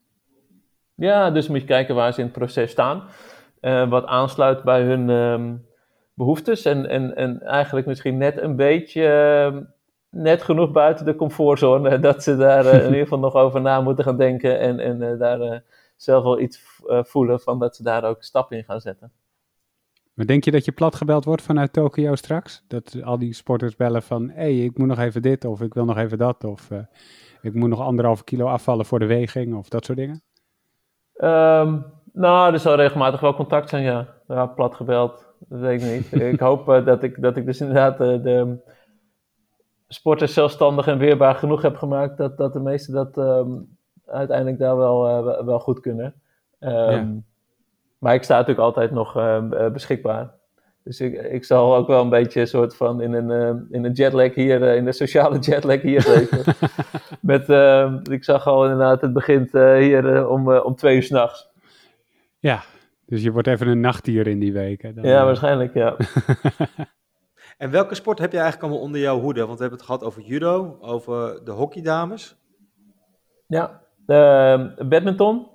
Ja, 0.97 1.31
dus 1.31 1.49
moet 1.49 1.61
je 1.61 1.67
kijken 1.67 1.95
waar 1.95 2.13
ze 2.13 2.19
in 2.19 2.25
het 2.25 2.35
proces 2.35 2.71
staan. 2.71 3.03
Uh, 3.61 3.89
wat 3.89 4.07
aansluit 4.07 4.63
bij 4.63 4.83
hun 4.83 5.09
um, 5.09 5.67
behoeftes. 6.15 6.65
En, 6.65 6.89
en, 6.89 7.17
en 7.17 7.43
eigenlijk 7.43 7.87
misschien 7.87 8.17
net 8.17 8.41
een 8.41 8.57
beetje, 8.57 9.03
uh, 9.53 9.61
net 10.11 10.43
genoeg 10.43 10.71
buiten 10.71 11.05
de 11.05 11.17
comfortzone. 11.17 11.99
Dat 12.09 12.23
ze 12.23 12.37
daar 12.37 12.65
uh, 12.65 12.75
in 12.75 12.85
ieder 12.93 13.03
geval 13.03 13.19
nog 13.19 13.35
over 13.35 13.61
na 13.61 13.81
moeten 13.81 14.05
gaan 14.05 14.17
denken. 14.17 14.59
En, 14.59 14.81
en 14.81 15.19
daar 15.19 15.63
zelf 15.97 16.25
wel 16.25 16.41
iets 16.41 16.63
voelen 16.87 17.41
van 17.41 17.59
dat 17.59 17.77
ze 17.77 17.83
daar 17.83 18.05
ook 18.05 18.23
stappen 18.23 18.57
in 18.57 18.65
gaan 18.65 18.81
zetten. 18.81 19.13
Maar 20.15 20.27
denk 20.27 20.45
je 20.45 20.51
dat 20.51 20.65
je 20.65 20.73
platgebeld 20.73 21.25
wordt 21.25 21.43
vanuit 21.43 21.73
Tokio 21.73 22.15
straks? 22.15 22.65
Dat 22.69 23.03
al 23.03 23.19
die 23.19 23.33
sporters 23.33 23.77
bellen 23.77 24.03
van, 24.03 24.29
hé, 24.29 24.35
hey, 24.35 24.65
ik 24.65 24.79
moet 24.79 24.89
nog 24.89 24.99
even 24.99 25.23
dit 25.23 25.45
of 25.45 25.61
ik 25.61 25.75
wil 25.75 25.85
nog 25.85 25.97
even 25.99 26.19
dat. 26.19 26.45
Of 26.45 26.71
ik 27.41 27.55
moet 27.55 27.69
nog 27.69 27.81
anderhalve 27.81 28.25
kilo 28.25 28.47
afvallen 28.47 28.87
voor 28.87 28.99
de 28.99 29.07
weging 29.07 29.55
of 29.55 29.69
dat 29.69 29.85
soort 29.85 29.99
dingen? 29.99 30.23
Um, 31.19 31.85
nou, 32.13 32.53
er 32.53 32.59
zal 32.59 32.75
regelmatig 32.75 33.21
wel 33.21 33.35
contact 33.35 33.69
zijn, 33.69 33.83
ja. 33.83 34.07
Ja, 34.29 34.47
plat 34.47 34.75
gebeld, 34.75 35.27
dat 35.39 35.61
weet 35.61 35.83
ik 35.83 35.91
niet. 35.93 36.23
ik 36.33 36.41
hoop 36.41 36.69
uh, 36.69 36.85
dat, 36.85 37.03
ik, 37.03 37.23
dat 37.23 37.37
ik 37.37 37.47
dus 37.47 37.61
inderdaad 37.61 38.01
uh, 38.01 38.23
de 38.23 38.57
sporters 39.89 40.35
zelfstandig 40.35 40.87
en 40.87 40.99
weerbaar 40.99 41.35
genoeg 41.35 41.63
heb 41.63 41.77
gemaakt 41.77 42.17
dat, 42.17 42.37
dat 42.37 42.53
de 42.53 42.61
meesten 42.61 42.95
dat 42.95 43.17
um, 43.17 43.77
uiteindelijk 44.07 44.59
daar 44.59 44.77
wel, 44.77 45.09
uh, 45.09 45.45
wel 45.45 45.61
goed 45.61 45.81
kunnen. 45.81 46.15
Um, 46.61 46.71
ja. 46.71 47.07
Maar 47.99 48.15
ik 48.15 48.23
sta 48.23 48.35
natuurlijk 48.35 48.67
altijd 48.67 48.91
nog 48.91 49.13
beschikbaar. 49.73 50.35
Dus 50.87 51.01
ik, 51.01 51.22
ik 51.22 51.44
zal 51.44 51.77
ook 51.77 51.87
wel 51.87 52.03
een 52.03 52.09
beetje 52.09 52.40
een 52.40 52.46
soort 52.46 52.77
van 52.77 53.01
in 53.01 53.12
een, 53.12 53.66
in 53.70 53.85
een 53.85 53.92
jetlag 53.92 54.35
hier, 54.35 54.62
in 54.62 54.85
de 54.85 54.92
sociale 54.92 55.38
jetlag 55.49 55.81
hier 55.81 56.03
zitten. 56.03 56.55
Met, 57.20 57.49
ik 58.11 58.25
zag 58.25 58.46
al 58.46 58.62
inderdaad, 58.62 59.01
het 59.01 59.12
begint 59.12 59.53
hier 59.53 60.29
om, 60.29 60.53
om 60.53 60.75
twee 60.75 60.96
uur 60.96 61.03
s'nachts. 61.03 61.49
Ja, 62.38 62.62
dus 63.07 63.22
je 63.22 63.33
wordt 63.33 63.49
even 63.49 63.68
een 63.68 63.81
nachtdier 63.81 64.27
in 64.27 64.38
die 64.38 64.53
weken. 64.53 64.94
Dan, 64.94 65.05
ja, 65.05 65.25
waarschijnlijk, 65.25 65.75
ja. 65.75 65.96
en 67.59 67.70
welke 67.70 67.94
sport 67.94 68.18
heb 68.18 68.33
je 68.33 68.38
eigenlijk 68.38 68.66
allemaal 68.66 68.87
onder 68.87 69.01
jouw 69.01 69.20
hoede? 69.20 69.46
Want 69.46 69.59
we 69.59 69.61
hebben 69.61 69.79
het 69.79 69.88
gehad 69.88 70.05
over 70.05 70.22
judo, 70.22 70.79
over 70.81 71.44
de 71.44 71.51
hockeydames. 71.51 72.37
Ja, 73.46 73.83
uh, 74.07 74.88
badminton. 74.88 75.46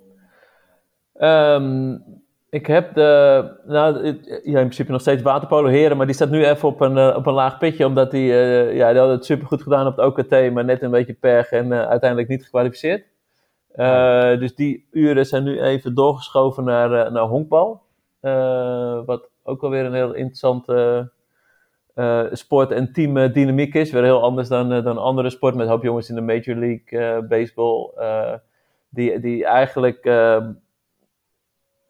Um, 1.13 2.20
ik 2.51 2.67
heb 2.67 2.93
de, 2.93 3.51
nou, 3.65 4.05
ja, 4.05 4.41
in 4.43 4.53
principe 4.53 4.91
nog 4.91 5.01
steeds 5.01 5.21
waterpolo 5.21 5.67
heren, 5.67 5.97
maar 5.97 6.05
die 6.05 6.15
staat 6.15 6.29
nu 6.29 6.45
even 6.45 6.67
op 6.67 6.81
een, 6.81 6.97
uh, 6.97 7.15
op 7.15 7.25
een 7.25 7.33
laag 7.33 7.57
pitje, 7.57 7.85
omdat 7.85 8.11
die, 8.11 8.27
uh, 8.27 8.75
ja, 8.75 8.89
die 8.89 8.97
hadden 8.97 9.15
het 9.15 9.25
supergoed 9.25 9.61
gedaan 9.61 9.87
op 9.87 9.97
het 9.97 10.05
OKT, 10.05 10.53
maar 10.53 10.65
net 10.65 10.81
een 10.81 10.91
beetje 10.91 11.13
perg 11.13 11.51
en 11.51 11.65
uh, 11.65 11.87
uiteindelijk 11.87 12.29
niet 12.29 12.43
gekwalificeerd. 12.43 13.05
Dus 14.39 14.55
die 14.55 14.87
uren 14.91 15.25
zijn 15.25 15.43
nu 15.43 15.61
even 15.61 15.95
doorgeschoven 15.95 16.63
naar, 16.63 17.11
naar 17.11 17.23
honkbal. 17.23 17.81
Wat 19.05 19.29
ook 19.43 19.63
alweer 19.63 19.85
een 19.85 19.93
heel 19.93 20.13
interessante 20.13 21.09
sport- 22.31 22.71
en 22.71 22.93
teamdynamiek 22.93 23.73
is. 23.73 23.91
Weer 23.91 24.03
heel 24.03 24.21
anders 24.21 24.47
dan, 24.47 24.69
dan 24.69 24.97
andere 24.97 25.29
sport 25.29 25.55
met 25.55 25.67
hoop 25.67 25.83
jongens 25.83 26.09
in 26.09 26.15
de 26.15 26.21
Major 26.21 26.55
League 26.55 27.27
Baseball. 27.27 27.91
die, 28.89 29.19
die 29.19 29.45
eigenlijk 29.45 30.05
ehm, 30.05 30.51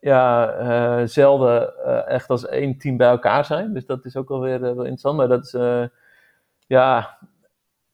ja, 0.01 1.05
zelden 1.07 1.77
echt 2.07 2.29
als 2.29 2.47
één 2.47 2.77
team 2.77 2.97
bij 2.97 3.09
elkaar 3.09 3.45
zijn. 3.45 3.73
Dus 3.73 3.85
dat 3.85 4.05
is 4.05 4.15
ook 4.15 4.29
alweer 4.29 4.61
wel 4.61 4.75
interessant. 4.75 5.17
Maar 5.17 5.27
dat 5.27 5.45
is 5.45 5.55
ja, 6.67 7.17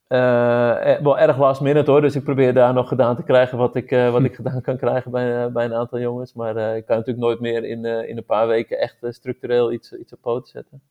uh, 0.07 0.99
wel 0.99 1.19
erg 1.19 1.37
last 1.37 1.61
minute 1.61 1.91
hoor, 1.91 2.01
dus 2.01 2.15
ik 2.15 2.23
probeer 2.23 2.53
daar 2.53 2.73
nog 2.73 2.87
gedaan 2.87 3.15
te 3.15 3.23
krijgen 3.23 3.57
wat 3.57 3.75
ik, 3.75 3.91
uh, 3.91 4.11
wat 4.11 4.23
ik 4.23 4.35
gedaan 4.41 4.61
kan 4.61 4.77
krijgen 4.77 5.11
bij, 5.11 5.51
bij 5.51 5.65
een 5.65 5.73
aantal 5.73 5.99
jongens. 5.99 6.33
Maar 6.33 6.77
ik 6.77 6.85
kan 6.85 6.97
natuurlijk 6.97 7.25
nooit 7.25 7.39
meer 7.39 7.63
in, 7.63 7.85
in 7.85 8.17
een 8.17 8.25
paar 8.25 8.47
weken 8.47 8.79
echt 8.79 8.97
structureel 9.01 9.71
iets, 9.71 9.93
iets 9.93 10.13
op 10.13 10.21
poten 10.21 10.47
zetten. 10.47 10.81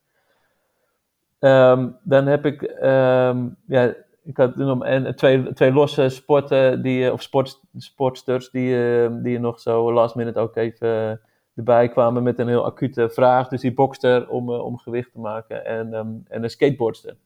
Um, 1.41 1.97
dan 2.03 2.27
heb 2.27 2.47
ik, 2.47 2.63
um, 2.63 3.57
ja, 3.67 3.95
ik 4.27 4.37
had 4.37 4.81
en, 4.83 5.17
twee, 5.17 5.53
twee 5.53 5.73
losse 5.73 6.09
sporten, 6.09 6.83
die, 6.83 7.13
of 7.13 7.23
sport, 7.23 7.61
sportsters, 7.77 8.51
die, 8.51 8.77
die 9.23 9.39
nog 9.39 9.61
zo 9.61 9.93
last 9.93 10.15
minute 10.15 10.39
ook 10.39 10.57
even 10.57 11.21
erbij 11.55 11.89
kwamen 11.89 12.23
met 12.23 12.39
een 12.39 12.49
heel 12.49 12.65
acute 12.65 13.09
vraag. 13.09 13.49
Dus 13.49 13.61
die 13.61 13.75
bokster 13.75 14.29
om, 14.29 14.51
om 14.51 14.79
gewicht 14.79 15.13
te 15.13 15.19
maken 15.19 15.65
en, 15.65 15.95
um, 15.95 16.25
en 16.29 16.43
een 16.43 16.51
skateboardster. 16.51 17.17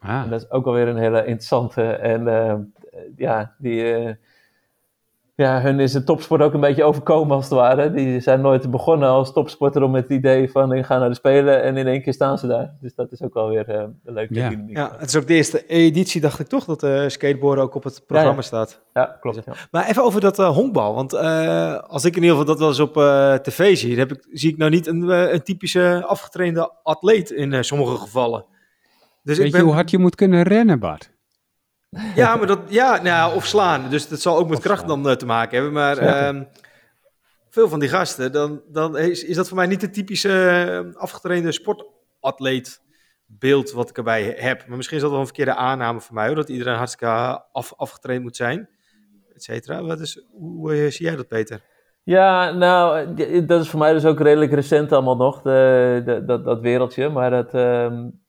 Ah. 0.00 0.22
En 0.22 0.30
dat 0.30 0.40
is 0.40 0.50
ook 0.50 0.66
alweer 0.66 0.88
een 0.88 0.96
hele 0.96 1.18
interessante. 1.18 1.82
En 1.82 2.72
ja, 3.16 3.54
die, 3.58 4.16
ja, 5.40 5.60
hun 5.60 5.80
is 5.80 5.92
de 5.92 6.04
topsport 6.04 6.42
ook 6.42 6.54
een 6.54 6.60
beetje 6.60 6.84
overkomen 6.84 7.36
als 7.36 7.44
het 7.44 7.54
ware. 7.54 7.90
Die 7.90 8.20
zijn 8.20 8.40
nooit 8.40 8.70
begonnen 8.70 9.08
als 9.08 9.32
topsporter 9.32 9.82
om 9.82 9.94
het 9.94 10.10
idee 10.10 10.50
van 10.50 10.72
ik 10.72 10.84
ga 10.84 10.98
naar 10.98 11.08
de 11.08 11.14
Spelen 11.14 11.62
en 11.62 11.76
in 11.76 11.86
één 11.86 12.02
keer 12.02 12.12
staan 12.12 12.38
ze 12.38 12.46
daar. 12.46 12.74
Dus 12.80 12.94
dat 12.94 13.12
is 13.12 13.22
ook 13.22 13.34
wel 13.34 13.48
weer 13.48 13.68
uh, 13.68 13.74
een 14.04 14.12
leuke 14.12 14.34
ja. 14.34 14.48
dynamiek. 14.48 14.76
Ja, 14.76 14.92
het 14.98 15.08
is 15.08 15.16
ook 15.16 15.26
de 15.26 15.34
eerste 15.34 15.66
editie, 15.66 16.20
dacht 16.20 16.38
ik 16.40 16.46
toch, 16.46 16.64
dat 16.64 16.82
uh, 16.82 17.08
skateboarden 17.08 17.64
ook 17.64 17.74
op 17.74 17.84
het 17.84 18.02
programma 18.06 18.30
ja, 18.30 18.36
ja. 18.36 18.42
staat. 18.42 18.82
Ja, 18.92 19.16
klopt. 19.20 19.44
Ja. 19.44 19.52
Maar 19.70 19.88
even 19.88 20.02
over 20.02 20.20
dat 20.20 20.38
uh, 20.38 20.48
honkbal. 20.48 20.94
Want 20.94 21.14
als 21.88 22.04
ik 22.04 22.16
in 22.16 22.22
ieder 22.22 22.38
geval 22.38 22.44
dat 22.44 22.58
wel 22.58 22.68
eens 22.68 22.80
op 22.80 22.94
tv 23.42 23.76
zie, 23.76 23.98
heb 23.98 24.12
ik, 24.12 24.26
zie 24.32 24.50
ik 24.50 24.56
nou 24.56 24.70
niet 24.70 24.86
een, 24.86 25.08
een 25.08 25.42
typische 25.42 26.04
afgetrainde 26.06 26.72
atleet 26.82 27.30
in 27.30 27.64
sommige 27.64 27.96
gevallen. 27.96 28.44
Dus 29.22 29.36
Weet 29.36 29.46
ik 29.46 29.52
ben... 29.52 29.60
je 29.60 29.66
hoe 29.66 29.74
hard 29.74 29.90
je 29.90 29.98
moet 29.98 30.14
kunnen 30.14 30.42
rennen, 30.42 30.78
Bart? 30.78 31.10
Ja, 32.14 32.36
maar 32.36 32.46
dat, 32.46 32.60
ja, 32.68 33.02
nou, 33.02 33.34
of 33.34 33.46
slaan. 33.46 33.90
Dus 33.90 34.08
dat 34.08 34.20
zal 34.20 34.36
ook 34.36 34.48
met 34.48 34.56
of 34.58 34.62
kracht 34.64 34.84
slaan. 34.84 35.02
dan 35.02 35.12
uh, 35.12 35.16
te 35.18 35.26
maken 35.26 35.54
hebben. 35.54 35.72
Maar 35.72 36.02
uh, 36.02 36.42
veel 37.48 37.68
van 37.68 37.80
die 37.80 37.88
gasten, 37.88 38.32
dan, 38.32 38.62
dan 38.68 38.98
is, 38.98 39.24
is 39.24 39.36
dat 39.36 39.48
voor 39.48 39.56
mij 39.56 39.66
niet 39.66 39.80
de 39.80 39.90
typische 39.90 40.84
uh, 40.86 40.94
afgetrainde 40.96 41.52
sportatleet 41.52 42.82
beeld 43.26 43.72
wat 43.72 43.90
ik 43.90 43.96
erbij 43.96 44.34
heb. 44.38 44.66
Maar 44.66 44.76
misschien 44.76 44.96
is 44.96 45.02
dat 45.02 45.12
wel 45.12 45.20
een 45.20 45.26
verkeerde 45.26 45.54
aanname 45.54 46.00
voor 46.00 46.14
mij, 46.14 46.26
hoor, 46.26 46.34
dat 46.34 46.48
iedereen 46.48 46.76
hartstikke 46.76 47.42
af, 47.52 47.72
afgetraind 47.76 48.22
moet 48.22 48.36
zijn, 48.36 48.68
et 49.34 49.42
cetera. 49.42 49.82
Wat 49.82 50.00
is, 50.00 50.26
hoe 50.32 50.74
uh, 50.74 50.90
zie 50.90 51.06
jij 51.06 51.16
dat, 51.16 51.28
Peter? 51.28 51.60
Ja, 52.02 52.50
nou, 52.50 53.14
dat 53.46 53.60
is 53.60 53.68
voor 53.68 53.78
mij 53.78 53.92
dus 53.92 54.04
ook 54.04 54.20
redelijk 54.20 54.52
recent 54.52 54.92
allemaal 54.92 55.16
nog, 55.16 55.42
de, 55.42 56.02
de, 56.04 56.24
dat, 56.24 56.44
dat 56.44 56.60
wereldje. 56.60 57.08
Maar 57.08 57.30
dat, 57.30 57.54
um, 57.54 58.20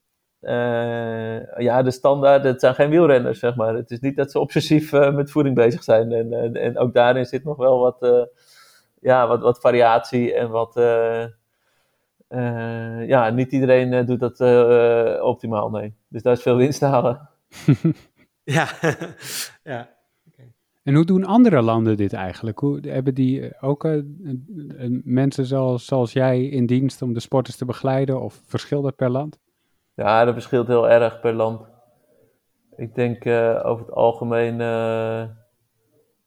uh, 0.42 1.58
ja, 1.58 1.82
de 1.82 1.90
standaard, 1.90 2.44
het 2.44 2.60
zijn 2.60 2.74
geen 2.74 2.90
wielrenners, 2.90 3.38
zeg 3.38 3.54
maar. 3.54 3.74
Het 3.74 3.90
is 3.90 4.00
niet 4.00 4.16
dat 4.16 4.30
ze 4.30 4.38
obsessief 4.38 4.92
uh, 4.92 5.14
met 5.14 5.30
voeding 5.30 5.54
bezig 5.54 5.82
zijn. 5.82 6.12
En, 6.12 6.32
en, 6.32 6.54
en, 6.54 6.78
ook 6.78 6.94
daarin 6.94 7.24
zit 7.24 7.44
nog 7.44 7.56
wel 7.56 7.78
wat, 7.78 8.02
uh, 8.02 8.22
ja, 9.00 9.28
wat, 9.28 9.40
wat 9.40 9.60
variatie 9.60 10.34
en 10.34 10.50
wat... 10.50 10.72
ja, 13.06 13.30
niet 13.30 13.52
iedereen 13.52 14.06
doet 14.06 14.20
dat 14.20 14.40
optimaal, 15.20 15.70
nee. 15.70 15.94
Dus 16.08 16.22
daar 16.22 16.32
is 16.32 16.42
veel 16.42 16.56
winst 16.56 16.78
te 16.78 16.86
halen. 16.86 17.28
ja, 18.44 18.68
ja. 19.64 19.88
En 20.82 20.94
hoe 20.94 21.04
doen 21.04 21.24
andere 21.24 21.62
landen 21.62 21.96
dit 21.96 22.12
eigenlijk? 22.12 22.58
Hoe, 22.58 22.80
hebben 22.88 23.14
die 23.14 23.60
ook 23.60 23.88
mensen 25.02 25.46
zoals, 25.46 25.84
zoals 25.84 26.12
jij 26.12 26.44
in 26.44 26.66
dienst 26.66 27.02
om 27.02 27.12
de 27.12 27.20
sporters 27.20 27.56
te 27.56 27.64
begeleiden 27.64 28.20
of 28.20 28.42
verschilt 28.44 28.84
dat 28.84 28.96
per 28.96 29.10
land? 29.10 29.38
Ja, 29.94 30.24
dat 30.24 30.34
verschilt 30.34 30.66
heel 30.66 30.88
erg 30.88 31.20
per 31.20 31.32
land. 31.32 31.66
Ik 32.76 32.94
denk 32.94 33.24
uh, 33.24 33.60
over 33.62 33.86
het 33.86 33.94
algemeen 33.94 34.60
uh, 34.60 35.24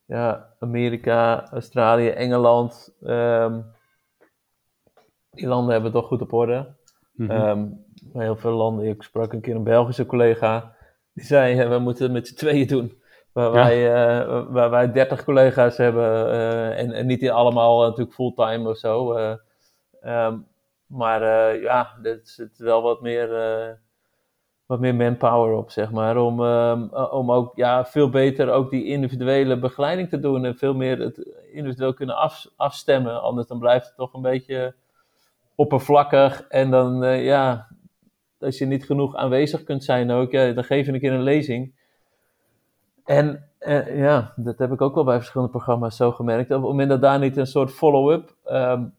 ja, 0.06 0.54
Amerika, 0.60 1.50
Australië, 1.52 2.10
Engeland. 2.10 2.96
Um, 3.02 3.66
die 5.32 5.48
landen 5.48 5.72
hebben 5.72 5.92
het 5.92 6.00
toch 6.00 6.08
goed 6.08 6.22
op 6.22 6.34
orde. 6.34 6.76
Mm 7.12 7.30
-hmm. 7.30 7.48
um, 7.48 7.86
heel 8.14 8.36
veel 8.36 8.52
landen. 8.52 8.86
Ik 8.86 9.04
sprak 9.04 9.34
een 9.34 9.42
keer 9.42 9.56
een 9.56 9.64
Belgische 9.64 10.06
collega. 10.06 10.76
Die 11.14 11.26
zei: 11.26 11.68
We 11.68 11.80
moeten 11.80 12.04
het 12.04 12.14
met 12.14 12.28
z'n 12.28 12.36
tweeën 12.36 12.68
doen. 12.68 13.02
Waar, 13.32 13.54
ja. 13.54 13.54
wij, 13.54 14.20
uh, 14.20 14.46
waar 14.50 14.70
wij 14.70 14.92
30 14.92 15.24
collega's 15.24 15.78
hebben. 15.78 16.32
en, 16.76 16.92
en 16.92 17.06
niet 17.06 17.30
allemaal 17.30 17.82
natuurlijk 17.82 18.14
fulltime 18.16 18.70
of 18.70 18.78
zo. 18.78 19.18
Um, 20.04 20.48
maar 20.88 21.22
uh, 21.22 21.62
ja, 21.62 21.98
er 22.04 22.20
zit 22.24 22.58
wel 22.58 22.82
wat 22.82 23.02
meer, 23.02 23.30
uh, 23.30 23.74
wat 24.66 24.80
meer 24.80 24.96
manpower 24.96 25.58
op, 25.58 25.72
zeg 25.72 25.92
maar. 25.92 26.18
Om, 26.18 26.40
um, 26.40 26.94
om 26.94 27.32
ook 27.32 27.56
ja, 27.56 27.86
veel 27.86 28.10
beter 28.10 28.52
ook 28.52 28.70
die 28.70 28.86
individuele 28.86 29.60
begeleiding 29.60 30.10
te 30.10 30.20
doen. 30.20 30.46
En 30.46 30.58
veel 30.58 30.74
meer 30.74 31.00
het 31.00 31.18
individueel 31.52 31.94
kunnen 31.94 32.16
af, 32.16 32.46
afstemmen. 32.56 33.22
Anders 33.22 33.48
dan 33.48 33.60
blijft 33.60 33.86
het 33.86 33.96
toch 33.96 34.14
een 34.14 34.22
beetje 34.22 34.76
oppervlakkig. 35.56 36.48
En 36.48 36.72
dan, 36.72 37.20
ja, 37.22 37.68
als 38.40 38.58
je 38.58 38.66
niet 38.66 38.86
genoeg 38.86 39.16
aanwezig 39.16 39.64
kunt 39.64 39.84
zijn 39.84 40.12
ook, 40.12 40.32
dan 40.32 40.64
geef 40.64 40.86
je 40.86 40.94
een 40.94 41.00
keer 41.00 41.14
een 41.14 41.22
lezing. 41.22 41.74
En 43.06 43.50
ja, 43.96 44.34
dat 44.36 44.58
heb 44.58 44.72
ik 44.72 44.82
ook 44.82 44.96
wel 44.96 45.04
bij 45.04 45.18
verschillende 45.18 45.52
programma's 45.52 45.96
zo 45.96 46.12
gemerkt. 46.12 46.52
Op 46.52 46.62
het 46.62 46.70
moment 46.70 46.90
dat 46.90 47.02
daar 47.02 47.20
niet 47.20 47.38
een 47.38 47.48
soort 47.48 47.72
follow-up 47.72 48.36
um, 48.46 48.94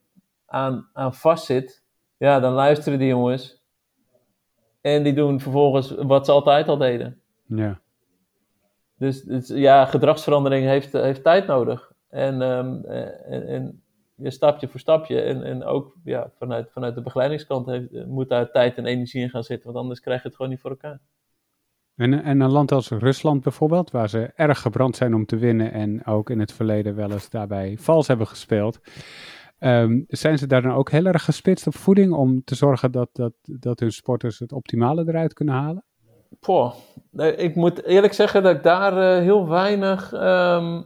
aan, 0.47 0.89
aan 0.93 1.15
vastzit, 1.15 1.85
ja, 2.17 2.41
dan 2.41 2.53
luisteren 2.53 2.99
die 2.99 3.09
jongens. 3.09 3.65
En 4.81 5.03
die 5.03 5.15
doen 5.15 5.41
vervolgens 5.41 5.91
wat 5.91 6.27
ze 6.27 6.33
altijd 6.33 6.69
al 6.69 6.77
deden. 6.77 7.21
Ja. 7.47 7.81
Dus, 8.99 9.23
dus 9.23 9.49
ja, 9.49 9.85
gedragsverandering 9.85 10.67
heeft, 10.67 10.93
heeft 10.93 11.23
tijd 11.23 11.47
nodig. 11.47 11.93
En, 12.09 12.43
ehm, 12.43 12.85
eh, 12.85 13.33
en, 13.33 13.47
en 13.47 13.83
je 14.15 14.31
stapje 14.31 14.69
voor 14.69 14.81
stapje. 14.81 15.21
En, 15.21 15.43
en 15.43 15.65
ook 15.65 15.97
ja, 16.05 16.31
vanuit, 16.39 16.71
vanuit 16.73 16.95
de 16.95 17.03
begeleidingskant 17.03 17.67
heeft, 17.67 18.07
moet 18.07 18.29
daar 18.29 18.51
tijd 18.51 18.77
en 18.77 18.87
energie 18.87 19.23
in 19.23 19.31
gaan 19.31 19.45
zitten. 19.45 19.67
Want 19.67 19.83
anders 19.83 20.01
krijg 20.01 20.23
je 20.23 20.29
het 20.29 20.37
gewoon 20.37 20.51
niet 20.51 20.61
voor 20.61 20.71
elkaar. 20.71 21.01
En, 21.97 22.23
en 22.23 22.41
een 22.41 22.51
land 22.51 22.73
als 22.73 22.89
Rusland 22.89 23.43
bijvoorbeeld, 23.43 23.91
waar 23.91 24.09
ze 24.09 24.33
erg 24.35 24.61
gebrand 24.61 24.97
zijn 24.97 25.15
om 25.15 25.27
te 25.27 25.37
winnen 25.37 25.73
en 25.73 26.07
ook 26.07 26.31
in 26.31 26.41
het 26.41 26.53
verleden 26.53 26.95
wel 26.95 27.11
eens 27.11 27.31
daarbij 27.31 27.77
vals 27.79 28.07
hebben 28.07 28.27
gespeeld. 28.27 28.81
Ehm, 29.59 30.01
zijn 30.09 30.39
ze 30.39 30.47
daar 30.47 30.63
dan 30.63 30.73
ook 30.75 30.91
heel 30.91 31.05
erg 31.05 31.25
gespitst 31.25 31.67
op 31.67 31.75
voeding 31.75 32.13
om 32.13 32.45
te 32.45 32.55
zorgen 32.55 32.93
dat, 32.93 33.09
dat, 33.13 33.33
dat 33.43 33.81
hun 33.81 33.93
sporters 33.93 34.39
het 34.39 34.53
optimale 34.53 35.05
eruit 35.09 35.33
kunnen 35.33 35.55
halen? 35.55 35.85
Poh, 36.41 36.75
ik 37.37 37.55
moet 37.55 37.85
eerlijk 37.85 38.13
zeggen 38.13 38.43
dat 38.43 38.57
ik 38.57 38.63
daar 38.63 38.93
uh, 38.93 39.23
heel 39.23 39.49
weinig 39.49 40.13
um, 40.13 40.85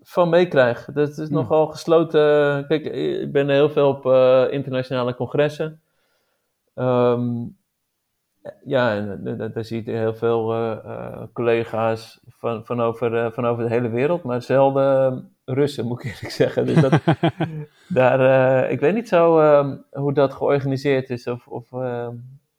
van 0.00 0.28
meekrijg. 0.28 0.84
Dat 0.92 1.08
is 1.08 1.16
Hmm. 1.16 1.36
nogal 1.36 1.66
gesloten. 1.66 2.66
Kijk, 2.66 2.84
ik 2.84 3.32
ben 3.32 3.48
heel 3.48 3.70
veel 3.70 3.88
op 3.88 4.06
uh, 4.06 4.44
internationale 4.50 5.14
congressen. 5.14 5.80
Um, 6.74 7.56
ja, 8.64 9.00
daar 9.24 9.64
zie 9.64 9.84
je 9.84 9.90
heel 9.90 10.14
veel 10.14 10.54
uh, 10.54 11.22
collega's 11.32 12.20
van, 12.28 12.64
van, 12.64 12.80
over, 12.80 13.32
van 13.32 13.46
over 13.46 13.62
de 13.64 13.70
hele 13.70 13.88
wereld, 13.88 14.22
maar 14.22 14.42
zelden 14.42 15.33
Russen, 15.44 15.86
moet 15.86 16.04
ik 16.04 16.10
eerlijk 16.10 16.34
zeggen. 16.42 16.66
Dus 16.66 16.80
dat, 16.80 17.00
daar, 17.88 18.20
uh, 18.64 18.70
ik 18.70 18.80
weet 18.80 18.94
niet 18.94 19.08
zo 19.08 19.40
uh, 19.40 19.76
hoe 19.90 20.12
dat 20.12 20.32
georganiseerd 20.32 21.10
is 21.10 21.26
of, 21.26 21.46
of, 21.46 21.72
uh, 21.72 22.08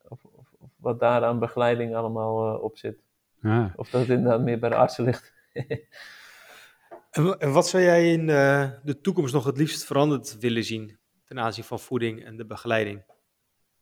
of, 0.08 0.24
of, 0.24 0.48
of, 0.60 0.70
wat 0.78 1.00
daar 1.00 1.24
aan 1.24 1.40
begeleiding 1.40 1.96
allemaal 1.96 2.56
uh, 2.56 2.64
op 2.64 2.78
zit. 2.78 3.04
Ah. 3.42 3.66
Of 3.76 3.90
dat 3.90 4.02
het 4.02 4.10
inderdaad 4.10 4.42
meer 4.42 4.60
bij 4.60 4.70
de 4.70 4.76
artsen 4.76 5.04
ligt. 5.04 5.34
en 7.40 7.52
wat 7.52 7.68
zou 7.68 7.84
jij 7.84 8.12
in 8.12 8.28
uh, 8.28 8.70
de 8.84 9.02
toekomst 9.02 9.34
nog 9.34 9.46
het 9.46 9.58
liefst 9.58 9.86
veranderd 9.86 10.40
willen 10.40 10.64
zien 10.64 10.98
ten 11.26 11.40
aanzien 11.40 11.64
van 11.64 11.80
voeding 11.80 12.24
en 12.24 12.38
de 12.38 12.46
begeleiding? 12.46 13.04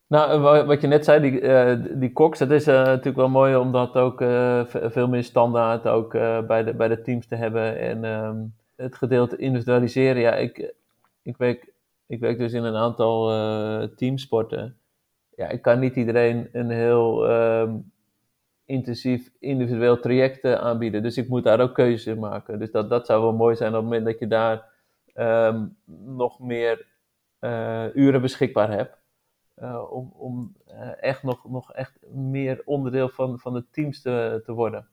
Nou, 0.07 0.65
wat 0.65 0.81
je 0.81 0.87
net 0.87 1.05
zei, 1.05 1.21
die, 1.21 1.41
uh, 1.41 1.75
die 1.91 2.11
koks, 2.11 2.39
dat 2.39 2.51
is 2.51 2.67
uh, 2.67 2.73
natuurlijk 2.73 3.15
wel 3.15 3.29
mooi 3.29 3.55
om 3.55 3.71
dat 3.71 3.95
ook 3.95 4.21
uh, 4.21 4.65
veel 4.65 5.07
meer 5.07 5.23
standaard 5.23 5.87
ook 5.87 6.11
bij, 6.47 6.63
de, 6.63 6.73
bij 6.73 6.87
de 6.87 7.01
teams 7.01 7.27
te 7.27 7.35
hebben. 7.35 7.79
En 7.79 8.03
um, 8.03 8.53
het 8.83 8.95
gedeelte 8.95 9.37
individualiseren, 9.37 10.21
ja, 10.21 10.35
ik, 10.35 10.73
ik, 11.21 11.37
werk, 11.37 11.73
ik 12.05 12.19
werk 12.19 12.37
dus 12.37 12.53
in 12.53 12.63
een 12.63 12.75
aantal 12.75 13.27
teamsporten. 13.95 14.77
Ja, 15.35 15.49
ik 15.49 15.61
kan 15.61 15.79
niet 15.79 15.95
iedereen 15.95 16.49
een 16.51 16.69
heel 16.69 17.31
um, 17.31 17.91
intensief 18.65 19.31
individueel 19.39 19.99
traject 19.99 20.45
aanbieden. 20.45 21.03
Dus 21.03 21.17
ik 21.17 21.27
moet 21.27 21.43
daar 21.43 21.59
ook 21.59 21.73
keuzes 21.73 22.05
in 22.13 22.19
maken. 22.19 22.59
Dus 22.59 22.71
dat, 22.71 22.89
dat 22.89 23.05
zou 23.05 23.21
wel 23.21 23.33
mooi 23.33 23.55
zijn 23.55 23.69
op 23.69 23.75
het 23.75 23.83
moment 23.83 24.05
dat 24.05 24.19
je 24.19 24.27
daar 24.27 24.65
um, 25.15 25.75
nog 26.05 26.39
meer 26.39 26.85
uren 27.93 28.21
beschikbaar 28.21 28.71
hebt. 28.71 28.97
Om, 29.89 30.13
om 30.17 30.55
echt 30.99 31.23
nog, 31.23 31.49
nog 31.49 31.73
echt 31.73 31.99
meer 32.11 32.61
onderdeel 32.65 33.09
van, 33.09 33.39
van 33.39 33.53
de 33.53 33.63
teams 33.71 34.01
te, 34.01 34.41
te 34.45 34.53
worden. 34.53 34.87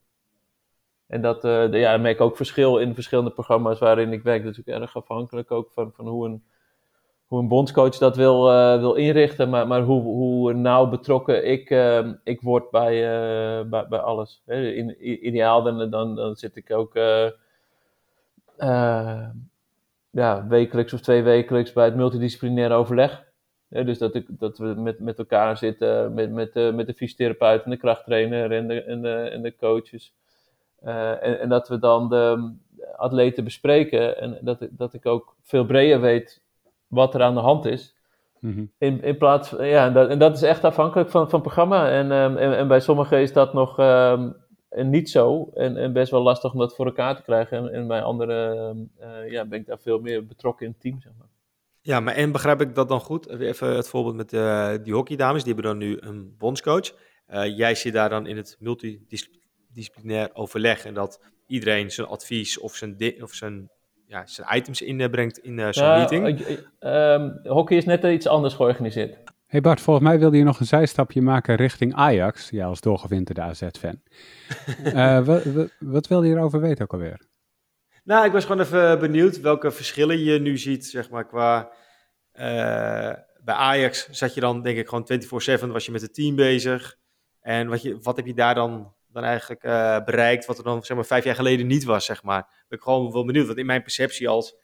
En 1.11 1.23
dat, 1.23 1.45
uh, 1.45 1.73
ja, 1.73 1.97
merk 1.97 2.15
ik 2.15 2.21
ook 2.21 2.37
verschil 2.37 2.79
in 2.79 2.95
verschillende 2.95 3.31
programma's 3.31 3.79
waarin 3.79 4.13
ik 4.13 4.23
werk. 4.23 4.43
Dat 4.43 4.51
is 4.51 4.57
natuurlijk 4.57 4.85
erg 4.85 4.97
afhankelijk 4.97 5.51
ook 5.51 5.71
van, 5.73 5.93
van 5.93 6.07
hoe, 6.09 6.27
een, 6.27 6.43
hoe 7.27 7.41
een 7.41 7.49
bondscoach 7.49 7.99
dat 7.99 8.17
wil, 8.17 8.45
wil 8.79 8.95
inrichten. 8.95 9.49
Maar, 9.51 9.67
maar 9.67 9.83
hoe, 9.83 10.03
hoe 10.03 10.53
nauw 10.53 10.89
betrokken 10.89 11.47
ik, 11.47 11.71
ik 12.25 12.41
word 12.41 12.71
bij, 12.71 13.01
bij, 13.69 13.89
bij 13.89 13.99
alles. 13.99 14.43
In, 14.47 14.97
ideaal 15.27 15.63
dan, 15.63 15.91
dan, 15.91 16.15
dan 16.15 16.37
zit 16.37 16.57
ik 16.57 16.73
ook 16.73 16.95
ja, 20.11 20.47
wekelijks 20.49 20.93
of 20.93 21.01
twee 21.01 21.23
wekelijks 21.23 21.73
bij 21.73 21.85
het 21.85 21.97
multidisciplinair 21.97 22.73
overleg. 22.73 23.29
Dus 23.69 23.99
dat, 23.99 24.15
ik, 24.15 24.27
dat 24.29 24.59
we 24.59 24.67
met, 24.67 25.01
met 25.01 25.19
elkaar 25.19 25.57
zitten, 25.57 26.15
met, 26.15 26.33
met, 26.33 26.53
de, 26.53 26.73
met 26.75 26.87
de 26.87 26.95
fysiotherapeut 26.95 27.63
en 27.65 27.71
de 27.71 27.77
krachttrainer 27.77 28.53
en 28.53 28.69
de, 28.69 28.83
en 29.31 29.43
de 29.43 29.57
coaches. 29.57 30.15
Uh, 30.85 31.11
en, 31.11 31.41
en, 31.41 31.49
dat 31.49 31.69
we 31.69 31.79
dan 31.79 32.09
de 32.09 32.53
atleten 32.97 33.45
bespreken 33.45 34.21
en 34.21 34.39
dat, 34.41 34.69
dat 34.71 34.95
ik 34.95 35.07
ook 35.07 35.37
veel 35.43 35.65
breder 35.65 36.01
weet 36.01 36.43
wat 36.87 37.15
er 37.15 37.23
aan 37.23 37.35
de 37.35 37.41
hand 37.41 37.65
is. 37.65 37.95
Mm 38.39 38.55
-hmm. 38.55 38.71
in, 38.79 39.03
in 39.03 39.17
plaats 39.17 39.51
ja, 39.51 39.87
en 39.87 39.93
dat, 39.93 40.09
en 40.09 40.19
dat 40.19 40.37
is 40.37 40.43
echt 40.43 40.65
afhankelijk 40.65 41.11
van, 41.11 41.25
van 41.25 41.33
het 41.33 41.43
programma. 41.43 41.91
En, 41.91 42.11
um, 42.11 42.37
en, 42.37 42.57
en, 42.57 42.69
bij 42.69 42.81
sommigen 42.81 43.21
is 43.21 43.33
dat 43.33 43.53
nog 43.53 43.79
um, 43.79 44.35
niet 44.69 45.11
zo 45.11 45.51
en, 45.55 45.77
en 45.77 45.93
best 45.93 46.11
wel 46.11 46.23
lastig 46.23 46.53
om 46.53 46.59
dat 46.59 46.75
voor 46.75 46.87
elkaar 46.87 47.17
te 47.17 47.23
krijgen. 47.23 47.59
En, 47.59 47.73
en 47.73 47.87
bij 47.87 48.03
anderen 48.03 48.91
uh, 49.01 49.31
ja, 49.31 49.45
ben 49.45 49.59
ik 49.59 49.67
daar 49.67 49.79
veel 49.79 50.01
meer 50.01 50.27
betrokken 50.27 50.67
in 50.67 50.73
het 50.73 50.81
team, 50.81 51.01
zeg 51.01 51.13
maar. 51.19 51.29
Ja, 51.83 52.01
maar 52.01 52.15
en 52.15 52.33
begrijp 52.33 52.61
ik 52.61 52.75
dat 52.75 52.89
dan 52.89 53.01
goed? 53.01 53.29
Even 53.29 53.77
het 53.77 53.89
voorbeeld 53.89 54.15
met 54.15 54.33
uh, 54.33 54.73
die 54.83 54.95
hockeydames, 54.95 55.45
die 55.45 55.55
hebben 55.55 55.71
dan 55.71 55.89
nu 55.89 55.97
een 56.01 56.35
bondscoach. 56.39 56.95
Uh, 57.31 57.57
jij 57.57 57.75
zit 57.75 57.93
daar 57.93 58.09
dan 58.09 58.27
in 58.27 58.37
het 58.37 58.57
multidisciplinair 59.71 60.31
overleg 60.33 60.85
en 60.85 60.95
dat 60.95 61.21
iedereen 61.47 61.91
zijn 61.91 62.07
advies 62.07 62.59
of 62.59 62.75
zijn, 62.77 62.97
of 63.23 63.35
zijn, 63.35 63.71
ja, 64.07 64.27
zijn 64.27 64.57
items 64.57 64.83
inbrengt 64.83 65.39
in 65.39 65.59
uh, 65.59 65.69
zo'n 65.71 65.85
ja, 65.85 65.97
meeting. 65.97 66.59
Um, 66.81 67.41
hockey 67.43 67.77
is 67.77 67.85
net 67.85 68.05
iets 68.05 68.27
anders 68.27 68.55
georganiseerd. 68.55 69.17
hey 69.47 69.61
Bart, 69.61 69.81
volgens 69.81 70.07
mij 70.07 70.19
wilde 70.19 70.37
je 70.37 70.45
nog 70.45 70.61
een 70.61 70.67
zijstapje 70.67 71.23
maken 71.23 71.55
richting 71.55 71.95
Ajax. 71.95 72.51
Ja, 72.51 72.67
als 72.67 72.81
doorgewinterde 72.81 73.41
AZ-fan. 73.41 74.01
wat, 75.25 75.45
wat, 75.55 75.71
wat 75.79 76.07
wilde 76.07 76.27
je 76.27 76.35
erover 76.35 76.61
weten 76.61 76.85
ook 76.85 76.93
alweer? 76.93 77.29
Nou, 78.05 78.27
ik 78.27 78.33
was 78.33 78.45
gewoon 78.45 78.61
even 78.61 78.99
benieuwd 78.99 79.41
welke 79.41 79.71
verschillen 79.71 80.19
je 80.19 80.39
nu 80.39 80.59
ziet, 80.59 80.87
zeg 80.87 81.11
maar, 81.11 81.27
qua... 81.27 81.71
Uh, 82.35 83.13
bij 83.45 83.55
Ajax 83.55 84.09
zat 84.09 84.35
je 84.35 84.41
dan, 84.41 84.63
denk 84.63 84.79
ik, 84.79 84.89
gewoon 84.89 85.07
24-7, 85.61 85.67
was 85.67 85.87
je 85.87 85.93
met 85.93 86.01
het 86.01 86.15
team 86.15 86.37
bezig. 86.37 86.97
En 87.41 87.69
wat, 87.69 87.83
je, 87.83 87.99
wat 88.03 88.17
heb 88.17 88.27
je 88.27 88.35
daar 88.35 88.55
dan, 88.55 88.95
dan 89.13 89.25
eigenlijk 89.25 89.65
uh, 89.65 90.05
bereikt, 90.05 90.47
wat 90.47 90.59
er 90.59 90.65
dan, 90.65 90.85
zeg 90.85 90.97
maar, 90.97 91.07
vijf 91.07 91.25
jaar 91.25 91.35
geleden 91.35 91.67
niet 91.67 91.85
was, 91.85 92.05
zeg 92.05 92.23
maar. 92.23 92.65
Ben 92.69 92.79
ik 92.79 92.85
gewoon 92.85 93.13
wel 93.13 93.25
benieuwd, 93.25 93.47
want 93.47 93.59
in 93.59 93.67
mijn 93.67 93.83
perceptie 93.83 94.29
als, 94.29 94.57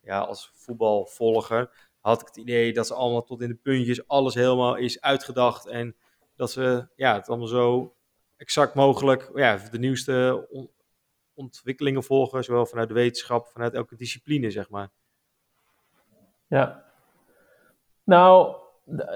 ja, 0.00 0.18
als 0.18 0.50
voetbalvolger 0.54 1.88
had 2.00 2.20
ik 2.20 2.26
het 2.26 2.36
idee 2.36 2.72
dat 2.72 2.86
ze 2.86 2.94
allemaal 2.94 3.24
tot 3.24 3.40
in 3.40 3.48
de 3.48 3.54
puntjes, 3.54 4.08
alles 4.08 4.34
helemaal 4.34 4.76
is 4.76 5.00
uitgedacht. 5.00 5.66
En 5.66 5.96
dat 6.36 6.50
ze, 6.50 6.88
ja, 6.96 7.14
het 7.14 7.28
allemaal 7.28 7.46
zo 7.46 7.94
exact 8.36 8.74
mogelijk, 8.74 9.30
ja, 9.34 9.56
de 9.56 9.78
nieuwste 9.78 10.48
ontwikkelingen 11.34 12.02
volgen, 12.02 12.44
zowel 12.44 12.66
vanuit 12.66 12.88
de 12.88 12.94
wetenschap, 12.94 13.46
vanuit 13.46 13.74
elke 13.74 13.96
discipline, 13.96 14.50
zeg 14.50 14.70
maar. 14.70 14.90
Ja. 16.46 16.84
Nou, 18.04 18.56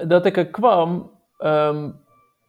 dat 0.07 0.26
ik 0.26 0.37
er 0.37 0.51
kwam, 0.51 1.20
um, 1.39 2.03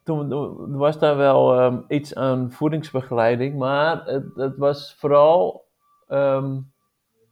toen, 0.06 0.78
was 0.78 1.00
daar 1.00 1.18
wel 1.18 1.64
um, 1.64 1.86
iets 1.88 2.16
aan 2.16 2.52
voedingsbegeleiding, 2.52 3.58
maar 3.58 4.06
het, 4.06 4.26
het 4.36 4.58
was 4.58 4.96
vooral 4.98 5.66
um, 6.10 6.72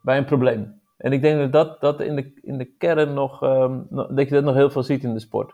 bij 0.01 0.17
een 0.17 0.25
probleem. 0.25 0.81
En 0.97 1.11
ik 1.11 1.21
denk 1.21 1.39
dat 1.39 1.51
dat, 1.51 1.81
dat 1.81 2.07
in, 2.07 2.15
de, 2.15 2.33
in 2.41 2.57
de 2.57 2.65
kern 2.65 3.13
nog, 3.13 3.39
dat 3.89 4.27
je 4.27 4.29
dat 4.29 4.43
nog 4.43 4.55
heel 4.55 4.69
veel 4.69 4.83
ziet 4.83 5.03
in 5.03 5.13
de 5.13 5.19
sport. 5.19 5.53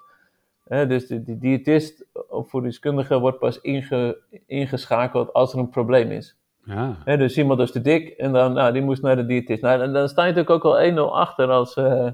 He, 0.70 0.88
dus 0.88 1.08
die 1.08 1.38
diëtist 1.38 2.06
of 2.30 2.50
voedingskundige 2.50 3.20
wordt 3.20 3.40
pas 3.40 3.62
inge, 3.62 4.22
ingeschakeld 4.46 5.34
als 5.34 5.54
er 5.54 5.60
een 5.60 5.70
probleem 5.70 6.12
is. 6.12 6.38
Ja. 6.64 6.96
He, 7.04 7.18
dus 7.18 7.38
iemand 7.38 7.60
is 7.60 7.72
te 7.72 7.82
dik 7.82 8.10
en 8.10 8.32
dan, 8.32 8.54
nou, 8.54 8.74
die 8.74 8.82
moest 8.82 9.02
naar 9.02 9.16
de 9.16 9.26
diëtist. 9.26 9.62
Nou, 9.62 9.82
en 9.82 9.94
dan 9.94 10.10
sta 10.10 10.26
je 10.26 10.34
natuurlijk 10.34 10.66
ook 10.66 10.76
al 10.76 11.10
1-0 11.10 11.14
achter 11.14 11.50
als, 11.50 11.78
uh, 11.78 12.12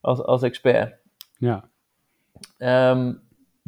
als, 0.00 0.22
als 0.22 0.42
expert. 0.42 0.94
Ja. 1.38 1.64
Um, 2.90 3.20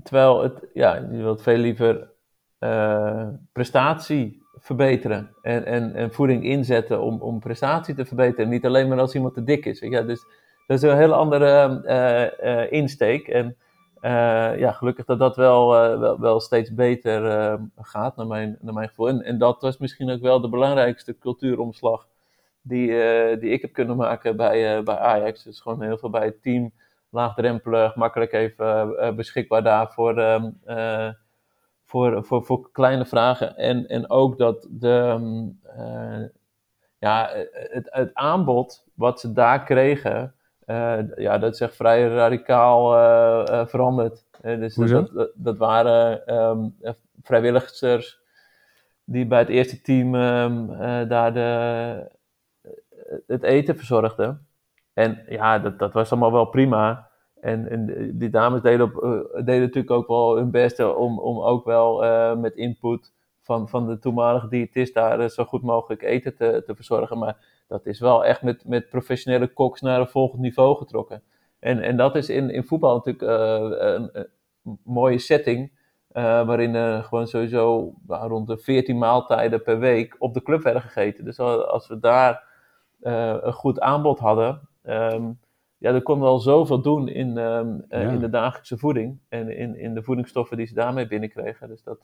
terwijl 0.03 0.43
het, 0.43 0.67
ja, 0.75 0.95
je 0.95 1.23
wilt 1.23 1.43
veel 1.43 1.57
liever 1.57 2.11
uh, 2.61 3.29
prestatie 3.53 4.45
verbeteren 4.59 5.35
en, 5.43 5.65
en, 5.65 5.95
en 5.95 6.13
voeding 6.13 6.45
inzetten 6.45 7.03
om, 7.03 7.21
om 7.21 7.41
prestatie 7.41 7.95
te 7.95 8.05
verbeteren. 8.05 8.49
Niet 8.49 8.67
alleen 8.67 8.89
maar 8.89 8.99
als 8.99 9.15
iemand 9.15 9.35
te 9.35 9.45
dik 9.45 9.65
is. 9.65 9.81
Ja, 9.81 10.03
dus 10.03 10.25
dat 10.67 10.83
is 10.83 10.91
een 10.91 10.97
hele 10.97 11.15
andere 11.15 11.83
uh, 11.85 12.51
uh, 12.53 12.73
insteek. 12.73 13.29
En 13.29 13.57
ja, 14.59 14.73
gelukkig 14.73 15.05
dat 15.05 15.19
dat 15.19 15.37
wel, 15.37 15.69
wel, 15.99 16.21
wel 16.21 16.41
steeds 16.41 16.75
beter 16.75 17.59
gaat, 17.77 18.17
naar 18.17 18.27
mijn, 18.27 18.59
naar 18.61 18.75
mijn 18.75 18.89
gevoel. 18.89 19.09
En, 19.09 19.23
en, 19.23 19.39
dat 19.39 19.63
was 19.63 19.79
misschien 19.79 20.11
ook 20.11 20.21
wel 20.21 20.41
de 20.41 20.49
belangrijkste 20.49 21.19
cultuuromslag 21.19 22.07
die, 22.63 22.87
die 23.39 23.51
ik 23.51 23.63
heb 23.63 23.73
kunnen 23.73 23.97
maken 23.97 24.37
bij, 24.37 24.83
bij 24.83 24.97
Ajax. 24.97 25.43
Dus 25.43 25.61
gewoon 25.61 25.83
heel 25.83 25.99
veel 25.99 26.11
bij 26.11 26.25
het 26.25 26.43
team 26.43 26.73
laagdrempelig, 27.11 27.95
makkelijk 27.95 28.33
even 28.33 28.89
uh, 28.89 29.11
beschikbaar 29.11 29.63
daar 29.63 29.93
voor, 29.93 30.19
uh, 30.19 30.45
uh, 30.67 31.09
voor, 31.85 32.25
voor, 32.25 32.45
voor 32.45 32.71
kleine 32.71 33.07
vragen. 33.07 33.57
En, 33.57 33.87
en 33.87 34.11
ook 34.11 34.39
dat 34.39 34.67
de, 34.71 35.17
um, 35.19 35.61
ja, 36.99 37.31
het, 37.53 37.89
het 37.91 38.15
aanbod 38.15 38.85
wat 38.95 39.21
ze 39.21 39.33
daar 39.33 39.65
kregen, 39.65 40.35
ja, 41.17 41.39
dat 41.39 41.55
is 41.55 41.61
echt 41.61 41.77
vrij 41.77 42.09
radicaal 42.09 42.91
veranderd. 43.67 44.25
dus 44.41 44.75
dat, 44.75 45.11
dat, 45.13 45.31
dat 45.35 45.57
waren 45.57 46.35
um, 46.35 46.77
vrijwilligers 47.23 48.19
die 49.07 49.27
bij 49.27 49.39
het 49.39 49.49
eerste 49.49 49.81
team 49.81 50.15
ehm, 50.15 50.71
eh, 50.71 51.09
daar 51.09 51.35
de, 51.35 52.11
het 53.27 53.43
eten 53.43 53.77
verzorgde. 53.77 54.39
En 54.97 55.23
ja, 55.29 55.59
dat, 55.59 55.79
dat 55.79 55.93
was 55.93 56.11
allemaal 56.11 56.33
wel 56.33 56.45
prima. 56.45 57.09
En, 57.41 57.71
en 57.71 58.11
die 58.19 58.31
dames 58.31 58.63
deden, 58.63 58.87
op, 58.87 59.01
deden 59.45 59.61
natuurlijk 59.61 59.91
ook 59.91 60.07
wel 60.07 60.37
hun 60.37 60.51
best 60.51 60.81
om, 60.81 61.19
om 61.19 61.41
ook 61.41 61.65
wel 61.65 62.05
met 62.37 62.55
input 62.55 63.13
van, 63.41 63.69
van 63.69 63.87
de 63.87 63.99
toenmalige 63.99 64.49
diëtist 64.49 64.95
daar 64.95 65.31
zo 65.31 65.45
goed 65.45 65.63
mogelijk 65.63 66.03
eten 66.03 66.37
te, 66.37 66.63
te 66.67 66.75
verzorgen. 66.75 67.19
Maar 67.19 67.37
dat 67.69 67.87
is 67.87 68.01
wel 68.01 68.25
echt 68.25 68.43
met, 68.43 68.65
met 68.65 68.89
professionele 68.89 69.47
koks 69.47 69.81
naar 69.81 70.01
een 70.01 70.09
volgend 70.09 70.41
niveau 70.41 70.77
getrokken. 70.77 71.23
En, 71.59 71.81
en 71.81 71.97
dat 71.97 72.17
is 72.17 72.29
in, 72.29 72.51
in 72.51 72.65
voetbal 72.65 72.95
natuurlijk 72.95 73.33
een, 73.81 74.27
mooie 74.85 75.19
setting. 75.19 75.73
Waarin 76.13 76.75
uh, 76.75 77.05
gewoon 77.05 77.27
sowieso 77.27 77.95
rond 78.07 78.47
de 78.47 78.59
14 78.59 78.99
maaltijden 78.99 79.63
per 79.63 79.79
week 79.79 80.17
op 80.19 80.35
de 80.35 80.43
club 80.43 80.63
werden 80.63 80.83
gegeten. 80.83 81.25
Dus 81.25 81.39
als 81.39 81.89
we 81.89 81.99
daar 81.99 82.45
een 83.01 83.53
goed 83.53 83.81
aanbod 83.81 84.19
hadden, 84.19 84.69
um, 84.89 85.39
ja, 85.79 85.93
dan 85.93 86.03
konden 86.03 86.25
we 86.25 86.31
al 86.31 86.39
zoveel 86.39 86.81
doen 86.81 87.09
in, 87.09 87.37
um, 87.37 87.85
ja. 87.89 87.99
in 87.99 88.19
de 88.19 88.31
dagelijkse 88.31 88.79
voeding. 88.79 89.19
En 89.29 89.57
in, 89.57 89.79
in 89.79 89.95
de 89.95 90.03
voedingsstoffen 90.03 90.57
die 90.57 90.67
ze 90.67 90.75
daarmee 90.75 91.07
binnenkregen. 91.07 91.69
Dus 91.69 91.83
dat, 91.83 91.99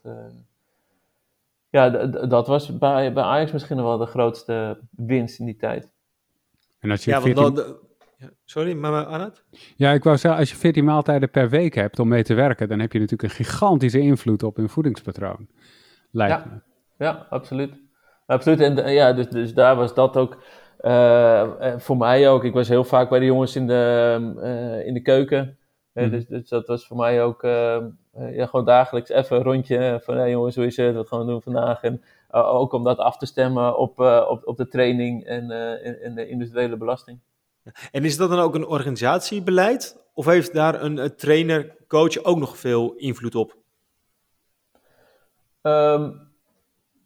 ja, 1.71 2.07
dat 2.07 2.47
was 2.47 2.79
bij, 2.79 3.13
bij 3.13 3.23
Ajax 3.23 3.53
misschien 3.53 3.77
nog 3.77 3.87
wel 3.87 3.99
de 3.99 4.07
grootste 4.07 4.79
winst 4.91 5.39
in 5.39 5.47
die 5.47 5.57
tijd. 5.57 5.91
En 6.79 6.91
als 6.91 7.05
je 7.05 7.11
ja, 7.11 7.21
14... 7.21 7.43
want 7.43 7.57
dan, 7.57 7.77
Sorry, 8.45 8.73
maar 8.73 9.05
Arnoud? 9.05 9.45
Ja, 9.77 9.93
ik 9.93 10.05
wou 10.05 10.17
zeggen, 10.17 10.41
als 10.41 10.51
je 10.51 10.57
14 10.57 10.85
maaltijden 10.85 11.31
per 11.31 11.49
week 11.49 11.75
hebt 11.75 11.99
om 11.99 12.09
mee 12.09 12.23
te 12.23 12.35
werken, 12.35 12.69
dan 12.69 12.79
heb 12.79 12.93
je 12.93 12.99
natuurlijk 12.99 13.29
een 13.29 13.45
gigantische 13.45 13.99
invloed 13.99 14.43
op 14.43 14.57
hun 14.57 14.69
voedingspatroon. 14.69 15.49
Lijkt 16.11 16.45
ja. 16.45 16.51
me. 16.51 16.61
Ja, 17.05 17.27
absoluut. 17.31 17.73
Absoluut. 18.27 18.61
En 18.61 18.93
ja, 18.93 19.13
dus, 19.13 19.29
dus 19.29 19.55
daar 19.55 19.77
was 19.77 19.95
dat 19.95 20.17
ook 20.17 20.43
uh, 20.83 21.49
voor 21.77 21.97
mij 21.97 22.31
ook. 22.31 22.45
Ik 22.45 22.53
was 22.53 22.69
heel 22.69 22.85
vaak 22.85 23.09
bij 23.09 23.19
de 23.19 23.25
jongens 23.25 23.57
in 23.57 23.67
de, 23.67 24.33
uh, 24.37 24.87
in 24.87 24.95
de 24.95 25.03
keuken. 25.03 25.59
Mm. 25.93 26.11
dus, 26.11 26.27
dus, 26.27 26.49
dat 26.49 26.67
was 26.67 26.87
voor 26.87 26.97
mij 26.97 27.23
ook 27.23 27.43
ja, 28.13 28.47
gewoon 28.47 28.65
dagelijks 28.65 29.11
even 29.11 29.37
een 29.37 29.43
rondje 29.43 30.01
van 30.05 30.17
hey 30.17 30.31
jongens, 30.31 30.57
hoe 30.57 30.67
is 30.67 30.77
het? 30.77 30.95
Wat 30.95 31.09
gaan 31.09 31.19
we 31.19 31.27
doen 31.27 31.43
vandaag? 31.43 31.83
En 31.83 32.03
ook 32.31 32.73
om 32.73 32.85
dat 32.85 32.99
af 32.99 33.17
te 33.17 33.27
stemmen 33.27 33.79
op, 33.79 33.99
op, 34.29 34.41
op 34.45 34.57
de 34.57 34.69
training 34.69 35.25
en, 35.25 35.51
en 36.03 36.15
de 36.15 36.29
individuele 36.29 36.77
belasting. 36.77 37.19
En 37.93 38.05
is 38.05 38.17
dat 38.17 38.31
dan 38.31 38.39
ook 38.39 38.55
een 38.55 38.67
organisatiebeleid? 38.67 39.97
Of 40.15 40.27
heeft 40.27 40.55
daar 40.55 40.83
een, 40.83 40.97
een 40.97 41.17
trainer, 41.17 41.77
coach 41.89 42.25
ook 42.25 42.39
nog 42.39 42.59
veel 42.59 42.95
invloed 42.97 43.35
op? 43.35 43.57
Um, 45.63 46.31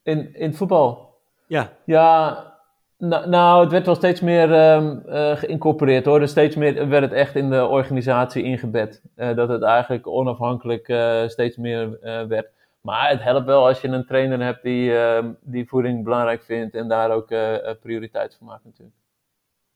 in, 0.02 0.34
in 0.34 0.54
voetbal? 0.54 1.14
Ja. 1.46 1.72
Ja, 1.84 2.55
nou, 2.98 3.28
nou 3.28 3.60
het 3.62 3.70
werd 3.70 3.86
wel 3.86 3.94
steeds 3.94 4.20
meer 4.20 4.74
um, 4.74 5.02
uh, 5.06 5.36
geïncorporeerd 5.36 6.04
hoor. 6.04 6.20
Dus 6.20 6.30
steeds 6.30 6.56
meer 6.56 6.88
werd 6.88 7.02
het 7.02 7.12
echt 7.12 7.34
in 7.34 7.50
de 7.50 7.66
organisatie 7.66 8.42
ingebed. 8.42 9.02
Uh, 9.16 9.36
dat 9.36 9.48
het 9.48 9.62
eigenlijk 9.62 10.06
onafhankelijk 10.06 10.88
uh, 10.88 11.28
steeds 11.28 11.56
meer 11.56 11.98
werd. 12.28 12.50
Maar 12.80 13.08
het 13.08 13.22
helpt 13.22 13.46
wel 13.46 13.66
als 13.66 13.80
je 13.80 13.88
een 13.88 14.06
trainer 14.06 14.42
hebt 14.42 14.62
die, 14.62 14.98
ehm, 14.98 15.32
die 15.40 15.68
voeding 15.68 16.04
belangrijk 16.04 16.42
vindt 16.42 16.74
en 16.74 16.88
daar 16.88 17.10
ook 17.10 17.26
prioriteit 17.80 18.34
van 18.38 18.46
maakt 18.46 18.64
natuurlijk. 18.64 18.96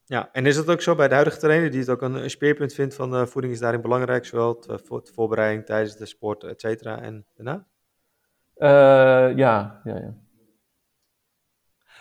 Ja, 0.05 0.29
en 0.33 0.47
is 0.47 0.57
dat 0.57 0.71
ook 0.71 0.81
zo 0.81 0.95
bij 0.95 1.09
de 1.09 1.15
huidige 1.15 1.39
trainer, 1.39 1.71
die 1.71 1.81
het 1.81 1.89
ook 1.89 2.03
een, 2.03 2.31
speerpunt 2.31 2.73
vindt 2.73 2.95
van 2.95 3.29
voeding 3.29 3.53
is 3.53 3.61
daarin 3.61 3.81
belangrijk, 3.81 4.25
zowel 4.25 4.63
voor 4.67 5.05
de 5.05 5.13
voorbereiding 5.13 5.67
tijdens 5.67 5.97
de 5.97 6.07
sport, 6.07 6.45
et 6.45 6.61
cetera, 6.61 7.01
en 7.01 7.27
daarna? 7.37 7.65
Ja, 9.37 9.81
ja, 9.85 9.97
ja. 9.97 10.15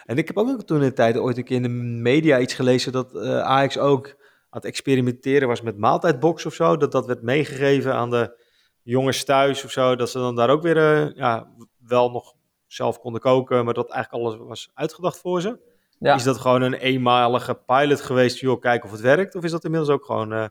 En 0.10 0.18
ik 0.18 0.28
heb 0.28 0.38
ook 0.38 0.64
toen 0.64 0.78
in 0.78 0.88
de 0.88 0.94
tijd 0.94 1.18
ooit 1.18 1.38
een 1.38 1.44
keer 1.44 1.56
in 1.56 1.64
de 1.64 1.70
media 2.02 2.40
iets 2.40 2.54
gelezen 2.54 2.92
dat 2.92 3.16
uh, 3.16 3.40
Ajax 3.40 3.78
ook 3.78 4.08
aan 4.08 4.16
het 4.50 4.66
experimenteren 4.66 5.48
was 5.48 5.62
met 5.62 5.78
maaltijdbox 5.78 6.46
of 6.46 6.54
zo, 6.54 6.78
dat 6.78 6.92
dat 6.92 7.06
werd 7.06 7.22
meegegeven 7.22 7.94
aan 7.94 8.10
de 8.10 8.42
jongens 8.82 9.24
thuis 9.24 9.64
of 9.64 9.72
zo, 9.72 9.96
dat 9.96 10.10
ze 10.10 10.18
dan 10.18 10.36
daar 10.36 10.50
ook 10.50 10.62
weer 10.62 11.18
ja, 11.18 11.54
wel 11.78 12.12
nog 12.12 12.34
zelf 12.68 13.00
konden 13.00 13.22
koken, 13.22 13.66
maar 13.66 13.74
dat 13.74 13.90
eigenlijk 13.90 14.24
alles 14.24 14.48
was 14.48 14.72
uitgedacht 14.74 15.20
voor 15.20 15.42
ze. 15.42 15.60
Ja. 16.00 16.16
Is 16.16 16.24
dat 16.24 16.38
gewoon 16.38 16.62
een 16.62 16.74
eenmalige 16.74 17.56
pilot 17.66 18.02
geweest, 18.02 18.40
joh, 18.40 18.60
kijken 18.60 18.86
of 18.86 18.92
het 18.92 19.02
werkt? 19.02 19.36
Of 19.36 19.44
is 19.44 19.52
dat 19.52 19.64
inmiddels 19.64 19.92
ook 19.92 20.06
gewoon 20.06 20.34
uh, 20.34 20.46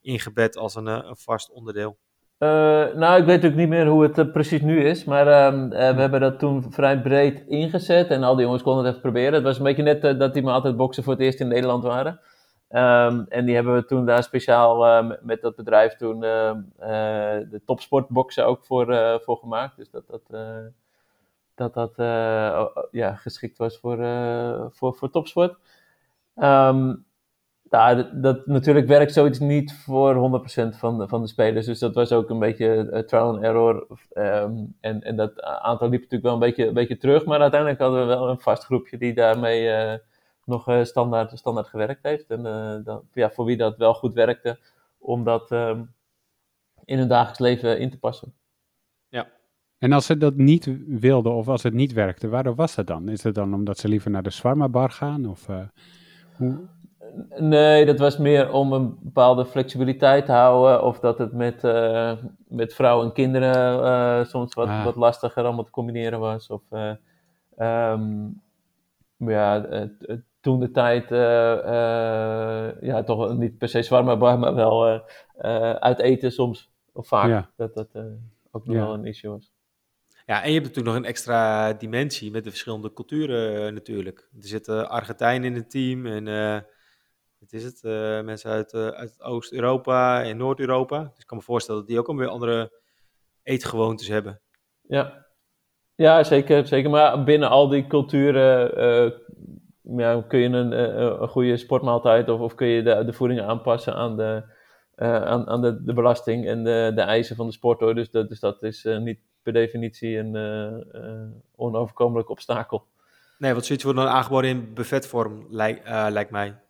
ingebed 0.00 0.56
als 0.56 0.74
een, 0.74 0.86
een 0.86 1.16
vast 1.16 1.50
onderdeel? 1.50 1.98
Uh, 2.42 2.48
nou, 2.94 3.20
ik 3.20 3.24
weet 3.24 3.42
natuurlijk 3.42 3.56
niet 3.56 3.68
meer 3.68 3.86
hoe 3.86 4.02
het 4.02 4.18
uh, 4.18 4.32
precies 4.32 4.60
nu 4.60 4.84
is, 4.84 5.04
maar 5.04 5.26
uh, 5.26 5.68
we 5.68 6.00
hebben 6.00 6.20
dat 6.20 6.38
toen 6.38 6.72
vrij 6.72 7.00
breed 7.00 7.44
ingezet 7.46 8.08
en 8.08 8.22
al 8.22 8.34
die 8.34 8.44
jongens 8.44 8.62
konden 8.62 8.84
het 8.84 8.90
even 8.90 9.02
proberen. 9.02 9.32
Het 9.32 9.42
was 9.42 9.58
een 9.58 9.64
beetje 9.64 9.82
net 9.82 10.18
dat 10.18 10.34
die 10.34 10.42
maaltijdboxen 10.42 11.02
voor 11.02 11.12
het 11.12 11.22
eerst 11.22 11.40
in 11.40 11.48
Nederland 11.48 11.84
waren. 11.84 12.20
Um, 12.70 13.26
en 13.28 13.44
die 13.44 13.54
hebben 13.54 13.74
we 13.74 13.84
toen 13.84 14.06
daar 14.06 14.22
speciaal 14.22 15.02
met 15.22 15.40
dat 15.40 15.56
bedrijf 15.56 15.96
toen 15.96 16.20
de 16.20 17.60
topsportboxen 17.66 18.46
ook 18.46 18.64
voor, 18.64 19.18
voor 19.24 19.36
gemaakt. 19.36 19.76
Dus 19.76 19.90
dat 19.90 20.04
dat 20.06 20.22
dat 21.54 21.74
dat 21.74 21.92
ja, 22.90 23.14
geschikt 23.14 23.58
was 23.58 23.78
voor, 23.78 23.96
voor, 24.70 24.94
voor 24.94 25.10
topsport. 25.10 25.56
Um, 26.36 27.04
nou, 27.72 28.20
dat, 28.20 28.46
natuurlijk 28.46 28.86
werkt 28.86 29.12
zoiets 29.12 29.38
niet 29.38 29.74
voor 29.74 30.42
100% 30.74 30.76
van 30.76 30.98
de, 30.98 31.08
van 31.08 31.20
de 31.20 31.26
spelers. 31.26 31.66
Dus 31.66 31.78
dat 31.78 31.94
was 31.94 32.12
ook 32.12 32.30
een 32.30 32.38
beetje 32.38 32.90
uh, 32.92 32.98
trial 32.98 33.34
and 33.34 33.42
error. 33.42 33.86
Um, 34.14 34.76
en, 34.80 35.02
en 35.02 35.16
dat 35.16 35.40
aantal 35.42 35.88
liep 35.88 36.00
natuurlijk 36.00 36.22
wel 36.22 36.32
een 36.32 36.38
beetje, 36.38 36.66
een 36.66 36.74
beetje 36.74 36.96
terug. 36.96 37.24
Maar 37.24 37.40
uiteindelijk 37.40 37.80
hadden 37.80 38.00
we 38.00 38.06
wel 38.06 38.28
een 38.28 38.40
vast 38.40 38.64
groepje 38.64 38.98
die 38.98 39.14
daarmee 39.14 39.98
nog 40.44 40.80
standaard, 40.82 41.38
standaard 41.38 41.66
gewerkt 41.66 42.02
heeft. 42.02 42.30
En 42.30 42.42
ja, 43.12 43.30
voor 43.30 43.44
wie 43.44 43.56
dat 43.56 43.76
wel 43.76 43.94
goed 43.94 44.14
werkte 44.14 44.58
om 44.98 45.24
dat 45.24 45.50
um, 45.50 45.94
in 46.84 46.98
hun 46.98 47.08
dagelijks 47.08 47.38
leven 47.38 47.78
in 47.78 47.90
te 47.90 47.98
passen. 47.98 48.34
En 49.78 49.92
als 49.92 50.06
ze 50.06 50.16
dat 50.16 50.36
niet 50.36 50.68
wilden 50.86 51.32
of 51.32 51.48
als 51.48 51.62
het 51.62 51.74
niet 51.74 51.92
werkte, 51.92 52.28
waarom 52.28 52.54
was 52.54 52.74
dat 52.74 52.86
dan? 52.86 53.08
Is 53.08 53.22
het 53.22 53.34
dan 53.34 53.54
omdat 53.54 53.78
ze 53.78 53.88
liever 53.88 54.10
naar 54.10 54.22
de 54.22 54.30
Swarma 54.30 54.68
bar 54.68 54.90
gaan? 54.90 55.26
Of, 55.26 55.46
hoe? 56.36 56.68
Nee, 57.38 57.86
dat 57.86 57.98
was 57.98 58.18
meer 58.18 58.52
om 58.52 58.72
een 58.72 58.98
bepaalde 59.00 59.46
flexibiliteit 59.46 60.26
te 60.26 60.32
houden. 60.32 60.82
Of 60.82 61.00
dat 61.00 61.18
het 61.18 61.32
met, 61.32 61.64
uh, 61.64 62.12
met 62.48 62.74
vrouwen 62.74 63.06
en 63.06 63.12
kinderen 63.12 63.78
uh, 63.84 64.24
soms 64.24 64.54
wat, 64.54 64.68
ah. 64.68 64.84
wat 64.84 64.96
lastiger 64.96 65.44
allemaal 65.44 65.64
te 65.64 65.70
combineren 65.70 66.20
was. 66.20 66.48
Of 66.48 66.62
um, 67.58 68.42
ja, 69.16 69.66
toen 70.40 70.60
de 70.60 70.70
tijd, 70.70 71.08
ja, 72.80 73.02
toch 73.02 73.36
niet 73.36 73.58
per 73.58 73.68
se 73.68 73.82
Swarma 73.82 74.16
bar, 74.16 74.38
maar 74.38 74.54
wel 74.54 75.02
uit 75.80 75.98
eten 75.98 76.32
soms. 76.32 76.70
Of 76.92 77.06
vaak. 77.06 77.28
Ja. 77.28 77.50
Dat 77.56 77.74
dat 77.74 77.88
ook 78.50 78.66
nog 78.66 78.76
ja. 78.76 78.82
wel 78.82 78.94
een 78.94 79.06
issue 79.06 79.30
was. 79.30 79.52
Ja, 80.26 80.42
en 80.42 80.48
je 80.48 80.54
hebt 80.54 80.66
natuurlijk 80.66 80.94
nog 80.94 81.04
een 81.04 81.10
extra 81.10 81.72
dimensie 81.72 82.30
met 82.30 82.44
de 82.44 82.50
verschillende 82.50 82.92
culturen 82.92 83.74
natuurlijk. 83.74 84.28
Er 84.40 84.46
zitten 84.46 84.90
Argentijnen 84.90 85.50
in 85.50 85.54
het 85.54 85.70
team 85.70 86.06
en 86.06 86.26
uh, 86.26 86.58
wat 87.52 87.60
is 87.60 87.66
het? 87.66 87.82
Uh, 87.82 88.20
mensen 88.20 88.50
uit, 88.50 88.74
uit 88.74 89.22
Oost-Europa 89.22 90.22
en 90.22 90.36
Noord-Europa. 90.36 90.98
Dus 90.98 91.18
ik 91.18 91.26
kan 91.26 91.36
me 91.36 91.42
voorstellen 91.42 91.80
dat 91.80 91.88
die 91.88 91.98
ook 91.98 92.08
alweer 92.08 92.28
andere 92.28 92.80
eetgewoontes 93.42 94.08
hebben. 94.08 94.40
Ja, 94.80 95.26
ja 95.94 96.24
zeker, 96.24 96.66
zeker. 96.66 96.90
Maar 96.90 97.24
binnen 97.24 97.48
al 97.48 97.68
die 97.68 97.86
culturen 97.86 98.70
ja, 99.82 100.22
kun 100.28 100.38
je 100.38 100.48
een, 100.48 100.72
een 101.22 101.28
goede 101.28 101.56
sportmaaltijd 101.56 102.28
of, 102.28 102.40
of 102.40 102.54
kun 102.54 102.66
je 102.66 102.82
de, 102.82 103.04
de 103.04 103.12
voeding 103.12 103.40
aanpassen 103.40 103.94
aan 103.94 104.16
de, 104.16 104.42
aan, 104.96 105.48
aan 105.48 105.62
de, 105.62 105.82
de 105.82 105.92
belasting 105.92 106.46
en 106.46 106.64
de, 106.64 106.92
de 106.94 107.00
eisen 107.00 107.36
van 107.36 107.46
de 107.46 107.52
sport. 107.52 107.94
Dus, 107.94 108.10
dat, 108.10 108.28
dus 108.28 108.40
dat 108.40 108.62
is 108.62 108.84
niet 108.98 109.20
per 109.42 109.52
definitie 109.52 110.18
een 110.18 110.34
uh, 110.34 111.30
onoverkomelijk 111.56 112.28
obstakel. 112.28 112.86
Nee, 113.38 113.52
want 113.52 113.64
zoiets 113.64 113.84
wordt 113.84 113.98
dan 113.98 114.08
aangeboden 114.08 114.50
in 114.50 114.74
buffetvorm, 114.74 115.46
lijkt 115.50 116.30
mij. 116.30 116.61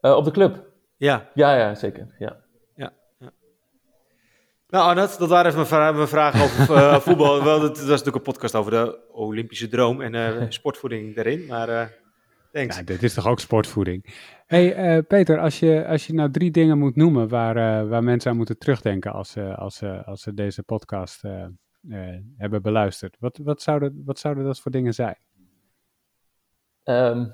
Op 0.00 0.24
de 0.24 0.30
club? 0.30 0.64
Ja. 0.96 1.30
Ja, 1.34 1.56
ja, 1.56 1.74
zeker. 1.74 2.14
Ja. 2.18 2.36
ja, 2.74 2.92
ja. 3.18 3.32
Nou, 4.68 4.88
Arnold, 4.88 5.18
dat 5.18 5.28
waren 5.28 5.46
even 5.46 5.56
mijn, 5.56 5.66
vra 5.68 5.92
mijn 5.92 6.08
vragen 6.08 6.40
over 6.40 7.00
voetbal. 7.06 7.44
Wel, 7.44 7.60
dat, 7.60 7.68
dat 7.68 7.78
was 7.78 7.88
natuurlijk 7.88 8.16
een 8.16 8.32
podcast 8.32 8.54
over 8.54 8.70
de 8.70 9.08
Olympische 9.12 9.68
droom 9.68 10.00
en 10.00 10.52
sportvoeding 10.52 11.14
daarin. 11.14 11.46
Maar 11.46 11.92
thanks. 12.52 12.76
Ja, 12.76 12.82
dit 12.82 13.02
is 13.02 13.14
toch 13.14 13.26
ook 13.26 13.40
sportvoeding? 13.40 14.14
hey, 14.46 14.96
uh, 14.96 15.02
Peter, 15.08 15.38
als 15.38 15.58
je, 15.58 15.86
als 15.86 16.06
je 16.06 16.12
nou 16.12 16.30
drie 16.30 16.50
dingen 16.50 16.78
moet 16.78 16.96
noemen 16.96 17.28
waar, 17.28 17.56
uh, 17.56 17.88
waar 17.88 18.04
mensen 18.04 18.30
aan 18.30 18.36
moeten 18.36 18.58
terugdenken 18.58 19.12
als, 19.12 19.36
uh, 19.36 19.58
als, 19.58 19.82
als 20.04 20.22
ze 20.22 20.34
deze 20.34 20.62
podcast 20.62 21.22
hebben 22.36 22.62
beluisterd, 22.62 23.16
wat, 23.18 23.40
wat, 23.42 23.62
zouden, 23.62 24.02
wat 24.04 24.18
zouden 24.18 24.44
dat 24.44 24.60
voor 24.60 24.70
dingen 24.70 24.94
zijn? 24.94 25.18
Um, 26.84 27.32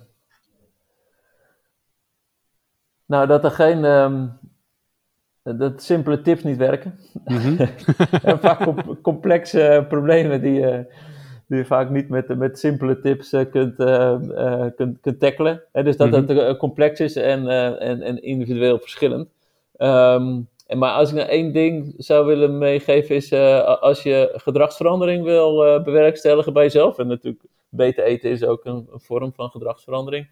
nou, 3.07 3.27
dat 3.27 3.45
er 3.45 3.51
geen. 3.51 3.85
Um, 3.85 4.33
dat 5.43 5.83
simpele 5.83 6.21
tips 6.21 6.43
niet 6.43 6.57
werken. 6.57 6.99
Mm 7.25 7.37
-hmm. 7.37 7.69
Vaak 8.39 9.01
complexe 9.03 9.85
problemen 9.89 10.43
die, 10.43 10.61
die 11.47 11.59
je 11.59 11.65
vaak 11.65 11.91
niet 11.91 12.09
met, 12.09 12.39
met 12.39 12.59
simpele 12.59 13.01
tips 13.01 13.31
kunt, 13.31 13.75
kunt, 14.77 15.01
kunt 15.01 15.21
tackelen. 15.21 15.63
Dus 15.73 15.97
dat 15.97 16.11
mm 16.11 16.29
het 16.29 16.57
complex 16.57 17.01
is 17.01 17.17
en, 17.17 17.49
en, 17.79 18.03
en 18.03 18.23
individueel 18.23 18.79
verschillend. 18.79 19.29
Um, 19.79 20.49
en 20.67 20.79
maar 20.79 20.93
als 20.93 21.09
ik 21.09 21.17
nou 21.17 21.29
één 21.29 21.53
ding 21.53 21.95
zou 21.97 22.27
willen 22.27 22.59
meegeven, 22.59 23.15
is 23.15 23.33
als 23.65 24.03
je 24.03 24.33
gedragsverandering 24.37 25.25
wil 25.25 25.83
bewerkstelligen 25.83 26.53
bij 26.53 26.63
jezelf, 26.63 26.99
en 26.99 27.07
natuurlijk 27.07 27.45
beter 27.69 28.05
eten 28.05 28.31
is 28.31 28.45
ook 28.45 28.65
een, 28.65 28.89
een 28.93 29.01
vorm 29.01 29.33
van 29.33 29.51
gedragsverandering, 29.51 30.29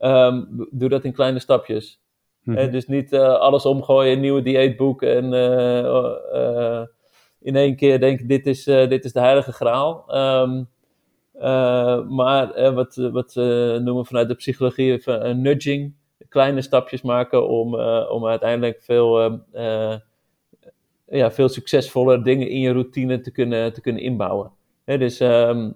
um, 0.00 0.66
doe 0.70 0.88
dat 0.88 1.04
in 1.04 1.12
kleine 1.12 1.38
stapjes. 1.38 2.01
Mm 2.42 2.70
dus 2.70 2.86
niet 2.86 3.14
alles 3.14 3.66
omgooien, 3.66 4.12
een 4.12 4.20
nieuwe 4.20 4.42
dieetboek 4.42 5.02
en 5.02 5.24
in 7.40 7.56
één 7.56 7.76
keer 7.76 8.00
denken: 8.00 8.26
dit 8.26 8.46
is, 8.46 8.64
dit 8.64 9.04
is 9.04 9.12
de 9.12 9.20
heilige 9.20 9.52
graal. 9.52 10.04
Um, 10.08 10.68
maar 12.08 12.72
wat, 12.74 12.96
wat 12.96 13.34
noemen 13.82 14.06
vanuit 14.06 14.28
de 14.28 14.34
psychologie 14.34 15.02
een 15.04 15.40
nudging 15.40 15.94
kleine 16.32 16.62
stapjes 16.62 17.02
maken 17.02 17.48
om, 17.48 17.74
om 18.08 18.26
uiteindelijk 18.26 18.82
veel, 18.82 19.40
uh, 19.54 19.96
ja, 21.08 21.30
veel 21.30 21.48
succesvoller 21.48 22.22
dingen 22.22 22.48
in 22.48 22.60
je 22.60 22.72
routine 22.72 23.20
te 23.20 23.30
kunnen, 23.30 23.72
te 23.72 23.80
kunnen 23.80 24.02
inbouwen. 24.02 24.50
dus 24.84 25.20
um, 25.20 25.74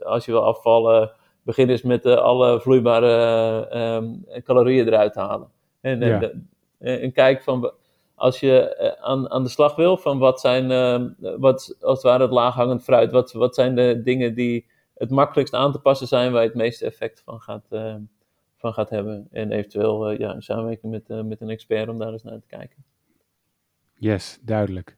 als 0.00 0.24
je 0.24 0.32
wil 0.32 0.44
afvallen, 0.44 1.10
begin 1.48 1.68
eens 1.68 1.82
met 1.82 2.06
alle 2.06 2.60
vloeibare 2.60 3.96
um, 3.96 4.24
calorieën 4.42 4.86
eruit 4.86 5.14
halen. 5.14 5.48
En, 5.80 6.00
ja. 6.00 6.30
en 6.78 7.12
kijk 7.12 7.42
van 7.42 7.72
als 8.14 8.40
je 8.40 8.76
aan, 9.00 9.30
aan 9.30 9.42
de 9.42 9.48
slag 9.48 9.76
wil 9.76 9.96
van 9.96 10.18
wat 10.18 10.40
zijn, 10.40 10.70
uh, 10.70 11.36
wat 11.38 11.76
als 11.80 12.02
het 12.02 12.02
ware 12.02 12.22
het 12.22 12.32
laaghangend 12.32 12.82
fruit, 12.82 13.10
wat, 13.12 13.32
wat 13.32 13.54
zijn 13.54 13.74
de 13.74 14.00
dingen 14.04 14.34
die 14.34 14.66
het 14.94 15.10
makkelijkst 15.10 15.54
aan 15.54 15.72
te 15.72 15.78
passen 15.78 16.06
zijn 16.06 16.32
waar 16.32 16.42
je 16.42 16.48
het 16.48 16.56
meeste 16.56 16.86
effect 16.86 17.22
van 17.24 17.40
gaat, 17.40 17.66
uh, 17.70 17.94
van 18.56 18.72
gaat 18.72 18.90
hebben. 18.90 19.28
En 19.30 19.52
eventueel 19.52 20.12
uh, 20.12 20.18
ja, 20.18 20.34
een 20.34 20.42
samenwerking 20.42 20.92
met, 20.92 21.24
met 21.26 21.40
een 21.40 21.50
expert 21.50 21.88
om 21.88 21.98
daar 21.98 22.12
eens 22.12 22.22
naar 22.22 22.40
te 22.40 22.56
kijken. 22.56 22.84
Yes, 23.94 24.38
duidelijk. 24.42 24.96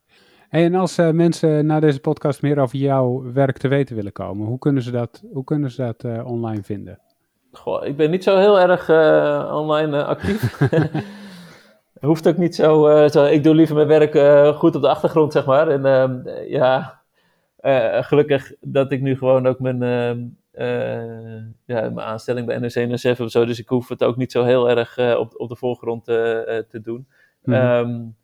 En 0.51 0.74
als 0.74 0.98
uh, 0.98 1.11
mensen 1.11 1.66
na 1.66 1.80
deze 1.80 2.01
podcast 2.01 2.42
meer 2.42 2.59
over 2.59 2.78
jouw 2.78 3.32
werk 3.32 3.59
te 3.59 3.68
weten 3.68 3.96
willen 3.96 4.12
komen, 4.12 4.46
hoe 4.46 4.59
kunnen 4.59 4.82
ze 4.82 4.90
dat, 4.90 5.22
hoe 5.32 5.44
kunnen 5.44 5.70
ze 5.70 5.82
dat 5.82 6.24
online 6.24 6.62
vinden? 6.62 6.98
Goh, 7.53 7.86
ik 7.86 7.96
ben 7.96 8.11
niet 8.11 8.24
zo 8.24 8.38
heel 8.38 8.61
erg 8.61 8.88
online 9.53 10.05
actief. 10.05 10.59
Hoeft 12.01 12.28
ook 12.28 12.36
niet 12.36 12.55
zo, 12.55 13.07
zo, 13.09 13.24
Ik 13.24 13.42
doe 13.42 13.55
liever 13.55 13.74
mijn 13.74 13.88
werk 13.88 14.16
goed 14.57 14.76
op 14.76 14.82
de 14.82 14.88
achtergrond, 14.88 15.32
zeg 15.32 15.46
maar. 15.46 15.68
En 15.68 15.84
ehm, 15.84 16.28
ja, 16.48 17.01
gelukkig 18.03 18.53
dat 18.61 18.92
ik 18.92 19.01
nu 19.01 19.16
gewoon 19.16 19.46
ook 19.46 19.61
mijn 19.61 19.82
ehm, 19.82 20.24
ja, 21.64 21.80
mijn 21.80 22.01
aanstelling 22.01 22.46
bij 22.46 22.59
NRC 22.59 22.74
NSF 22.74 23.20
of 23.20 23.30
zo. 23.30 23.44
Dus 23.44 23.59
ik 23.59 23.68
hoef 23.68 23.88
het 23.88 24.05
ook 24.05 24.16
niet 24.16 24.32
zo 24.32 24.44
heel 24.44 24.70
erg 24.70 24.98
op, 25.18 25.32
op 25.36 25.48
de 25.48 25.57
voorgrond 25.57 26.05
te 26.05 26.80
doen. 26.82 27.07
Mm 27.42 27.55
-hmm. 27.55 27.90
um, 27.90 28.16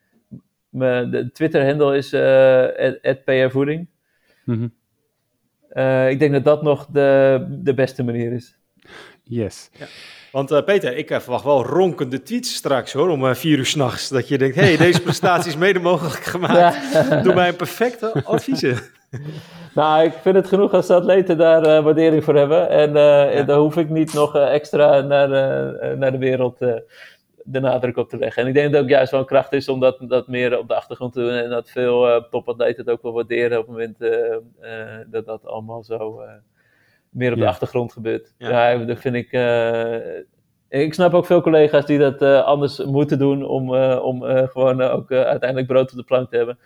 de 0.70 1.30
Twitter-handle 1.32 1.96
is 1.96 2.10
@prvoeding. 3.24 3.88
Mm 4.44 4.54
-hmm. 4.54 6.08
ik 6.08 6.18
denk 6.18 6.32
dat 6.32 6.44
dat 6.44 6.62
nog 6.62 6.86
de, 6.86 7.46
de 7.48 7.74
beste 7.74 8.02
manier 8.02 8.32
is. 8.32 8.58
Yes. 9.22 9.70
Ja. 9.78 9.86
Want 10.32 10.64
Peter, 10.64 10.96
ik 10.96 11.08
verwacht 11.08 11.44
wel 11.44 11.64
ronkende 11.64 12.22
tweets 12.22 12.54
straks 12.54 12.92
hoor, 12.92 13.08
om 13.08 13.34
vier 13.34 13.58
uur 13.58 13.66
s'nachts. 13.66 14.08
Dat 14.08 14.28
je 14.28 14.38
denkt, 14.38 14.56
hé, 14.56 14.62
hey, 14.62 14.76
deze 14.86 15.02
prestatie 15.02 15.50
is 15.50 15.56
mede 15.56 15.78
mogelijk 15.78 16.24
gemaakt. 16.24 16.92
Ja. 16.92 17.22
Doe 17.22 17.34
mij 17.34 17.48
een 17.48 17.56
perfecte 17.56 18.24
adviezen. 18.24 18.78
Nou, 19.74 20.04
ik 20.04 20.12
vind 20.22 20.36
het 20.36 20.46
genoeg 20.46 20.72
als 20.72 20.86
de 20.86 20.94
atleten 20.94 21.38
daar 21.38 21.66
uh, 21.66 21.84
waardering 21.84 22.24
voor 22.24 22.34
hebben. 22.34 22.68
En 22.68 22.88
uh, 22.88 23.46
daar 23.46 23.58
hoef 23.58 23.76
ik 23.76 23.88
niet 23.88 24.12
nog 24.12 24.36
uh, 24.36 24.54
extra 24.54 25.00
naar, 25.00 25.28
naar 25.96 26.12
de 26.12 26.18
wereld 26.18 26.58
de 27.46 27.60
nadruk 27.60 27.96
op 27.96 28.08
te 28.08 28.18
leggen. 28.18 28.42
En 28.42 28.48
ik 28.48 28.54
denk 28.54 28.66
dat 28.66 28.74
het 28.74 28.82
ook 28.82 28.96
juist 28.96 29.10
wel 29.10 29.20
een 29.20 29.26
kracht 29.26 29.52
is 29.52 29.68
om 29.68 29.80
dat, 29.80 29.98
dat 30.08 30.28
meer 30.28 30.58
op 30.58 30.68
de 30.68 30.74
achtergrond 30.74 31.12
te 31.12 31.20
doen. 31.20 31.30
En 31.30 31.50
dat 31.50 31.70
veel 31.70 32.26
topatleten 32.30 32.84
het 32.84 32.90
ook 32.90 33.02
wel 33.02 33.12
waarderen 33.12 33.58
op 33.58 33.66
het 33.66 33.76
moment 33.76 33.98
dat 35.12 35.26
dat 35.26 35.46
allemaal 35.46 35.84
zo 35.84 36.22
meer 37.10 37.32
op 37.32 37.38
ja. 37.38 37.42
de 37.42 37.50
achtergrond 37.50 37.92
gebeurt. 37.92 38.34
Ja, 38.38 38.70
ja 38.70 38.84
dat 38.84 38.98
vind 38.98 39.14
ik... 39.14 39.32
ik 40.68 40.94
snap 40.94 41.14
ook 41.14 41.26
veel 41.26 41.40
collega's 41.40 41.86
die 41.86 41.98
dat 41.98 42.22
anders 42.22 42.84
moeten 42.84 43.18
doen 43.18 43.44
om, 43.44 43.74
om 43.96 44.22
gewoon 44.22 44.80
ook 44.82 45.12
uiteindelijk 45.12 45.66
brood 45.66 45.90
op 45.90 45.96
de 45.96 46.04
plank 46.04 46.30
te 46.30 46.36
hebben. 46.36 46.58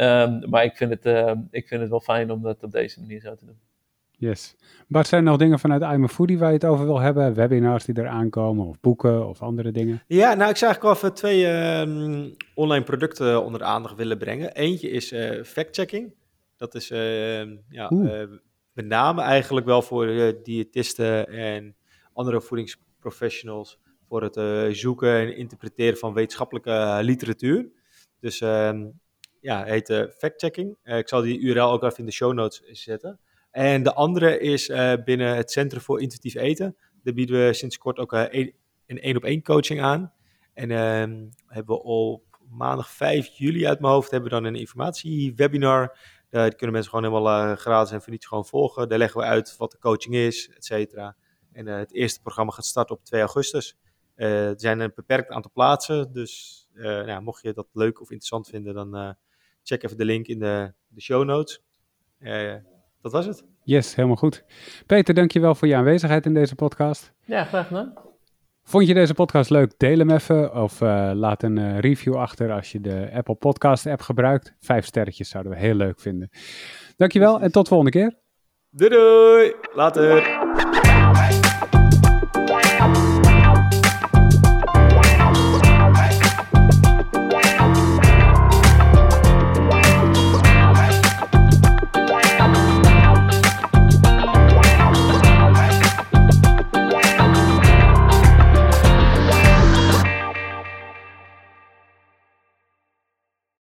Um, 0.00 0.50
maar 0.50 0.64
ik 0.64 0.76
vind, 0.76 0.90
het, 0.90 1.06
uh, 1.06 1.32
ik 1.50 1.68
vind 1.68 1.80
het 1.80 1.90
wel 1.90 2.00
fijn 2.00 2.30
om 2.30 2.42
dat 2.42 2.62
op 2.62 2.70
deze 2.70 3.00
manier 3.00 3.20
zo 3.20 3.34
te 3.34 3.44
doen. 3.44 3.58
Yes. 4.20 4.56
Bart, 4.88 5.06
zijn 5.06 5.24
er 5.24 5.30
nog 5.30 5.38
dingen 5.38 5.58
vanuit 5.58 5.82
I'm 5.82 6.04
a 6.04 6.08
Foodie 6.08 6.38
waar 6.38 6.48
je 6.48 6.54
het 6.54 6.64
over 6.64 6.84
wil 6.84 7.00
hebben? 7.00 7.34
Webinars 7.34 7.84
die 7.84 7.94
er 7.94 8.06
aankomen 8.06 8.66
of 8.66 8.80
boeken 8.80 9.28
of 9.28 9.42
andere 9.42 9.70
dingen? 9.70 10.02
Ja, 10.06 10.34
nou 10.34 10.50
ik 10.50 10.56
zou 10.56 10.72
eigenlijk 10.72 10.82
wel 10.82 10.92
even 10.92 11.14
twee 11.14 11.42
uh, 11.42 12.32
online 12.54 12.84
producten 12.84 13.44
onder 13.44 13.60
de 13.60 13.66
aandacht 13.66 13.96
willen 13.96 14.18
brengen. 14.18 14.54
Eentje 14.54 14.90
is 14.90 15.12
uh, 15.12 15.42
fact-checking. 15.44 16.14
Dat 16.56 16.74
is 16.74 16.90
ehm, 16.90 17.56
ja, 17.68 17.88
eh, 17.88 18.26
met 18.72 18.86
name 18.86 19.22
eigenlijk 19.22 19.66
wel 19.66 19.82
voor 19.82 20.34
diëtisten 20.42 21.26
en 21.28 21.76
andere 22.12 22.40
voedingsprofessionals 22.40 23.78
voor 24.08 24.22
het 24.22 24.76
zoeken 24.76 25.14
en 25.14 25.36
interpreteren 25.36 25.98
van 25.98 26.14
wetenschappelijke 26.14 26.98
literatuur. 27.02 27.68
Dus 28.20 28.40
ehm, 28.40 28.86
ja, 29.40 29.64
heet 29.64 29.88
uh, 29.88 30.04
factchecking. 30.16 30.76
Ik 30.84 31.08
zal 31.08 31.22
die 31.22 31.38
URL 31.38 31.70
ook 31.70 31.82
even 31.82 31.98
in 31.98 32.06
de 32.06 32.12
show 32.12 32.32
notes 32.32 32.60
zetten. 32.62 33.20
En 33.50 33.82
de 33.82 33.94
andere 33.94 34.38
is 34.38 34.68
uh, 34.68 34.92
binnen 35.04 35.36
het 35.36 35.50
Centrum 35.50 35.82
voor 35.82 36.00
Intuïtief 36.00 36.34
Eten. 36.34 36.76
Daar 37.02 37.14
bieden 37.14 37.46
we 37.46 37.52
sinds 37.52 37.78
kort 37.78 37.98
ook 37.98 38.12
een 38.12 38.54
één-op-één 38.86 39.42
coaching 39.42 39.80
aan. 39.80 40.12
En 40.54 40.70
ehm, 40.70 41.26
hebben 41.46 41.74
we 41.76 41.82
op 41.82 42.24
maandag 42.48 42.90
5 42.90 43.26
juli 43.26 43.66
uit 43.66 43.80
mijn 43.80 43.92
hoofd 43.92 44.10
hebben 44.10 44.30
we 44.30 44.36
dan 44.36 44.44
een 44.44 44.60
informatiewebinar. 44.60 45.98
Daar 46.30 46.54
kunnen 46.54 46.72
mensen 46.72 46.90
gewoon 46.90 47.12
helemaal 47.12 47.56
gratis 47.56 47.92
en 47.92 48.02
voor 48.02 48.12
niets 48.12 48.26
gewoon 48.26 48.46
volgen. 48.46 48.88
Daar 48.88 48.98
leggen 48.98 49.20
we 49.20 49.26
uit 49.26 49.56
wat 49.56 49.70
de 49.70 49.78
coaching 49.78 50.14
is, 50.14 50.48
et 50.48 50.64
cetera. 50.64 51.16
En 51.52 51.66
het 51.66 51.94
eerste 51.94 52.20
programma 52.20 52.52
gaat 52.52 52.64
starten 52.64 52.96
op 52.96 53.04
2 53.04 53.20
augustus. 53.20 53.76
er 54.14 54.60
zijn 54.60 54.80
een 54.80 54.92
beperkt 54.94 55.30
aantal 55.30 55.50
plaatsen, 55.54 56.12
dus 56.12 56.66
nou, 56.72 57.22
mocht 57.22 57.42
je 57.42 57.52
dat 57.52 57.68
leuk 57.72 58.00
of 58.00 58.10
interessant 58.10 58.48
vinden, 58.48 58.74
dan 58.74 59.16
check 59.62 59.82
even 59.82 59.96
de 59.96 60.04
link 60.04 60.26
in 60.26 60.38
de, 60.38 60.72
de 60.88 61.00
show 61.00 61.24
notes. 61.24 61.62
Uh, 62.18 62.54
dat 63.02 63.12
was 63.12 63.26
het. 63.26 63.44
Yes, 63.62 63.94
helemaal 63.94 64.16
goed. 64.16 64.44
Peter, 64.86 65.14
dankjewel 65.14 65.54
voor 65.54 65.68
je 65.68 65.76
aanwezigheid 65.76 66.26
in 66.26 66.34
deze 66.34 66.54
podcast. 66.54 67.12
Ja, 67.24 67.44
graag 67.44 67.66
gedaan. 67.66 67.92
Vond 68.62 68.86
je 68.86 68.94
deze 68.94 69.14
podcast 69.14 69.50
leuk? 69.50 69.72
Deel 69.76 69.98
hem 69.98 70.10
even 70.10 70.54
of 70.54 70.80
uh, 70.80 71.10
laat 71.14 71.42
een 71.42 71.58
uh, 71.58 71.78
review 71.78 72.14
achter 72.14 72.52
als 72.52 72.72
je 72.72 72.80
de 72.80 73.10
Apple 73.12 73.34
Podcast 73.34 73.86
app 73.86 74.00
gebruikt. 74.00 74.54
Vijf 74.60 74.84
sterretjes 74.84 75.28
zouden 75.28 75.52
we 75.52 75.58
heel 75.58 75.74
leuk 75.74 76.00
vinden. 76.00 76.30
Dankjewel 76.96 77.40
en 77.40 77.52
tot 77.52 77.68
volgende 77.68 77.92
keer. 77.92 78.18
Doei 78.70 78.90
doei. 78.90 79.54
Later. 79.74 80.66